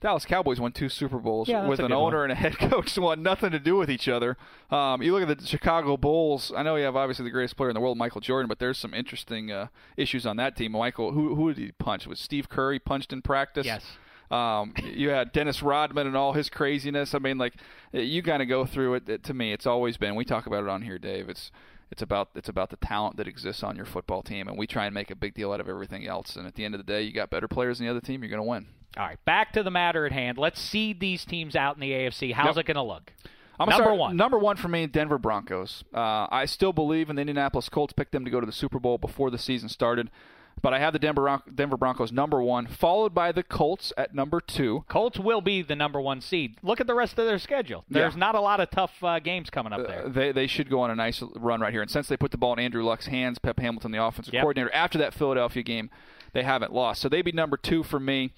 Dallas 0.00 0.26
Cowboys 0.26 0.60
won 0.60 0.72
two 0.72 0.88
Super 0.88 1.18
Bowls 1.18 1.48
Yeah, 1.48 1.66
with 1.66 1.80
an 1.80 1.90
owner 1.92 2.18
one. 2.18 2.24
and 2.30 2.32
a 2.32 2.34
head 2.34 2.58
coach 2.70 2.94
who 2.94 3.08
had 3.08 3.18
nothing 3.18 3.50
to 3.50 3.58
do 3.58 3.76
with 3.76 3.90
each 3.90 4.08
other. 4.08 4.36
Um, 4.70 5.02
you 5.02 5.12
look 5.12 5.28
at 5.28 5.38
the 5.38 5.46
Chicago 5.46 5.96
Bulls. 5.96 6.52
I 6.54 6.62
know 6.62 6.76
you 6.76 6.84
have 6.84 6.96
obviously 6.96 7.24
the 7.24 7.30
greatest 7.30 7.56
player 7.56 7.70
in 7.70 7.74
the 7.74 7.80
world, 7.80 7.96
Michael 7.96 8.20
Jordan, 8.20 8.46
but 8.48 8.58
there's 8.58 8.78
some 8.78 8.92
interesting 8.92 9.50
uh, 9.50 9.68
issues 9.96 10.26
on 10.26 10.36
that 10.36 10.56
team. 10.56 10.72
Michael, 10.72 11.12
who 11.12 11.34
who 11.34 11.52
did 11.54 11.64
he 11.64 11.72
punch? 11.72 12.06
Was 12.06 12.20
Steve 12.20 12.48
Kerr 12.48 12.78
punched 12.78 13.12
in 13.12 13.22
practice? 13.22 13.64
Yes. 13.66 13.84
Um, 14.30 14.74
you 14.84 15.10
had 15.10 15.32
Dennis 15.32 15.62
Rodman 15.62 16.06
and 16.06 16.16
all 16.16 16.32
his 16.32 16.50
craziness. 16.50 17.14
I 17.14 17.18
mean, 17.18 17.38
like 17.38 17.54
you 17.92 18.22
kind 18.22 18.42
of 18.42 18.48
go 18.48 18.66
through 18.66 18.94
it. 18.96 19.08
it. 19.08 19.24
To 19.24 19.34
me, 19.34 19.52
it's 19.52 19.66
always 19.66 19.96
been. 19.96 20.14
We 20.14 20.24
talk 20.24 20.46
about 20.46 20.62
it 20.64 20.68
on 20.68 20.82
here, 20.82 20.98
Dave. 20.98 21.28
It's 21.28 21.50
it's 21.90 22.02
about 22.02 22.30
it's 22.34 22.48
about 22.48 22.70
the 22.70 22.76
talent 22.76 23.16
that 23.16 23.28
exists 23.28 23.62
on 23.62 23.76
your 23.76 23.86
football 23.86 24.22
team, 24.22 24.48
and 24.48 24.58
we 24.58 24.66
try 24.66 24.84
and 24.86 24.92
make 24.94 25.10
a 25.10 25.16
big 25.16 25.34
deal 25.34 25.52
out 25.52 25.60
of 25.60 25.68
everything 25.68 26.06
else. 26.06 26.36
And 26.36 26.46
at 26.46 26.54
the 26.54 26.64
end 26.64 26.74
of 26.74 26.78
the 26.80 26.84
day, 26.92 27.02
you 27.02 27.12
got 27.12 27.30
better 27.30 27.48
players 27.48 27.78
than 27.78 27.86
the 27.86 27.90
other 27.90 28.00
team. 28.00 28.22
You're 28.22 28.30
going 28.30 28.42
to 28.42 28.48
win. 28.48 28.66
All 28.96 29.04
right, 29.06 29.22
back 29.24 29.52
to 29.52 29.62
the 29.62 29.70
matter 29.70 30.06
at 30.06 30.12
hand. 30.12 30.38
Let's 30.38 30.60
seed 30.60 31.00
these 31.00 31.24
teams 31.24 31.54
out 31.54 31.74
in 31.76 31.80
the 31.80 31.92
AFC. 31.92 32.32
How's 32.32 32.56
Yep. 32.56 32.64
it 32.64 32.66
going 32.66 32.76
to 32.76 32.82
look? 32.82 33.12
I'm 33.58 33.68
Number 33.68 33.84
start- 33.84 33.98
one. 33.98 34.16
Number 34.16 34.38
one 34.38 34.56
for 34.56 34.68
me, 34.68 34.86
Denver 34.86 35.18
Broncos. 35.18 35.82
Uh, 35.94 36.26
I 36.30 36.44
still 36.46 36.72
believe 36.72 37.08
in 37.10 37.16
the 37.16 37.20
Indianapolis 37.22 37.68
Colts. 37.68 37.92
Picked 37.92 38.12
them 38.12 38.24
to 38.24 38.30
go 38.30 38.40
to 38.40 38.46
the 38.46 38.52
Super 38.52 38.78
Bowl 38.78 38.98
before 38.98 39.30
the 39.30 39.38
season 39.38 39.70
started, 39.70 40.10
but 40.60 40.74
I 40.74 40.78
have 40.78 40.92
the 40.92 40.98
Denver 40.98 41.22
Bron- 41.22 41.42
Denver 41.54 41.78
Broncos 41.78 42.12
number 42.12 42.42
one, 42.42 42.66
followed 42.66 43.14
by 43.14 43.32
the 43.32 43.42
Colts 43.42 43.94
at 43.96 44.14
number 44.14 44.40
two. 44.42 44.84
Colts 44.88 45.18
will 45.18 45.40
be 45.40 45.62
the 45.62 45.74
number 45.76 45.98
one 46.00 46.20
seed. 46.20 46.56
Look 46.62 46.82
at 46.82 46.86
the 46.86 46.94
rest 46.94 47.18
of 47.18 47.24
their 47.26 47.38
schedule. 47.38 47.84
There's 47.88 48.12
Yeah. 48.14 48.18
not 48.20 48.34
a 48.34 48.40
lot 48.40 48.60
of 48.60 48.68
tough 48.70 49.02
uh, 49.02 49.20
games 49.20 49.48
coming 49.48 49.72
up 49.72 49.80
Uh, 49.80 49.84
there. 49.84 50.08
they 50.08 50.32
they 50.32 50.46
should 50.46 50.68
go 50.68 50.80
on 50.80 50.90
a 50.90 50.94
nice 50.94 51.22
run 51.36 51.60
right 51.60 51.72
here. 51.72 51.82
And 51.82 51.90
since 51.90 52.08
they 52.08 52.16
put 52.18 52.32
the 52.32 52.38
ball 52.38 52.52
in 52.54 52.58
Andrew 52.58 52.82
Luck's 52.84 53.06
hands, 53.06 53.38
Pep 53.38 53.58
Hamilton, 53.58 53.90
the 53.90 54.02
offensive 54.04 54.34
Yep. 54.34 54.42
coordinator, 54.42 54.74
after 54.74 54.98
that 54.98 55.14
Philadelphia 55.14 55.62
game, 55.62 55.88
they 56.34 56.42
haven't 56.42 56.74
lost. 56.74 57.00
So 57.00 57.08
they'd 57.08 57.22
be 57.22 57.32
number 57.32 57.56
two 57.56 57.82
for 57.82 57.98
me. 57.98 58.32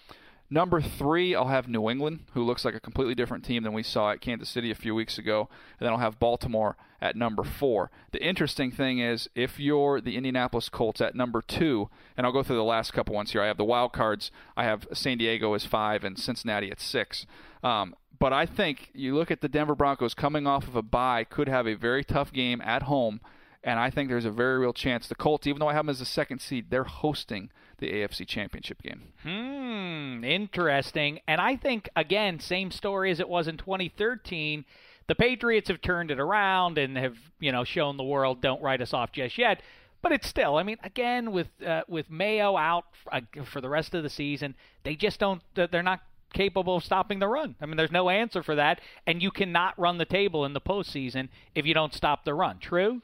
Number 0.50 0.80
three, 0.80 1.34
I'll 1.34 1.48
have 1.48 1.68
New 1.68 1.90
England, 1.90 2.20
who 2.32 2.42
looks 2.42 2.64
like 2.64 2.74
a 2.74 2.80
completely 2.80 3.14
different 3.14 3.44
team 3.44 3.64
than 3.64 3.74
we 3.74 3.82
saw 3.82 4.12
at 4.12 4.22
Kansas 4.22 4.48
City 4.48 4.70
a 4.70 4.74
few 4.74 4.94
weeks 4.94 5.18
ago. 5.18 5.48
And 5.78 5.84
then 5.86 5.92
I'll 5.92 5.98
have 5.98 6.18
Baltimore 6.18 6.76
at 7.02 7.16
number 7.16 7.44
four. 7.44 7.90
The 8.12 8.24
interesting 8.24 8.70
thing 8.70 8.98
is, 8.98 9.28
if 9.34 9.60
you're 9.60 10.00
the 10.00 10.16
Indianapolis 10.16 10.70
Colts 10.70 11.02
at 11.02 11.14
number 11.14 11.42
two, 11.42 11.90
and 12.16 12.26
I'll 12.26 12.32
go 12.32 12.42
through 12.42 12.56
the 12.56 12.64
last 12.64 12.94
couple 12.94 13.14
ones 13.14 13.32
here. 13.32 13.42
I 13.42 13.46
have 13.46 13.58
the 13.58 13.64
wild 13.64 13.92
cards. 13.92 14.30
I 14.56 14.64
have 14.64 14.88
San 14.94 15.18
Diego 15.18 15.52
as 15.52 15.66
five 15.66 16.02
and 16.02 16.18
Cincinnati 16.18 16.70
at 16.70 16.80
six. 16.80 17.26
Um, 17.62 17.94
but 18.18 18.32
I 18.32 18.46
think 18.46 18.90
you 18.94 19.14
look 19.14 19.30
at 19.30 19.42
the 19.42 19.48
Denver 19.48 19.74
Broncos 19.74 20.14
coming 20.14 20.46
off 20.46 20.66
of 20.66 20.74
a 20.74 20.82
bye, 20.82 21.24
could 21.24 21.48
have 21.48 21.68
a 21.68 21.74
very 21.74 22.02
tough 22.02 22.32
game 22.32 22.62
at 22.62 22.84
home. 22.84 23.20
And 23.62 23.78
I 23.78 23.90
think 23.90 24.08
there's 24.08 24.24
a 24.24 24.30
very 24.30 24.58
real 24.58 24.72
chance 24.72 25.08
the 25.08 25.14
Colts, 25.14 25.46
even 25.46 25.60
though 25.60 25.68
I 25.68 25.74
have 25.74 25.84
them 25.84 25.90
as 25.90 26.00
a 26.00 26.06
second 26.06 26.40
seed, 26.40 26.70
they're 26.70 26.84
hosting 26.84 27.50
the 27.78 27.90
AFC 27.92 28.26
Championship 28.26 28.82
game. 28.82 29.02
Hmm, 29.22 30.24
interesting. 30.24 31.20
And 31.26 31.40
I 31.40 31.56
think 31.56 31.88
again, 31.96 32.40
same 32.40 32.70
story 32.70 33.10
as 33.10 33.20
it 33.20 33.28
was 33.28 33.48
in 33.48 33.56
2013. 33.56 34.64
The 35.06 35.14
Patriots 35.14 35.68
have 35.68 35.80
turned 35.80 36.10
it 36.10 36.20
around 36.20 36.76
and 36.76 36.96
have, 36.98 37.16
you 37.40 37.50
know, 37.50 37.64
shown 37.64 37.96
the 37.96 38.04
world 38.04 38.40
don't 38.40 38.62
write 38.62 38.82
us 38.82 38.92
off 38.92 39.12
just 39.12 39.38
yet. 39.38 39.62
But 40.02 40.12
it's 40.12 40.28
still, 40.28 40.56
I 40.56 40.62
mean, 40.62 40.76
again 40.84 41.32
with 41.32 41.48
uh, 41.66 41.82
with 41.88 42.10
Mayo 42.10 42.56
out 42.56 42.84
uh, 43.10 43.20
for 43.44 43.60
the 43.60 43.68
rest 43.68 43.94
of 43.94 44.02
the 44.02 44.10
season, 44.10 44.54
they 44.84 44.94
just 44.94 45.18
don't. 45.18 45.42
They're 45.54 45.82
not 45.82 46.02
capable 46.32 46.76
of 46.76 46.84
stopping 46.84 47.18
the 47.18 47.26
run. 47.26 47.56
I 47.60 47.66
mean, 47.66 47.76
there's 47.76 47.90
no 47.90 48.10
answer 48.10 48.42
for 48.42 48.54
that, 48.54 48.80
and 49.06 49.22
you 49.22 49.30
cannot 49.30 49.78
run 49.78 49.98
the 49.98 50.04
table 50.04 50.44
in 50.44 50.52
the 50.52 50.60
postseason 50.60 51.28
if 51.54 51.66
you 51.66 51.74
don't 51.74 51.94
stop 51.94 52.24
the 52.24 52.34
run. 52.34 52.58
True. 52.58 53.02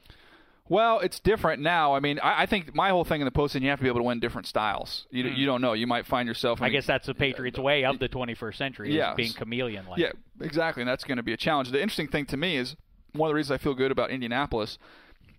Well, 0.67 0.99
it's 0.99 1.19
different 1.19 1.61
now. 1.61 1.93
I 1.93 1.99
mean, 1.99 2.19
I, 2.19 2.43
I 2.43 2.45
think 2.47 2.73
my 2.73 2.89
whole 2.89 3.03
thing 3.03 3.21
in 3.21 3.25
the 3.25 3.31
postseason, 3.31 3.61
you 3.61 3.69
have 3.69 3.79
to 3.79 3.83
be 3.83 3.89
able 3.89 3.99
to 3.99 4.05
win 4.05 4.19
different 4.19 4.47
styles. 4.47 5.05
You, 5.11 5.25
you 5.25 5.45
don't 5.45 5.61
know. 5.61 5.73
You 5.73 5.85
might 5.85 6.07
find 6.07 6.27
yourself. 6.27 6.59
Hmm. 6.59 6.65
I 6.65 6.69
guess 6.69 6.87
that's 6.87 7.05
the 7.05 7.13
Patriots' 7.13 7.59
way 7.59 7.85
of 7.85 7.99
the 7.99 8.09
21st 8.09 8.55
century, 8.55 8.97
is 8.97 9.15
being 9.15 9.33
chameleon-like. 9.33 9.99
Yeah, 9.99 10.11
exactly, 10.41 10.81
and 10.81 10.89
that's 10.89 11.03
going 11.03 11.17
to 11.17 11.23
be 11.23 11.33
a 11.33 11.37
challenge. 11.37 11.71
The 11.71 11.81
interesting 11.81 12.07
thing 12.07 12.25
to 12.27 12.37
me 12.37 12.57
is 12.57 12.75
one 13.13 13.29
of 13.29 13.31
the 13.31 13.35
reasons 13.35 13.59
I 13.59 13.63
feel 13.63 13.75
good 13.75 13.91
about 13.91 14.09
Indianapolis. 14.09 14.77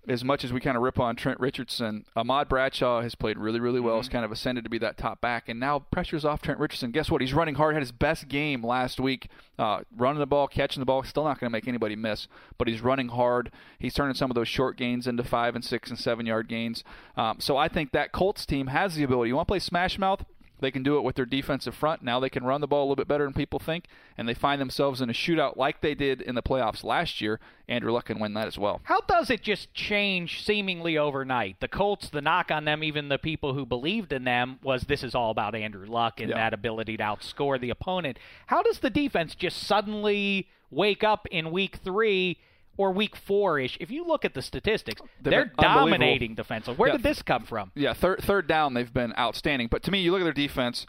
As 0.09 0.23
much 0.23 0.45
as 0.45 0.53
we 0.53 0.61
kind 0.61 0.77
of 0.77 0.85
rip 0.85 1.01
on 1.01 1.16
Trent 1.16 1.40
Richardson, 1.40 2.05
Ahmad 2.14 2.49
Bradshaw 2.49 3.01
has 3.01 3.16
played 3.16 3.38
really, 3.38 3.59
really 3.59 3.81
well. 3.81 3.97
Has 3.97 4.09
kind 4.09 4.25
of 4.25 4.31
ascended 4.31 4.62
to 4.62 4.71
be 4.71 4.79
that 4.79 4.97
top 4.97 5.21
back, 5.21 5.49
and 5.49 5.59
now 5.59 5.81
pressure's 5.81 6.25
off 6.25 6.40
Trent 6.40 6.61
Richardson. 6.61 6.92
Guess 6.92 7.11
what? 7.11 7.21
He's 7.21 7.35
running 7.35 7.57
hard. 7.57 7.75
Had 7.75 7.83
his 7.83 7.90
best 7.90 8.29
game 8.29 8.64
last 8.64 9.01
week, 9.01 9.29
uh, 9.59 9.81
running 9.97 10.21
the 10.21 10.27
ball, 10.27 10.47
catching 10.47 10.81
the 10.81 10.87
ball. 10.87 11.03
Still 11.03 11.25
not 11.25 11.40
going 11.40 11.51
to 11.51 11.53
make 11.53 11.66
anybody 11.66 11.97
miss, 11.97 12.29
but 12.57 12.69
he's 12.69 12.83
running 12.83 13.09
hard. 13.09 13.51
He's 13.81 13.95
turning 13.95 14.14
some 14.14 14.31
of 14.31 14.37
those 14.37 14.49
short 14.49 14.77
gains 14.77 15.09
into 15.09 15.25
five 15.25 15.57
and 15.57 15.64
six 15.64 15.90
and 15.90 15.99
seven 15.99 16.25
yard 16.25 16.49
gains. 16.49 16.85
Um, 17.16 17.40
so 17.40 17.57
I 17.57 17.66
think 17.66 17.90
that 17.90 18.12
Colts 18.12 18.47
team 18.47 18.69
has 18.69 18.95
the 18.95 19.03
ability. 19.03 19.31
You 19.31 19.37
want 19.37 19.49
to 19.49 19.53
play 19.53 19.59
smash 19.59 19.99
mouth? 19.99 20.25
They 20.61 20.71
can 20.71 20.83
do 20.83 20.97
it 20.97 21.03
with 21.05 21.16
their 21.16 21.27
defensive 21.27 21.75
front. 21.75 22.03
Now 22.03 22.19
they 22.19 22.31
can 22.31 22.45
run 22.45 22.61
the 22.61 22.66
ball 22.66 22.81
a 22.83 22.85
little 22.85 22.97
bit 22.97 23.09
better 23.09 23.25
than 23.25 23.35
people 23.35 23.59
think, 23.59 23.85
and 24.16 24.29
they 24.29 24.35
find 24.35 24.61
themselves 24.61 25.01
in 25.01 25.11
a 25.11 25.12
shootout 25.12 25.57
like 25.57 25.81
they 25.81 25.95
did 25.95 26.23
in 26.23 26.35
the 26.35 26.42
playoffs 26.42 26.83
last 26.83 27.21
year. 27.21 27.38
Andrew 27.69 27.92
Luck 27.92 28.07
can 28.07 28.19
win 28.19 28.33
that 28.35 28.47
as 28.47 28.57
well. 28.59 28.81
How 28.85 29.01
does 29.03 29.29
it 29.29 29.42
just 29.42 29.75
change 29.75 30.42
seemingly 30.45 30.97
overnight? 30.97 31.61
The 31.61 31.69
Colts, 31.69 32.09
the 32.09 32.21
knock 32.23 32.51
on 32.51 32.64
them, 32.64 32.83
even 32.83 33.09
the 33.09 33.19
people 33.19 33.55
who 33.55 33.66
believed 33.66 34.12
in 34.12 34.25
them, 34.25 34.59
was 34.62 34.83
this 34.85 35.03
is 35.03 35.14
all 35.14 35.31
about 35.31 35.55
Andrew 35.55 35.87
Luck 35.87 36.21
and 36.21 36.31
Yeah. 36.31 36.37
that 36.37 36.55
ability 36.55 36.97
to 36.97 37.03
outscore 37.03 37.61
the 37.61 37.71
opponent. 37.71 38.19
How 38.47 38.62
does 38.62 38.79
the 38.79 38.90
defense 38.90 39.35
just 39.35 39.59
suddenly 39.59 40.49
wake 40.71 41.05
up 41.05 41.27
in 41.31 41.51
week 41.51 41.77
three 41.77 42.38
or 42.77 42.93
week 42.93 43.17
four 43.17 43.59
ish? 43.59 43.77
If 43.81 43.91
you 43.91 44.05
look 44.07 44.25
at 44.25 44.35
the 44.35 44.43
statistics, 44.43 45.01
They've 45.23 45.33
they're 45.33 45.53
dominating 45.59 46.35
defensively. 46.35 46.77
Where 46.77 46.89
Yeah. 46.91 46.97
did 46.97 47.03
this 47.03 47.23
come 47.23 47.45
from? 47.45 47.73
Yeah, 47.75 47.93
third 47.93 48.21
third 48.23 48.47
down 48.47 48.75
they've 48.75 48.93
been 48.93 49.12
outstanding. 49.19 49.69
But 49.69 49.83
to 49.85 49.91
me, 49.91 50.01
you 50.01 50.12
look 50.12 50.21
at 50.21 50.25
their 50.25 50.33
defense. 50.33 50.87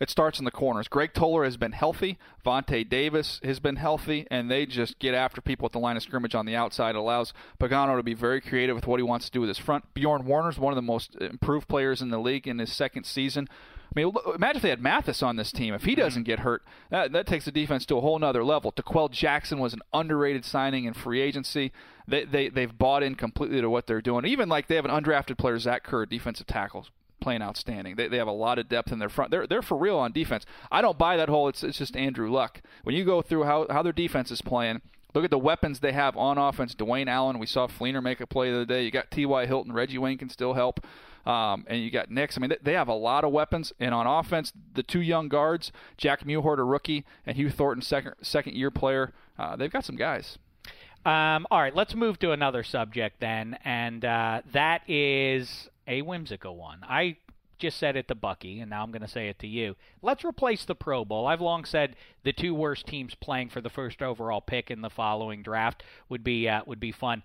It 0.00 0.08
starts 0.08 0.38
in 0.38 0.46
the 0.46 0.50
corners. 0.50 0.88
Greg 0.88 1.12
Toler 1.12 1.44
has 1.44 1.58
been 1.58 1.72
healthy. 1.72 2.18
Vontae 2.44 2.88
Davis 2.88 3.38
has 3.44 3.60
been 3.60 3.76
healthy, 3.76 4.26
and 4.30 4.50
they 4.50 4.64
just 4.64 4.98
get 4.98 5.14
after 5.14 5.42
people 5.42 5.66
at 5.66 5.72
the 5.72 5.78
line 5.78 5.96
of 5.96 6.02
scrimmage 6.02 6.34
on 6.34 6.46
the 6.46 6.56
outside. 6.56 6.94
It 6.94 6.98
allows 6.98 7.34
Pagano 7.60 7.96
to 7.96 8.02
be 8.02 8.14
very 8.14 8.40
creative 8.40 8.74
with 8.74 8.86
what 8.86 8.98
he 8.98 9.04
wants 9.04 9.26
to 9.26 9.32
do 9.32 9.40
with 9.40 9.48
his 9.48 9.58
front. 9.58 9.92
Bjorn 9.92 10.24
Werner's 10.24 10.58
one 10.58 10.72
of 10.72 10.76
the 10.76 10.82
most 10.82 11.16
improved 11.16 11.68
players 11.68 12.00
in 12.00 12.08
the 12.08 12.18
league 12.18 12.48
in 12.48 12.58
his 12.58 12.72
second 12.72 13.04
season. 13.04 13.46
I 13.94 14.00
mean, 14.00 14.14
imagine 14.36 14.56
if 14.56 14.62
they 14.62 14.70
had 14.70 14.80
Mathis 14.80 15.22
on 15.22 15.36
this 15.36 15.50
team. 15.50 15.74
If 15.74 15.82
he 15.82 15.92
mm-hmm. 15.92 16.00
doesn't 16.00 16.22
get 16.22 16.40
hurt, 16.40 16.62
that, 16.90 17.12
that 17.12 17.26
takes 17.26 17.44
the 17.44 17.50
defense 17.50 17.84
to 17.86 17.98
a 17.98 18.00
whole 18.00 18.18
nother 18.18 18.44
level. 18.44 18.72
D'Qwell 18.74 19.10
Jackson 19.10 19.58
was 19.58 19.74
an 19.74 19.82
underrated 19.92 20.44
signing 20.44 20.84
in 20.84 20.94
free 20.94 21.20
agency. 21.20 21.72
They, 22.06 22.24
they, 22.24 22.48
they've 22.48 22.76
bought 22.76 23.02
in 23.02 23.16
completely 23.16 23.60
to 23.60 23.68
what 23.68 23.86
they're 23.86 24.00
doing. 24.00 24.24
Even 24.24 24.48
like 24.48 24.68
they 24.68 24.76
have 24.76 24.84
an 24.84 24.90
undrafted 24.92 25.38
player, 25.38 25.58
Zach 25.58 25.82
Kerr, 25.82 26.06
defensive 26.06 26.46
tackles, 26.46 26.90
playing 27.20 27.42
outstanding. 27.42 27.96
They, 27.96 28.08
they 28.08 28.16
have 28.16 28.28
a 28.28 28.32
lot 28.32 28.58
of 28.58 28.68
depth 28.68 28.92
in 28.92 28.98
their 28.98 29.08
front. 29.08 29.30
They're, 29.30 29.46
they're 29.46 29.62
for 29.62 29.76
real 29.76 29.98
on 29.98 30.12
defense. 30.12 30.44
I 30.70 30.82
don't 30.82 30.98
buy 30.98 31.16
that 31.16 31.28
whole, 31.28 31.48
it's, 31.48 31.62
it's 31.62 31.78
just 31.78 31.96
Andrew 31.96 32.30
Luck. 32.30 32.62
When 32.82 32.94
you 32.94 33.04
go 33.04 33.22
through 33.22 33.44
how, 33.44 33.66
how 33.70 33.82
their 33.82 33.92
defense 33.92 34.30
is 34.30 34.42
playing, 34.42 34.80
Look 35.14 35.24
at 35.24 35.30
the 35.30 35.38
weapons 35.38 35.80
they 35.80 35.92
have 35.92 36.16
on 36.16 36.38
offense. 36.38 36.74
Dwayne 36.74 37.08
Allen, 37.08 37.38
we 37.38 37.46
saw 37.46 37.66
Fleener 37.66 38.02
make 38.02 38.20
a 38.20 38.26
play 38.26 38.50
the 38.50 38.56
other 38.56 38.64
day. 38.64 38.84
You 38.84 38.90
got 38.90 39.10
T.Y. 39.10 39.46
Hilton, 39.46 39.72
Reggie 39.72 39.98
Wayne 39.98 40.18
can 40.18 40.28
still 40.28 40.54
help. 40.54 40.86
Um, 41.26 41.64
and 41.68 41.82
you 41.82 41.90
got 41.90 42.10
Nicks. 42.10 42.36
I 42.36 42.40
mean, 42.40 42.50
they, 42.50 42.58
they 42.62 42.72
have 42.74 42.88
a 42.88 42.94
lot 42.94 43.24
of 43.24 43.32
weapons. 43.32 43.72
And 43.78 43.94
on 43.94 44.06
offense, 44.06 44.52
the 44.74 44.82
two 44.82 45.00
young 45.00 45.28
guards, 45.28 45.72
Jack 45.96 46.24
Mewhort, 46.24 46.58
a 46.58 46.64
rookie, 46.64 47.04
and 47.26 47.36
Hugh 47.36 47.50
Thornton, 47.50 47.82
second 47.82 48.14
second 48.22 48.54
year 48.54 48.70
player, 48.70 49.12
uh, 49.38 49.56
they've 49.56 49.70
got 49.70 49.84
some 49.84 49.96
guys. 49.96 50.38
Um, 51.04 51.46
all 51.50 51.60
right, 51.60 51.74
let's 51.74 51.94
move 51.94 52.18
to 52.18 52.32
another 52.32 52.62
subject 52.62 53.20
then, 53.20 53.58
and 53.64 54.04
uh, 54.04 54.42
that 54.52 54.88
is 54.88 55.68
a 55.90 56.02
whimsical 56.02 56.56
one. 56.56 56.80
I 56.88 57.16
just 57.58 57.76
said 57.76 57.96
it 57.96 58.08
to 58.08 58.14
Bucky, 58.14 58.60
and 58.60 58.70
now 58.70 58.82
I'm 58.82 58.90
going 58.90 59.02
to 59.02 59.08
say 59.08 59.28
it 59.28 59.38
to 59.40 59.46
you. 59.46 59.76
Let's 60.00 60.24
replace 60.24 60.64
the 60.64 60.74
Pro 60.74 61.04
Bowl. 61.04 61.26
I've 61.26 61.42
long 61.42 61.64
said 61.64 61.96
the 62.24 62.32
two 62.32 62.54
worst 62.54 62.86
teams 62.86 63.14
playing 63.14 63.50
for 63.50 63.60
the 63.60 63.68
first 63.68 64.00
overall 64.00 64.40
pick 64.40 64.70
in 64.70 64.80
the 64.80 64.88
following 64.88 65.42
draft 65.42 65.82
would 66.08 66.24
be 66.24 66.48
uh, 66.48 66.62
would 66.66 66.80
be 66.80 66.92
fun. 66.92 67.22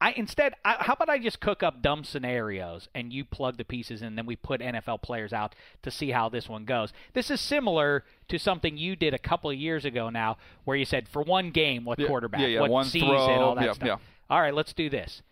I 0.00 0.12
instead, 0.12 0.54
I, 0.64 0.76
how 0.80 0.92
about 0.92 1.08
I 1.08 1.18
just 1.18 1.40
cook 1.40 1.62
up 1.62 1.82
dumb 1.82 2.04
scenarios 2.04 2.88
and 2.94 3.12
you 3.12 3.24
plug 3.24 3.56
the 3.56 3.64
pieces 3.64 4.00
in, 4.00 4.08
and 4.08 4.18
then 4.18 4.26
we 4.26 4.36
put 4.36 4.60
NFL 4.60 5.02
players 5.02 5.32
out 5.32 5.56
to 5.82 5.90
see 5.90 6.10
how 6.10 6.28
this 6.28 6.48
one 6.48 6.64
goes. 6.64 6.92
This 7.14 7.30
is 7.30 7.40
similar 7.40 8.04
to 8.28 8.38
something 8.38 8.76
you 8.76 8.94
did 8.94 9.12
a 9.14 9.18
couple 9.18 9.50
of 9.50 9.56
years 9.56 9.84
ago 9.84 10.08
now, 10.10 10.36
where 10.64 10.76
you 10.76 10.84
said 10.84 11.08
for 11.08 11.22
one 11.22 11.50
game, 11.50 11.84
what 11.84 11.98
Yeah, 11.98 12.06
quarterback, 12.06 12.42
yeah, 12.42 12.46
yeah, 12.46 12.60
what 12.60 12.70
one 12.70 12.84
season, 12.84 13.08
throw, 13.08 13.16
all 13.16 13.54
that 13.56 13.74
stuff. 13.74 13.86
yeah. 13.86 13.96
All 14.30 14.40
right, 14.40 14.54
let's 14.54 14.72
do 14.72 14.88
this. 14.88 15.22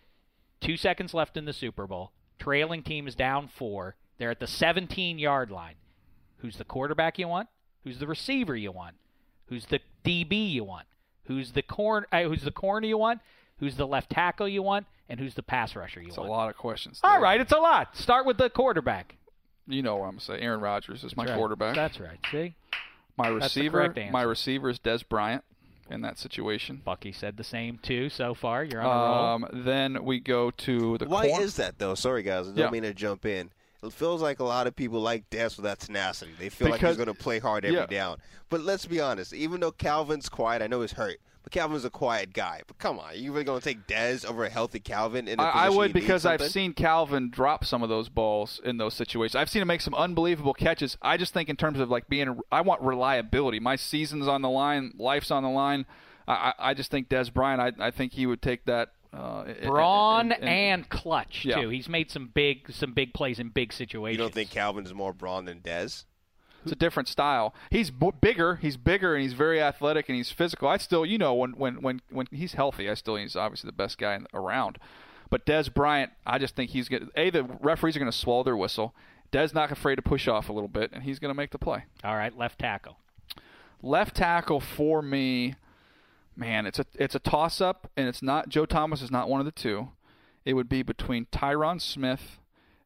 Two 0.59 0.75
seconds 0.75 1.13
left 1.13 1.37
in 1.37 1.45
the 1.45 1.53
Super 1.53 1.87
Bowl. 1.87 2.11
Trailing 2.39 2.83
team 2.83 3.07
is 3.07 3.15
down 3.15 3.47
four. 3.47 3.95
They're 4.17 4.31
at 4.31 4.39
the 4.39 4.47
17 4.47 5.19
yard 5.19 5.51
line. 5.51 5.75
Who's 6.37 6.57
the 6.57 6.63
quarterback 6.63 7.17
you 7.17 7.27
want? 7.27 7.49
Who's 7.83 7.99
the 7.99 8.07
receiver 8.07 8.55
you 8.55 8.71
want? 8.71 8.95
Who's 9.47 9.65
the 9.65 9.79
DB 10.05 10.51
you 10.51 10.63
want? 10.63 10.87
Who's 11.25 11.51
the 11.51 11.61
corn? 11.61 12.05
Uh, 12.11 12.23
who's 12.23 12.43
the 12.43 12.51
corner 12.51 12.87
you 12.87 12.97
want? 12.97 13.21
Who's 13.59 13.75
the 13.75 13.87
left 13.87 14.09
tackle 14.09 14.47
you 14.47 14.61
want? 14.61 14.85
And 15.09 15.19
who's 15.19 15.35
the 15.35 15.43
pass 15.43 15.75
rusher 15.75 15.99
you 16.01 16.07
want? 16.07 16.17
It's 16.17 16.17
a 16.17 16.21
lot 16.21 16.49
of 16.49 16.57
questions. 16.57 16.99
All 17.03 17.13
there. 17.13 17.21
right, 17.21 17.39
it's 17.39 17.51
a 17.51 17.57
lot. 17.57 17.95
Start 17.95 18.25
with 18.25 18.37
the 18.37 18.49
quarterback. 18.49 19.15
You 19.67 19.81
know 19.81 19.97
what 19.97 20.05
I'm 20.05 20.11
gonna 20.11 20.21
say. 20.21 20.39
Aaron 20.39 20.61
Rodgers 20.61 21.03
is 21.03 21.15
my 21.17 21.25
right. 21.25 21.35
quarterback. 21.35 21.75
That's 21.75 21.99
right. 21.99 22.19
See, 22.31 22.55
my 23.17 23.31
that's 23.31 23.53
the 23.53 23.61
receiver. 23.61 23.77
correct 23.79 23.97
answer. 23.97 24.11
My 24.11 24.21
receiver 24.21 24.69
is 24.69 24.79
Dez 24.79 25.07
Bryant 25.07 25.43
in 25.89 26.01
that 26.01 26.17
situation. 26.19 26.81
Bucky 26.83 27.11
said 27.11 27.37
the 27.37 27.43
same 27.43 27.77
too. 27.81 28.09
So 28.09 28.33
far, 28.33 28.63
you're 28.63 28.81
on 28.81 28.85
a 28.87 28.89
roll. 29.11 29.25
Um, 29.25 29.47
then 29.65 30.03
we 30.03 30.19
go 30.19 30.51
to 30.51 30.97
the 30.97 31.05
Why 31.05 31.27
corn- 31.29 31.41
is 31.43 31.55
that 31.57 31.77
though? 31.79 31.95
Sorry 31.95 32.23
guys, 32.23 32.47
I 32.47 32.51
don't 32.51 32.57
Yeah. 32.57 32.69
mean 32.69 32.83
to 32.83 32.93
jump 32.93 33.25
in. 33.25 33.49
It 33.83 33.93
feels 33.93 34.21
like 34.21 34.39
a 34.39 34.43
lot 34.43 34.65
of 34.67 34.75
people 34.75 34.99
like 35.01 35.29
Dez 35.29 35.55
with 35.55 35.63
that 35.65 35.79
tenacity. 35.79 36.31
They 36.39 36.49
feel 36.49 36.69
like 36.69 36.79
Because- 36.79 36.97
he's 36.97 37.05
going 37.05 37.15
to 37.15 37.23
play 37.23 37.37
hard 37.39 37.63
every 37.63 37.77
yeah. 37.77 37.85
down. 37.85 38.17
But 38.49 38.61
let's 38.61 38.85
be 38.87 38.99
honest. 38.99 39.33
Even 39.33 39.59
though 39.59 39.71
Calvin's 39.71 40.29
quiet, 40.29 40.61
I 40.63 40.67
know 40.67 40.81
he's 40.81 40.93
hurt, 40.93 41.17
but 41.47 41.53
Calvin's 41.53 41.85
a 41.85 41.89
quiet 41.89 42.33
guy. 42.33 42.61
But 42.67 42.77
come 42.77 42.99
on, 42.99 43.11
you 43.15 43.31
really 43.31 43.45
going 43.45 43.61
to 43.61 43.63
take 43.63 43.87
Dez 43.87 44.25
over 44.25 44.43
a 44.43 44.49
healthy 44.49 44.81
Calvin? 44.81 45.29
In 45.29 45.39
a 45.39 45.43
I, 45.43 45.47
I 45.47 45.51
position 45.67 45.77
would 45.77 45.93
because 45.93 46.25
I've 46.25 46.41
seen 46.41 46.73
Calvin 46.73 47.29
drop 47.29 47.63
some 47.63 47.81
of 47.81 47.87
those 47.87 48.09
balls 48.09 48.59
in 48.65 48.75
those 48.77 48.93
situations. 48.95 49.33
I've 49.33 49.49
seen 49.49 49.61
him 49.61 49.69
make 49.69 49.79
some 49.79 49.95
unbelievable 49.95 50.53
catches. 50.53 50.97
I 51.01 51.15
just 51.15 51.33
think 51.33 51.47
in 51.47 51.55
terms 51.55 51.79
of 51.79 51.89
like 51.89 52.09
being, 52.09 52.41
I 52.51 52.59
want 52.59 52.81
reliability. 52.81 53.61
My 53.61 53.77
season's 53.77 54.27
on 54.27 54.41
the 54.41 54.49
line, 54.49 54.91
life's 54.97 55.31
on 55.31 55.43
the 55.43 55.49
line. 55.49 55.85
I, 56.27 56.33
I 56.59 56.71
I 56.71 56.73
just 56.73 56.91
think 56.91 57.07
Dez 57.07 57.33
Bryant. 57.33 57.61
I, 57.79 57.87
I 57.87 57.91
think 57.91 58.11
he 58.11 58.25
would 58.25 58.41
take 58.41 58.65
that. 58.65 58.89
Uh, 59.13 59.45
Brawn 59.63 60.33
and, 60.33 60.43
and 60.43 60.89
clutch 60.89 61.45
Yeah. 61.45 61.61
too. 61.61 61.69
He's 61.69 61.87
made 61.87 62.11
some 62.11 62.27
big 62.27 62.69
some 62.73 62.91
big 62.91 63.13
plays 63.13 63.39
in 63.39 63.49
big 63.49 63.71
situations. 63.71 64.17
You 64.17 64.21
don't 64.21 64.33
think 64.33 64.49
Calvin's 64.49 64.93
more 64.93 65.13
brawn 65.13 65.45
than 65.45 65.59
Des? 65.59 66.03
It's 66.67 66.73
a 66.73 66.75
different 66.75 67.07
style. 67.07 67.53
He's 67.69 67.89
b- 67.91 68.11
bigger. 68.19 68.57
He's 68.57 68.77
bigger, 68.77 69.15
and 69.15 69.23
he's 69.23 69.33
very 69.33 69.61
athletic, 69.61 70.09
and 70.09 70.15
he's 70.15 70.31
physical. 70.31 70.67
I 70.67 70.77
still, 70.77 71.05
you 71.05 71.17
know, 71.17 71.33
when 71.33 71.51
when 71.51 71.81
when 71.81 72.01
when 72.09 72.27
he's 72.31 72.53
healthy, 72.53 72.89
I 72.89 72.93
still 72.93 73.15
he's 73.15 73.35
obviously 73.35 73.67
the 73.67 73.73
best 73.73 73.97
guy 73.97 74.15
in, 74.15 74.27
around. 74.33 74.77
But 75.29 75.45
Dez 75.45 75.73
Bryant, 75.73 76.11
I 76.25 76.37
just 76.37 76.55
think 76.55 76.71
he's 76.71 76.87
going. 76.89 77.09
A, 77.15 77.29
the 77.29 77.43
referees 77.43 77.95
are 77.95 77.99
going 77.99 78.11
to 78.11 78.17
swallow 78.17 78.43
their 78.43 78.57
whistle. 78.57 78.95
Dez 79.31 79.53
not 79.53 79.71
afraid 79.71 79.95
to 79.95 80.01
push 80.01 80.27
off 80.27 80.49
a 80.49 80.53
little 80.53 80.69
bit, 80.69 80.91
and 80.93 81.03
he's 81.03 81.19
going 81.19 81.29
to 81.29 81.35
make 81.35 81.51
the 81.51 81.57
play. 81.57 81.85
All 82.03 82.15
right, 82.15 82.37
left 82.37 82.59
tackle. 82.59 82.97
Left 83.81 84.15
tackle 84.15 84.59
for 84.59 85.01
me, 85.01 85.55
man, 86.35 86.65
it's 86.65 86.79
a 86.79 86.85
it's 86.95 87.15
a 87.15 87.19
toss 87.19 87.61
up, 87.61 87.91
and 87.97 88.07
it's 88.07 88.21
not 88.21 88.49
Joe 88.49 88.65
Thomas 88.65 89.01
is 89.01 89.11
not 89.11 89.29
one 89.29 89.39
of 89.39 89.45
the 89.45 89.51
two. 89.51 89.89
It 90.45 90.53
would 90.53 90.69
be 90.69 90.81
between 90.81 91.25
Tyron 91.25 91.81
Smith 91.81 92.39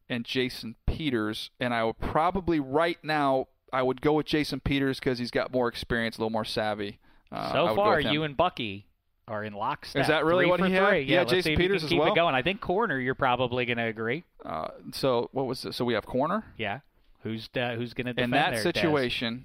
and 0.08 0.24
Jason 0.24 0.74
Peters, 0.86 1.50
and 1.60 1.72
I 1.72 1.84
would 1.84 2.00
probably 2.00 2.58
right 2.58 2.98
now 3.02 3.46
I 3.72 3.82
would 3.82 4.00
go 4.00 4.12
with 4.14 4.26
Jason 4.26 4.60
Peters 4.60 4.98
because 4.98 5.18
he's 5.18 5.30
got 5.30 5.52
more 5.52 5.68
experience, 5.68 6.16
a 6.18 6.20
little 6.20 6.30
more 6.30 6.44
savvy. 6.44 6.98
Uh, 7.30 7.52
so 7.52 7.74
far, 7.74 8.00
you 8.00 8.22
and 8.24 8.36
Bucky 8.36 8.86
are 9.28 9.42
in 9.44 9.52
lockstep. 9.54 10.02
Is 10.02 10.08
that 10.08 10.24
really 10.24 10.44
Three 10.44 10.50
what 10.50 10.60
he 10.68 10.72
had? 10.72 10.88
three. 10.88 11.06
He 11.06 11.12
had 11.14 11.20
let's 11.30 11.32
Jason 11.44 11.56
Peters 11.56 11.80
can 11.80 11.86
as 11.86 11.90
keep 11.90 11.98
well? 12.00 12.12
it 12.12 12.16
going. 12.16 12.34
I 12.34 12.42
think 12.42 12.60
corner. 12.60 12.98
You're 12.98 13.14
probably 13.14 13.64
going 13.64 13.78
to 13.78 13.84
agree. 13.86 14.24
Uh, 14.44 14.68
so 14.92 15.30
what 15.32 15.46
was 15.46 15.64
it? 15.64 15.74
So 15.74 15.84
we 15.84 15.94
have 15.94 16.04
corner 16.06 16.44
Yeah. 16.58 16.80
Who's 17.22 17.48
uh, 17.56 17.76
who's 17.76 17.94
going 17.94 18.06
to 18.08 18.12
defend 18.14 18.24
in 18.24 18.30
that 18.32 18.50
there, 18.50 18.58
Dez? 18.60 18.62
situation. 18.62 19.44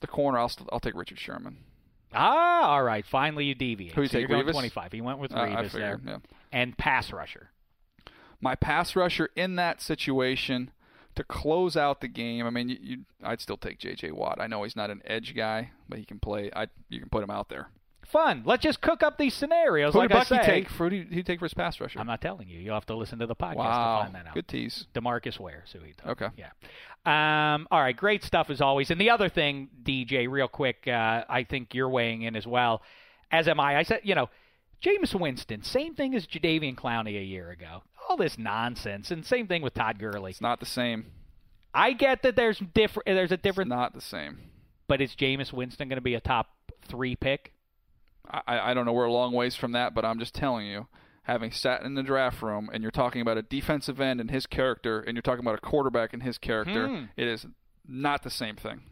The 0.00 0.08
corner, 0.08 0.38
I'll 0.38 0.50
I'll 0.72 0.80
take 0.80 0.94
Richard 0.96 1.18
Sherman. 1.20 1.56
Ah, 2.12 2.68
all 2.72 2.82
right. 2.82 3.06
Finally, 3.06 3.46
you 3.46 3.54
deviate. 3.54 3.92
Who 3.94 4.02
you 4.02 4.08
so 4.08 4.18
take, 4.18 4.28
you're 4.28 4.42
Revis? 4.42 4.52
25. 4.52 4.92
He 4.92 5.00
went 5.00 5.18
with 5.20 5.32
Uh, 5.32 5.38
Revis 5.46 5.72
there. 5.72 6.00
yeah. 6.04 6.18
And 6.52 6.76
pass 6.76 7.12
rusher. 7.12 7.50
my 8.40 8.54
pass 8.56 8.94
rusher 8.94 9.30
in 9.36 9.56
that 9.56 9.80
situation 9.80 10.70
to 11.16 11.24
close 11.24 11.76
out 11.76 12.00
the 12.00 12.08
game. 12.08 12.46
I 12.46 12.50
mean, 12.50 12.68
you, 12.68 12.78
you, 12.80 12.98
I'd 13.22 13.40
still 13.40 13.56
take 13.56 13.78
J.J. 13.78 14.12
Watt. 14.12 14.40
I 14.40 14.46
know 14.46 14.62
he's 14.62 14.76
not 14.76 14.90
an 14.90 15.02
edge 15.04 15.34
guy, 15.34 15.70
but 15.88 15.98
he 15.98 16.04
can 16.04 16.18
play. 16.18 16.50
I 16.54 16.68
you 16.88 17.00
can 17.00 17.08
put 17.08 17.22
him 17.22 17.30
out 17.30 17.48
there. 17.48 17.68
Fun. 18.06 18.42
Let's 18.44 18.62
just 18.62 18.80
cook 18.80 19.02
up 19.02 19.16
these 19.16 19.34
scenarios. 19.34 19.94
Who 19.94 20.00
like 20.00 20.08
did 20.08 20.16
I 20.16 20.20
Bucky 20.20 20.36
say. 20.36 20.46
take? 20.46 20.68
For, 20.68 20.90
who 20.90 20.90
did 20.90 21.12
he 21.12 21.22
take 21.22 21.38
for 21.38 21.46
his 21.46 21.54
pass 21.54 21.80
rusher? 21.80 21.98
I'm 21.98 22.06
not 22.06 22.20
telling 22.20 22.48
you. 22.48 22.58
You'll 22.58 22.74
have 22.74 22.86
to 22.86 22.94
listen 22.96 23.18
to 23.20 23.26
the 23.26 23.34
podcast 23.34 23.56
wow, 23.56 23.98
to 23.98 24.04
find 24.04 24.14
that 24.14 24.26
out. 24.28 24.34
good 24.34 24.46
tease. 24.46 24.86
DeMarcus 24.94 25.40
Ware. 25.40 25.64
So 25.66 25.78
he 25.80 25.92
took. 25.94 26.22
Okay. 26.22 26.28
Yeah. 26.36 26.50
Um, 27.06 27.66
all 27.70 27.80
right. 27.80 27.96
Great 27.96 28.22
stuff 28.22 28.50
as 28.50 28.60
always. 28.60 28.90
And 28.90 29.00
the 29.00 29.10
other 29.10 29.28
thing, 29.28 29.68
DJ, 29.82 30.28
real 30.28 30.48
quick, 30.48 30.86
uh, 30.86 31.24
I 31.28 31.44
think 31.44 31.74
you're 31.74 31.88
weighing 31.88 32.22
in 32.22 32.36
as 32.36 32.46
well, 32.46 32.82
as 33.30 33.48
am 33.48 33.58
I. 33.58 33.78
I 33.78 33.82
said, 33.82 34.00
you 34.02 34.14
know, 34.14 34.28
Jameis 34.84 35.18
Winston, 35.18 35.62
same 35.62 35.94
thing 35.94 36.14
as 36.14 36.26
Jadeveon 36.26 36.74
Clowney 36.76 37.18
a 37.18 37.24
year 37.24 37.50
ago. 37.50 37.82
All 38.08 38.16
this 38.16 38.36
nonsense, 38.38 39.10
and 39.10 39.24
same 39.24 39.46
thing 39.46 39.62
with 39.62 39.74
Todd 39.74 39.98
Gurley. 39.98 40.30
It's 40.32 40.40
not 40.40 40.60
the 40.60 40.66
same. 40.66 41.06
I 41.72 41.92
get 41.92 42.22
that 42.22 42.36
there's 42.36 42.58
different. 42.74 43.06
There's 43.06 43.30
a 43.30 43.34
It's 43.34 43.42
different, 43.42 43.70
not 43.70 43.94
the 43.94 44.00
same. 44.00 44.38
but 44.86 45.00
is 45.00 45.14
Jameis 45.16 45.52
Winston 45.52 45.88
going 45.88 45.96
to 45.96 46.02
be 46.02 46.14
a 46.14 46.20
top 46.20 46.48
three 46.86 47.16
pick? 47.16 47.52
I, 48.30 48.70
I 48.70 48.74
don't 48.74 48.84
know. 48.86 48.92
We're 48.92 49.04
a 49.06 49.12
long 49.12 49.32
ways 49.32 49.56
from 49.56 49.72
that, 49.72 49.94
but 49.94 50.04
I'm 50.04 50.18
just 50.18 50.34
telling 50.34 50.66
you, 50.66 50.86
having 51.24 51.50
sat 51.50 51.82
in 51.82 51.94
the 51.94 52.02
draft 52.02 52.42
room 52.42 52.68
and 52.72 52.82
you're 52.82 52.90
talking 52.92 53.22
about 53.22 53.38
a 53.38 53.42
defensive 53.42 54.00
end 54.00 54.20
and 54.20 54.30
his 54.30 54.46
character, 54.46 55.00
and 55.00 55.14
you're 55.16 55.22
talking 55.22 55.44
about 55.44 55.54
a 55.56 55.60
quarterback 55.60 56.12
and 56.12 56.22
his 56.22 56.36
character, 56.38 56.86
Hmm. 56.88 57.04
it 57.16 57.26
is 57.26 57.46
not 57.86 58.22
the 58.22 58.30
same 58.30 58.56
thing 58.56 58.82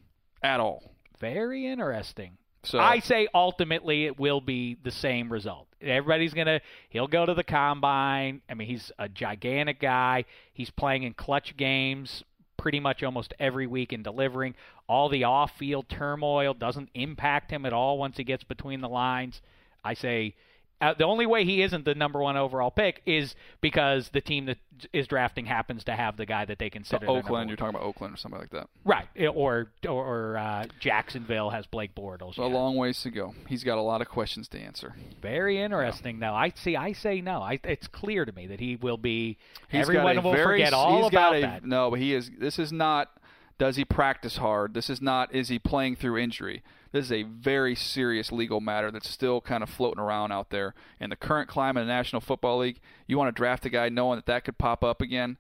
at 0.43 0.59
all. 0.61 0.95
Very 1.19 1.67
interesting. 1.67 2.39
So 2.65 2.79
I 2.79 3.01
say 3.01 3.29
ultimately 3.35 4.07
it 4.07 4.21
will 4.21 4.41
be 4.41 4.77
the 4.83 4.91
same 4.91 5.33
result. 5.33 5.67
Everybody's 5.81 6.33
gonna 6.33 6.61
he'll 6.91 7.09
go 7.09 7.27
to 7.27 7.35
the 7.35 7.43
combine. 7.43 8.41
I 8.49 8.55
mean, 8.55 8.69
he's 8.69 8.93
a 8.99 9.09
gigantic 9.09 9.81
guy. 9.81 10.25
He's 10.53 10.71
playing 10.71 11.03
in 11.03 11.15
clutch 11.15 11.57
games 11.57 12.23
pretty 12.57 12.79
much 12.79 13.03
almost 13.03 13.35
every 13.41 13.67
week 13.67 13.93
and 13.93 14.05
delivering. 14.05 14.55
All 14.89 15.09
the 15.09 15.25
off 15.25 15.59
field 15.59 15.89
turmoil 15.89 16.55
doesn't 16.55 16.91
impact 16.95 17.51
him 17.51 17.67
at 17.67 17.73
all 17.73 17.99
once 17.99 18.17
he 18.17 18.25
gets 18.25 18.45
between 18.45 18.81
the 18.81 18.89
lines. 18.89 19.43
I 19.85 19.95
say 19.95 20.37
uh, 20.83 20.95
the 20.99 21.05
only 21.05 21.27
way 21.27 21.45
he 21.45 21.63
isn't 21.63 21.85
the 21.85 21.95
number 21.95 22.21
one 22.21 22.37
overall 22.37 22.71
pick 22.71 23.03
is 23.07 23.37
because 23.61 24.11
the 24.13 24.21
team 24.21 24.47
that 24.47 24.59
is 24.93 25.07
drafting 25.07 25.47
happens 25.47 25.85
to 25.85 25.93
have 25.93 26.17
the 26.17 26.27
guy 26.27 26.45
that 26.45 26.59
they 26.59 26.69
consider 26.69 27.07
number 27.07 27.21
Oakland, 27.21 27.49
you're 27.49 27.57
talking 27.57 27.77
about 27.77 27.87
Oakland 27.87 28.15
or 28.15 28.17
something 28.17 28.41
like 28.41 28.51
that. 28.51 28.69
right, 28.85 29.07
or 29.33 29.69
or, 29.89 30.05
or 30.05 30.37
uh, 30.37 30.67
Jacksonville 30.81 31.51
has 31.51 31.67
Blake 31.67 31.95
Bortles. 31.95 32.37
A 32.37 32.41
yeah. 32.41 32.47
long 32.49 32.75
ways 32.77 33.01
to 33.03 33.11
go. 33.11 33.33
He's 33.49 33.63
got 33.63 33.79
a 33.79 33.83
lot 33.83 34.01
of 34.01 34.09
questions 34.09 34.49
to 34.49 34.59
answer. 34.59 34.97
Very 35.21 35.63
interesting, 35.63 36.19
though. 36.19 36.35
I 36.35 36.53
see. 36.57 36.75
I 36.75 36.93
say 36.93 37.21
no. 37.21 37.41
I, 37.41 37.61
it's 37.63 37.87
clear 37.87 38.25
to 38.25 38.33
me 38.33 38.49
that 38.49 38.59
he 38.59 38.75
will 38.75 38.97
be. 38.97 39.39
He's 39.69 39.83
everyone 39.83 40.21
will 40.23 40.33
very, 40.33 40.59
forget 40.59 40.73
all 40.73 41.05
he's 41.05 41.13
about 41.13 41.33
got 41.33 41.37
a, 41.37 41.41
that. 41.43 41.65
No, 41.65 41.91
but 41.91 42.01
he 42.01 42.13
is. 42.13 42.29
This 42.39 42.59
is 42.59 42.73
not. 42.73 43.09
Does 43.59 43.77
he 43.77 43.85
practice 43.85 44.39
hard? 44.39 44.75
This 44.75 44.91
is 44.91 45.01
not. 45.01 45.33
Is 45.33 45.49
he 45.49 45.61
playing 45.61 45.95
through 45.95 46.19
injury? 46.19 46.65
This 46.93 47.07
is 47.07 47.13
a 47.13 47.23
very 47.23 47.75
serious 47.75 48.31
legal 48.31 48.61
matter 48.61 48.91
that's 48.91 49.09
still 49.09 49.41
kind 49.41 49.63
of 49.63 49.71
floating 49.71 50.01
around 50.01 50.31
out 50.31 50.51
there. 50.51 50.75
In 51.01 51.11
the 51.11 51.17
current 51.17 51.49
climate 51.49 51.81
of 51.81 51.87
the 51.87 51.93
National 51.93 52.21
Football 52.21 52.59
League, 52.59 52.81
you 53.07 53.17
want 53.17 53.35
to 53.35 53.39
draft 53.39 53.65
a 53.65 53.71
guy 53.71 53.89
knowing 53.89 54.19
that 54.19 54.27
that 54.27 54.45
could 54.45 54.59
pop 54.59 54.85
up 54.85 55.01
again. 55.01 55.39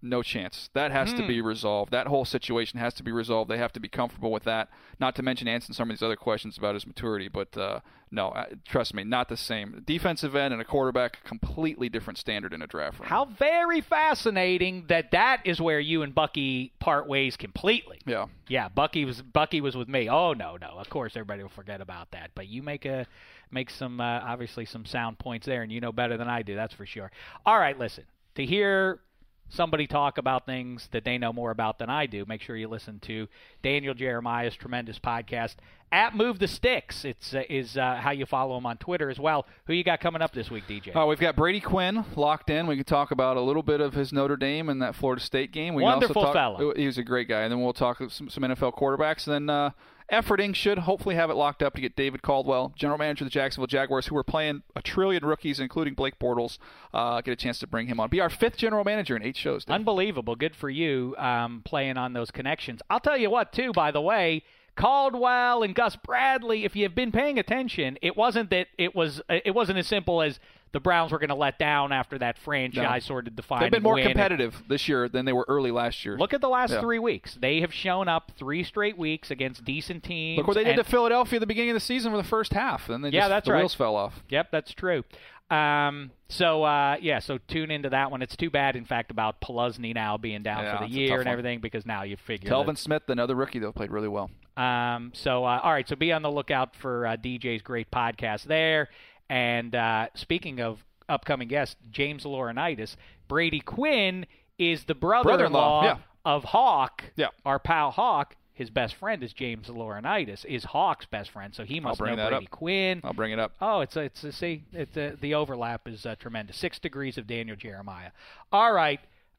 No 0.00 0.22
chance. 0.22 0.70
That 0.74 0.92
has 0.92 1.12
to 1.14 1.22
Hmm. 1.22 1.28
be 1.28 1.40
resolved. 1.40 1.90
That 1.92 2.06
whole 2.06 2.24
situation 2.24 2.78
has 2.78 2.94
to 2.94 3.02
be 3.02 3.10
resolved. 3.12 3.50
They 3.50 3.58
have 3.58 3.72
to 3.72 3.80
be 3.80 3.88
comfortable 3.88 4.30
with 4.30 4.44
that. 4.44 4.68
Not 5.00 5.14
to 5.16 5.22
mention 5.22 5.48
answering 5.48 5.74
some 5.74 5.90
of 5.90 5.96
these 5.96 6.02
other 6.04 6.14
questions 6.16 6.56
about 6.56 6.74
his 6.74 6.86
maturity. 6.86 7.28
But 7.28 7.56
uh, 7.56 7.80
no, 8.10 8.28
uh, 8.28 8.46
trust 8.66 8.94
me, 8.94 9.02
not 9.04 9.28
the 9.28 9.36
same. 9.36 9.82
Defensive 9.84 10.36
end 10.36 10.52
and 10.52 10.60
a 10.62 10.64
quarterback, 10.64 11.24
completely 11.24 11.88
different 11.88 12.16
standard 12.18 12.52
in 12.52 12.62
a 12.62 12.66
draft 12.66 13.00
room. 13.00 13.08
How 13.08 13.24
very 13.24 13.80
fascinating 13.80 14.84
that 14.88 15.10
that 15.10 15.40
is 15.44 15.60
where 15.60 15.80
you 15.80 16.02
and 16.02 16.14
Bucky 16.14 16.72
part 16.78 17.06
ways 17.06 17.36
completely. 17.36 18.00
Yeah. 18.06 18.26
Yeah, 18.48 18.68
Bucky 18.68 19.04
was 19.04 19.20
Bucky 19.22 19.60
was 19.60 19.76
with 19.76 19.88
me. 19.88 20.08
Oh 20.08 20.32
no, 20.32 20.56
no. 20.60 20.68
Of 20.78 20.88
course, 20.90 21.16
everybody 21.16 21.42
will 21.42 21.50
forget 21.50 21.80
about 21.80 22.10
that. 22.12 22.30
But 22.34 22.46
you 22.48 22.62
make 22.62 22.84
a 22.84 23.06
make 23.50 23.68
some 23.70 24.00
uh, 24.00 24.20
obviously 24.22 24.64
some 24.64 24.84
sound 24.86 25.18
points 25.18 25.44
there, 25.46 25.62
and 25.62 25.70
you 25.72 25.80
know 25.80 25.92
better 25.92 26.16
than 26.16 26.28
I 26.28 26.42
do. 26.42 26.54
That's 26.54 26.74
for 26.74 26.86
sure. 26.86 27.10
All 27.44 27.58
right, 27.58 27.78
listen 27.78 28.04
to 28.36 28.44
hear 28.46 29.00
somebody 29.48 29.86
talk 29.86 30.18
about 30.18 30.46
things 30.46 30.88
that 30.92 31.04
they 31.04 31.18
know 31.18 31.32
more 31.32 31.50
about 31.50 31.78
than 31.78 31.90
I 31.90 32.06
do. 32.06 32.24
Make 32.26 32.42
sure 32.42 32.56
you 32.56 32.68
listen 32.68 33.00
to 33.00 33.28
Daniel 33.62 33.94
Jeremiah's 33.94 34.54
tremendous 34.56 34.98
podcast 34.98 35.56
at 35.90 36.14
Move 36.14 36.38
the 36.38 36.48
Sticks. 36.48 37.04
It's 37.04 37.34
uh, 37.34 37.42
is 37.48 37.76
uh, 37.76 37.96
how 37.96 38.10
you 38.10 38.26
follow 38.26 38.56
him 38.58 38.66
on 38.66 38.76
Twitter 38.76 39.10
as 39.10 39.18
well. 39.18 39.46
Who 39.66 39.72
you 39.72 39.84
got 39.84 40.00
coming 40.00 40.22
up 40.22 40.32
this 40.32 40.50
week, 40.50 40.64
DJ? 40.68 40.94
Uh, 40.94 41.06
we've 41.06 41.18
got 41.18 41.36
Brady 41.36 41.60
Quinn 41.60 42.04
locked 42.16 42.50
in. 42.50 42.66
We 42.66 42.76
can 42.76 42.84
talk 42.84 43.10
about 43.10 43.36
a 43.36 43.40
little 43.40 43.62
bit 43.62 43.80
of 43.80 43.94
his 43.94 44.12
Notre 44.12 44.36
Dame 44.36 44.68
and 44.68 44.82
that 44.82 44.94
Florida 44.94 45.22
State 45.22 45.52
game. 45.52 45.74
We 45.74 45.82
can 45.82 45.90
Wonderful 45.90 46.22
also 46.22 46.32
talk, 46.32 46.58
fellow. 46.58 46.74
He 46.74 46.86
was 46.86 46.98
a 46.98 47.02
great 47.02 47.28
guy. 47.28 47.42
And 47.42 47.52
then 47.52 47.60
we'll 47.60 47.72
talk 47.72 47.98
some, 48.10 48.28
some 48.28 48.42
NFL 48.42 48.76
quarterbacks. 48.76 49.26
And 49.26 49.48
then 49.48 49.50
uh, 49.50 49.70
efforting 50.12 50.54
should 50.54 50.78
hopefully 50.80 51.14
have 51.14 51.30
it 51.30 51.34
locked 51.34 51.62
up 51.62 51.74
to 51.74 51.80
get 51.80 51.96
David 51.96 52.22
Caldwell, 52.22 52.72
general 52.76 52.98
manager 52.98 53.24
of 53.24 53.26
the 53.26 53.30
Jacksonville 53.30 53.66
Jaguars, 53.66 54.06
who 54.06 54.16
are 54.16 54.24
playing 54.24 54.62
a 54.74 54.82
trillion 54.82 55.24
rookies, 55.24 55.60
including 55.60 55.94
Blake 55.94 56.18
Bortles, 56.18 56.58
uh, 56.94 57.20
get 57.20 57.32
a 57.32 57.36
chance 57.36 57.58
to 57.60 57.66
bring 57.66 57.86
him 57.86 58.00
on. 58.00 58.08
Be 58.08 58.20
our 58.20 58.30
fifth 58.30 58.56
general 58.56 58.84
manager 58.84 59.16
in 59.16 59.22
eight 59.22 59.36
shows. 59.36 59.64
Dave. 59.64 59.74
Unbelievable. 59.74 60.36
Good 60.36 60.56
for 60.56 60.70
you 60.70 61.14
um, 61.18 61.62
playing 61.64 61.96
on 61.96 62.12
those 62.12 62.30
connections. 62.30 62.80
I'll 62.88 63.00
tell 63.00 63.16
you 63.18 63.30
what, 63.30 63.52
too, 63.52 63.72
by 63.72 63.90
the 63.90 64.00
way. 64.00 64.42
Caldwell 64.76 65.64
and 65.64 65.74
Gus 65.74 65.96
Bradley, 65.96 66.64
if 66.64 66.76
you've 66.76 66.94
been 66.94 67.10
paying 67.10 67.36
attention, 67.36 67.98
it 68.00 68.16
wasn't 68.16 68.50
that 68.50 68.68
it 68.78 68.94
was 68.94 69.20
it 69.28 69.52
wasn't 69.52 69.78
as 69.78 69.88
simple 69.88 70.22
as 70.22 70.38
the 70.72 70.80
Browns 70.80 71.12
were 71.12 71.18
going 71.18 71.28
to 71.30 71.34
let 71.34 71.58
down 71.58 71.92
after 71.92 72.18
that 72.18 72.36
franchise 72.38 73.02
No. 73.04 73.06
sort 73.06 73.26
of 73.26 73.34
defined. 73.36 73.62
They've 73.62 73.70
been 73.70 73.82
more 73.82 73.94
win. 73.94 74.04
competitive 74.06 74.62
this 74.68 74.88
year 74.88 75.08
than 75.08 75.24
they 75.24 75.32
were 75.32 75.46
early 75.48 75.70
last 75.70 76.04
year. 76.04 76.16
Look 76.18 76.34
at 76.34 76.40
the 76.40 76.48
last 76.48 76.72
Yeah. 76.72 76.80
three 76.80 76.98
weeks. 76.98 77.34
They 77.34 77.60
have 77.62 77.72
shown 77.72 78.08
up 78.08 78.32
three 78.38 78.62
straight 78.64 78.98
weeks 78.98 79.30
against 79.30 79.64
decent 79.64 80.04
teams. 80.04 80.38
Look 80.38 80.46
what 80.46 80.54
they 80.56 80.64
did 80.64 80.76
to 80.76 80.84
Philadelphia 80.84 81.38
at 81.38 81.40
the 81.40 81.46
beginning 81.46 81.70
of 81.70 81.74
the 81.74 81.80
season 81.80 82.12
for 82.12 82.16
the 82.18 82.24
first 82.24 82.52
half. 82.52 82.88
and 82.90 83.04
Then 83.04 83.12
Yeah, 83.12 83.20
just, 83.22 83.30
that's 83.30 83.46
the 83.46 83.52
right. 83.52 83.58
wheels 83.60 83.74
fell 83.74 83.96
off. 83.96 84.22
Yep, 84.28 84.48
that's 84.50 84.74
true. 84.74 85.04
Um, 85.50 86.10
so 86.28 86.62
uh, 86.64 86.96
yeah, 87.00 87.20
so 87.20 87.38
tune 87.48 87.70
into 87.70 87.88
that 87.88 88.10
one. 88.10 88.20
It's 88.20 88.36
too 88.36 88.50
bad, 88.50 88.76
in 88.76 88.84
fact, 88.84 89.10
about 89.10 89.40
Posluszny 89.40 89.94
now 89.94 90.18
being 90.18 90.42
down 90.42 90.62
Yeah, 90.64 90.76
for 90.78 90.84
the 90.86 90.90
year 90.90 91.14
and 91.16 91.20
one. 91.24 91.28
everything 91.28 91.60
because 91.60 91.86
now 91.86 92.02
you 92.02 92.16
figure. 92.18 92.50
Telvin 92.50 92.66
that- 92.66 92.78
Smith, 92.78 93.02
another 93.08 93.34
rookie, 93.34 93.58
though, 93.58 93.72
played 93.72 93.90
really 93.90 94.08
well. 94.08 94.30
Um, 94.58 95.12
so 95.14 95.44
uh, 95.44 95.60
all 95.62 95.72
right, 95.72 95.88
so 95.88 95.96
be 95.96 96.12
on 96.12 96.20
the 96.22 96.30
lookout 96.30 96.74
for 96.76 97.06
uh, 97.06 97.16
DJ's 97.16 97.62
great 97.62 97.90
podcast 97.90 98.42
there. 98.44 98.88
And 99.28 99.74
uh, 99.74 100.08
speaking 100.14 100.60
of 100.60 100.84
upcoming 101.08 101.48
guests, 101.48 101.76
James 101.90 102.24
Laurinaitis, 102.24 102.96
Brady 103.28 103.60
Quinn 103.60 104.26
is 104.58 104.84
the 104.84 104.94
brother-in-law, 104.94 105.82
Brother-in-law, 105.82 105.84
yeah. 105.84 105.96
of 106.24 106.44
Hawk. 106.44 107.04
Yeah. 107.16 107.28
our 107.44 107.58
pal 107.58 107.90
Hawk. 107.90 108.34
His 108.52 108.70
best 108.70 108.96
friend 108.96 109.22
is 109.22 109.32
James 109.32 109.68
Laurinaitis. 109.68 110.44
Is 110.44 110.64
Hawk's 110.64 111.06
best 111.06 111.30
friend, 111.30 111.54
so 111.54 111.62
he 111.62 111.78
must 111.78 112.00
know 112.00 112.16
that 112.16 112.30
Brady 112.30 112.46
up. 112.46 112.50
Quinn. 112.50 113.00
I'll 113.04 113.12
bring 113.12 113.30
it 113.30 113.38
up. 113.38 113.52
Oh, 113.60 113.82
it's 113.82 113.94
a, 113.94 114.00
it's 114.00 114.24
a, 114.24 114.32
see, 114.32 114.64
it's 114.72 114.96
a, 114.96 115.16
the 115.20 115.34
overlap 115.34 115.86
is 115.86 116.04
uh, 116.04 116.16
tremendous. 116.16 116.56
Six 116.56 116.80
degrees 116.80 117.18
of 117.18 117.28
Daniel 117.28 117.54
Jeremiah. 117.54 118.10
All 118.50 118.72
right. 118.72 118.98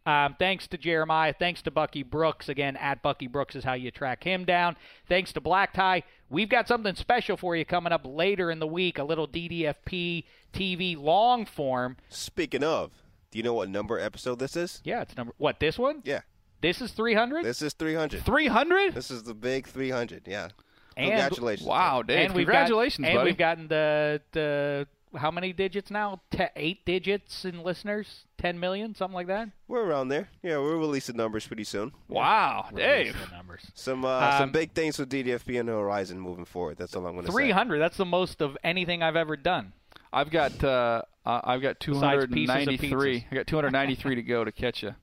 Um, 0.10 0.36
thanks 0.40 0.68
to 0.68 0.78
Jeremiah. 0.78 1.34
Thanks 1.38 1.62
to 1.64 1.72
Bucky 1.72 2.04
Brooks. 2.04 2.50
Again, 2.50 2.76
at 2.78 3.02
Bucky 3.02 3.28
Brooks 3.28 3.56
is 3.56 3.64
how 3.64 3.74
you 3.74 3.92
track 3.92 4.24
him 4.24 4.46
down. 4.46 4.76
Thanks 5.08 5.32
to 5.34 5.42
Black 5.42 5.74
Tie. 5.74 6.04
We've 6.30 6.50
got 6.50 6.68
something 6.68 6.96
special 6.96 7.38
for 7.38 7.56
you 7.56 7.66
coming 7.66 7.94
up 7.94 8.02
later 8.06 8.50
in 8.52 8.60
the 8.60 8.68
week. 8.68 8.98
A 8.98 9.04
little 9.04 9.28
DDFP 9.28 10.24
TV 10.54 10.98
long 10.98 11.46
form. 11.46 11.98
Speaking 12.10 12.64
of, 12.64 12.92
do 13.32 13.38
you 13.38 13.44
know 13.44 13.54
what 13.54 13.70
number 13.70 14.00
episode 14.00 14.40
this 14.40 14.56
is? 14.56 14.82
Yeah, 14.84 15.02
it's 15.02 15.16
number 15.16 15.34
what 15.38 15.60
this 15.60 15.78
one? 15.78 16.02
Yeah, 16.04 16.22
This 16.62 16.82
is 16.82 16.92
300. 16.92 17.46
this 17.46 17.62
is 17.62 17.74
300. 17.74 18.24
300? 18.24 18.96
This 18.96 19.12
is 19.12 19.24
the 19.24 19.34
big 19.36 19.68
300. 19.68 20.24
Yeah. 20.28 20.50
And- 20.98 21.10
Congratulations. 21.12 21.68
Wow, 21.68 22.02
Dave. 22.02 22.26
and 22.26 22.34
congratulations, 22.34 23.08
got, 23.08 23.16
and 23.16 23.24
we've 23.26 23.38
gotten 23.38 23.68
the 23.68 24.22
the 24.34 24.88
how 25.16 25.32
many 25.32 25.54
digits 25.54 25.90
now? 25.92 26.22
Te- 26.32 26.48
eight 26.56 26.86
digits 26.86 27.46
in 27.46 27.64
listeners. 27.64 28.26
Ten 28.38 28.60
million, 28.60 28.96
something 28.96 29.16
like 29.16 29.28
that. 29.28 29.50
We're 29.68 29.84
around 29.84 30.08
there. 30.10 30.30
Yeah, 30.44 30.58
we're 30.60 30.78
releasing 30.78 31.18
numbers 31.18 31.46
pretty 31.48 31.64
soon. 31.66 31.92
wow, 32.08 32.70
Dave. 32.74 33.16
Numbers. 33.32 33.70
Some 33.74 34.06
uh, 34.06 34.38
some 34.38 34.44
Um, 34.44 34.52
big 34.52 34.74
things 34.74 34.96
for 34.98 35.06
DDFP 35.06 35.60
on 35.60 35.66
the 35.66 35.74
horizon 35.74 36.20
moving 36.20 36.46
forward. 36.46 36.78
That's 36.78 36.96
all 36.96 37.06
I'm 37.06 37.14
going 37.14 37.26
to 37.26 37.32
say. 37.32 37.36
300. 37.36 37.80
That's 37.80 37.98
the 37.98 38.06
most 38.06 38.42
of 38.42 38.58
anything 38.64 39.04
I've 39.04 39.16
ever 39.18 39.36
done. 39.36 39.74
I've 40.14 40.30
got 40.32 40.64
uh, 40.64 41.02
uh, 41.26 41.42
I've 41.44 41.62
got 41.62 41.80
Besides 41.80 42.26
pieces 42.28 42.50
of 42.50 42.66
293. 42.80 43.20
pizzas. 43.20 43.26
I 43.32 43.36
got 43.36 43.48
293 43.48 44.16
to 44.16 44.22
go 44.24 44.44
to 44.44 44.52
catch 44.52 44.84
you. 44.84 44.96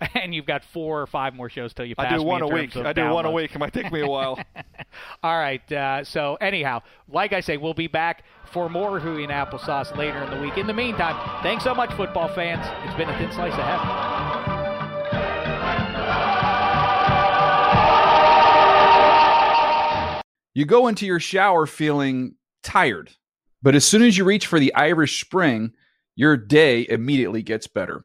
And 0.14 0.34
you've 0.34 0.46
got 0.46 0.64
four 0.64 1.02
or 1.02 1.06
five 1.06 1.34
more 1.34 1.48
shows 1.48 1.74
till 1.74 1.84
you 1.84 1.94
pass 1.94 2.12
I 2.12 2.16
do 2.16 2.22
one 2.22 2.42
in 2.42 2.50
a 2.50 2.54
week. 2.54 2.76
I 2.76 2.92
do 2.92 3.08
one 3.10 3.24
a 3.26 3.30
week. 3.30 3.54
It 3.54 3.58
might 3.58 3.72
take 3.72 3.92
me 3.92 4.00
a 4.00 4.06
while. 4.06 4.38
All 5.22 5.38
right. 5.38 5.72
Uh, 5.72 6.04
so 6.04 6.36
anyhow, 6.40 6.82
like 7.08 7.32
I 7.32 7.40
say, 7.40 7.56
we'll 7.56 7.74
be 7.74 7.86
back 7.86 8.24
for 8.52 8.68
more 8.68 9.00
Hooey 9.00 9.24
and 9.24 9.32
Applesauce 9.32 9.96
later 9.96 10.22
in 10.22 10.30
the 10.30 10.40
week. 10.40 10.56
In 10.56 10.66
the 10.66 10.72
meantime, 10.72 11.16
thanks 11.42 11.64
so 11.64 11.74
much, 11.74 11.92
football 11.94 12.28
fans. 12.28 12.64
It's 12.84 12.96
been 12.96 13.08
a 13.08 13.18
thin 13.18 13.32
slice 13.32 13.52
of 13.52 13.64
heaven. 13.64 14.14
You 20.54 20.64
go 20.64 20.86
into 20.86 21.04
your 21.04 21.18
shower 21.18 21.66
feeling 21.66 22.36
tired, 22.62 23.10
but 23.60 23.74
as 23.74 23.84
soon 23.84 24.02
as 24.02 24.16
you 24.16 24.24
reach 24.24 24.46
for 24.46 24.60
the 24.60 24.72
Irish 24.74 25.20
Spring, 25.20 25.72
your 26.14 26.36
day 26.36 26.86
immediately 26.88 27.42
gets 27.42 27.66
better. 27.66 28.04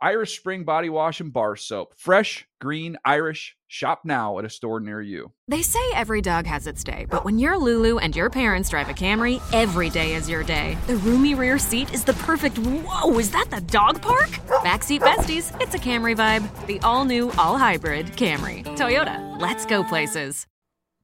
Irish 0.00 0.38
Spring 0.38 0.64
Body 0.64 0.90
Wash 0.90 1.20
and 1.20 1.32
Bar 1.32 1.56
Soap. 1.56 1.94
Fresh, 1.96 2.46
green, 2.60 2.96
Irish. 3.04 3.56
Shop 3.68 4.02
now 4.04 4.38
at 4.38 4.44
a 4.44 4.50
store 4.50 4.78
near 4.78 5.00
you. 5.00 5.32
They 5.48 5.62
say 5.62 5.80
every 5.94 6.20
dog 6.20 6.46
has 6.46 6.66
its 6.66 6.84
day, 6.84 7.06
but 7.08 7.24
when 7.24 7.38
you're 7.38 7.56
Lulu 7.56 7.98
and 7.98 8.14
your 8.14 8.30
parents 8.30 8.68
drive 8.68 8.88
a 8.88 8.92
Camry, 8.92 9.40
every 9.52 9.90
day 9.90 10.14
is 10.14 10.28
your 10.28 10.44
day. 10.44 10.76
The 10.86 10.96
roomy 10.96 11.34
rear 11.34 11.58
seat 11.58 11.92
is 11.92 12.04
the 12.04 12.12
perfect. 12.14 12.58
Whoa, 12.58 13.18
is 13.18 13.30
that 13.32 13.50
the 13.50 13.60
dog 13.62 14.00
park? 14.00 14.30
Backseat 14.62 15.00
besties, 15.00 15.58
it's 15.60 15.74
a 15.74 15.78
Camry 15.78 16.16
vibe. 16.16 16.66
The 16.66 16.78
all 16.80 17.04
new, 17.04 17.30
all 17.32 17.58
hybrid 17.58 18.06
Camry. 18.08 18.64
Toyota, 18.76 19.40
let's 19.40 19.66
go 19.66 19.82
places. 19.82 20.46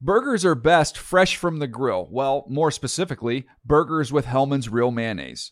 Burgers 0.03 0.43
are 0.45 0.55
best 0.55 0.97
fresh 0.97 1.35
from 1.35 1.59
the 1.59 1.67
grill. 1.67 2.07
Well, 2.09 2.45
more 2.49 2.71
specifically, 2.71 3.45
burgers 3.63 4.11
with 4.11 4.25
Hellmann's 4.25 4.67
Real 4.67 4.89
Mayonnaise. 4.89 5.51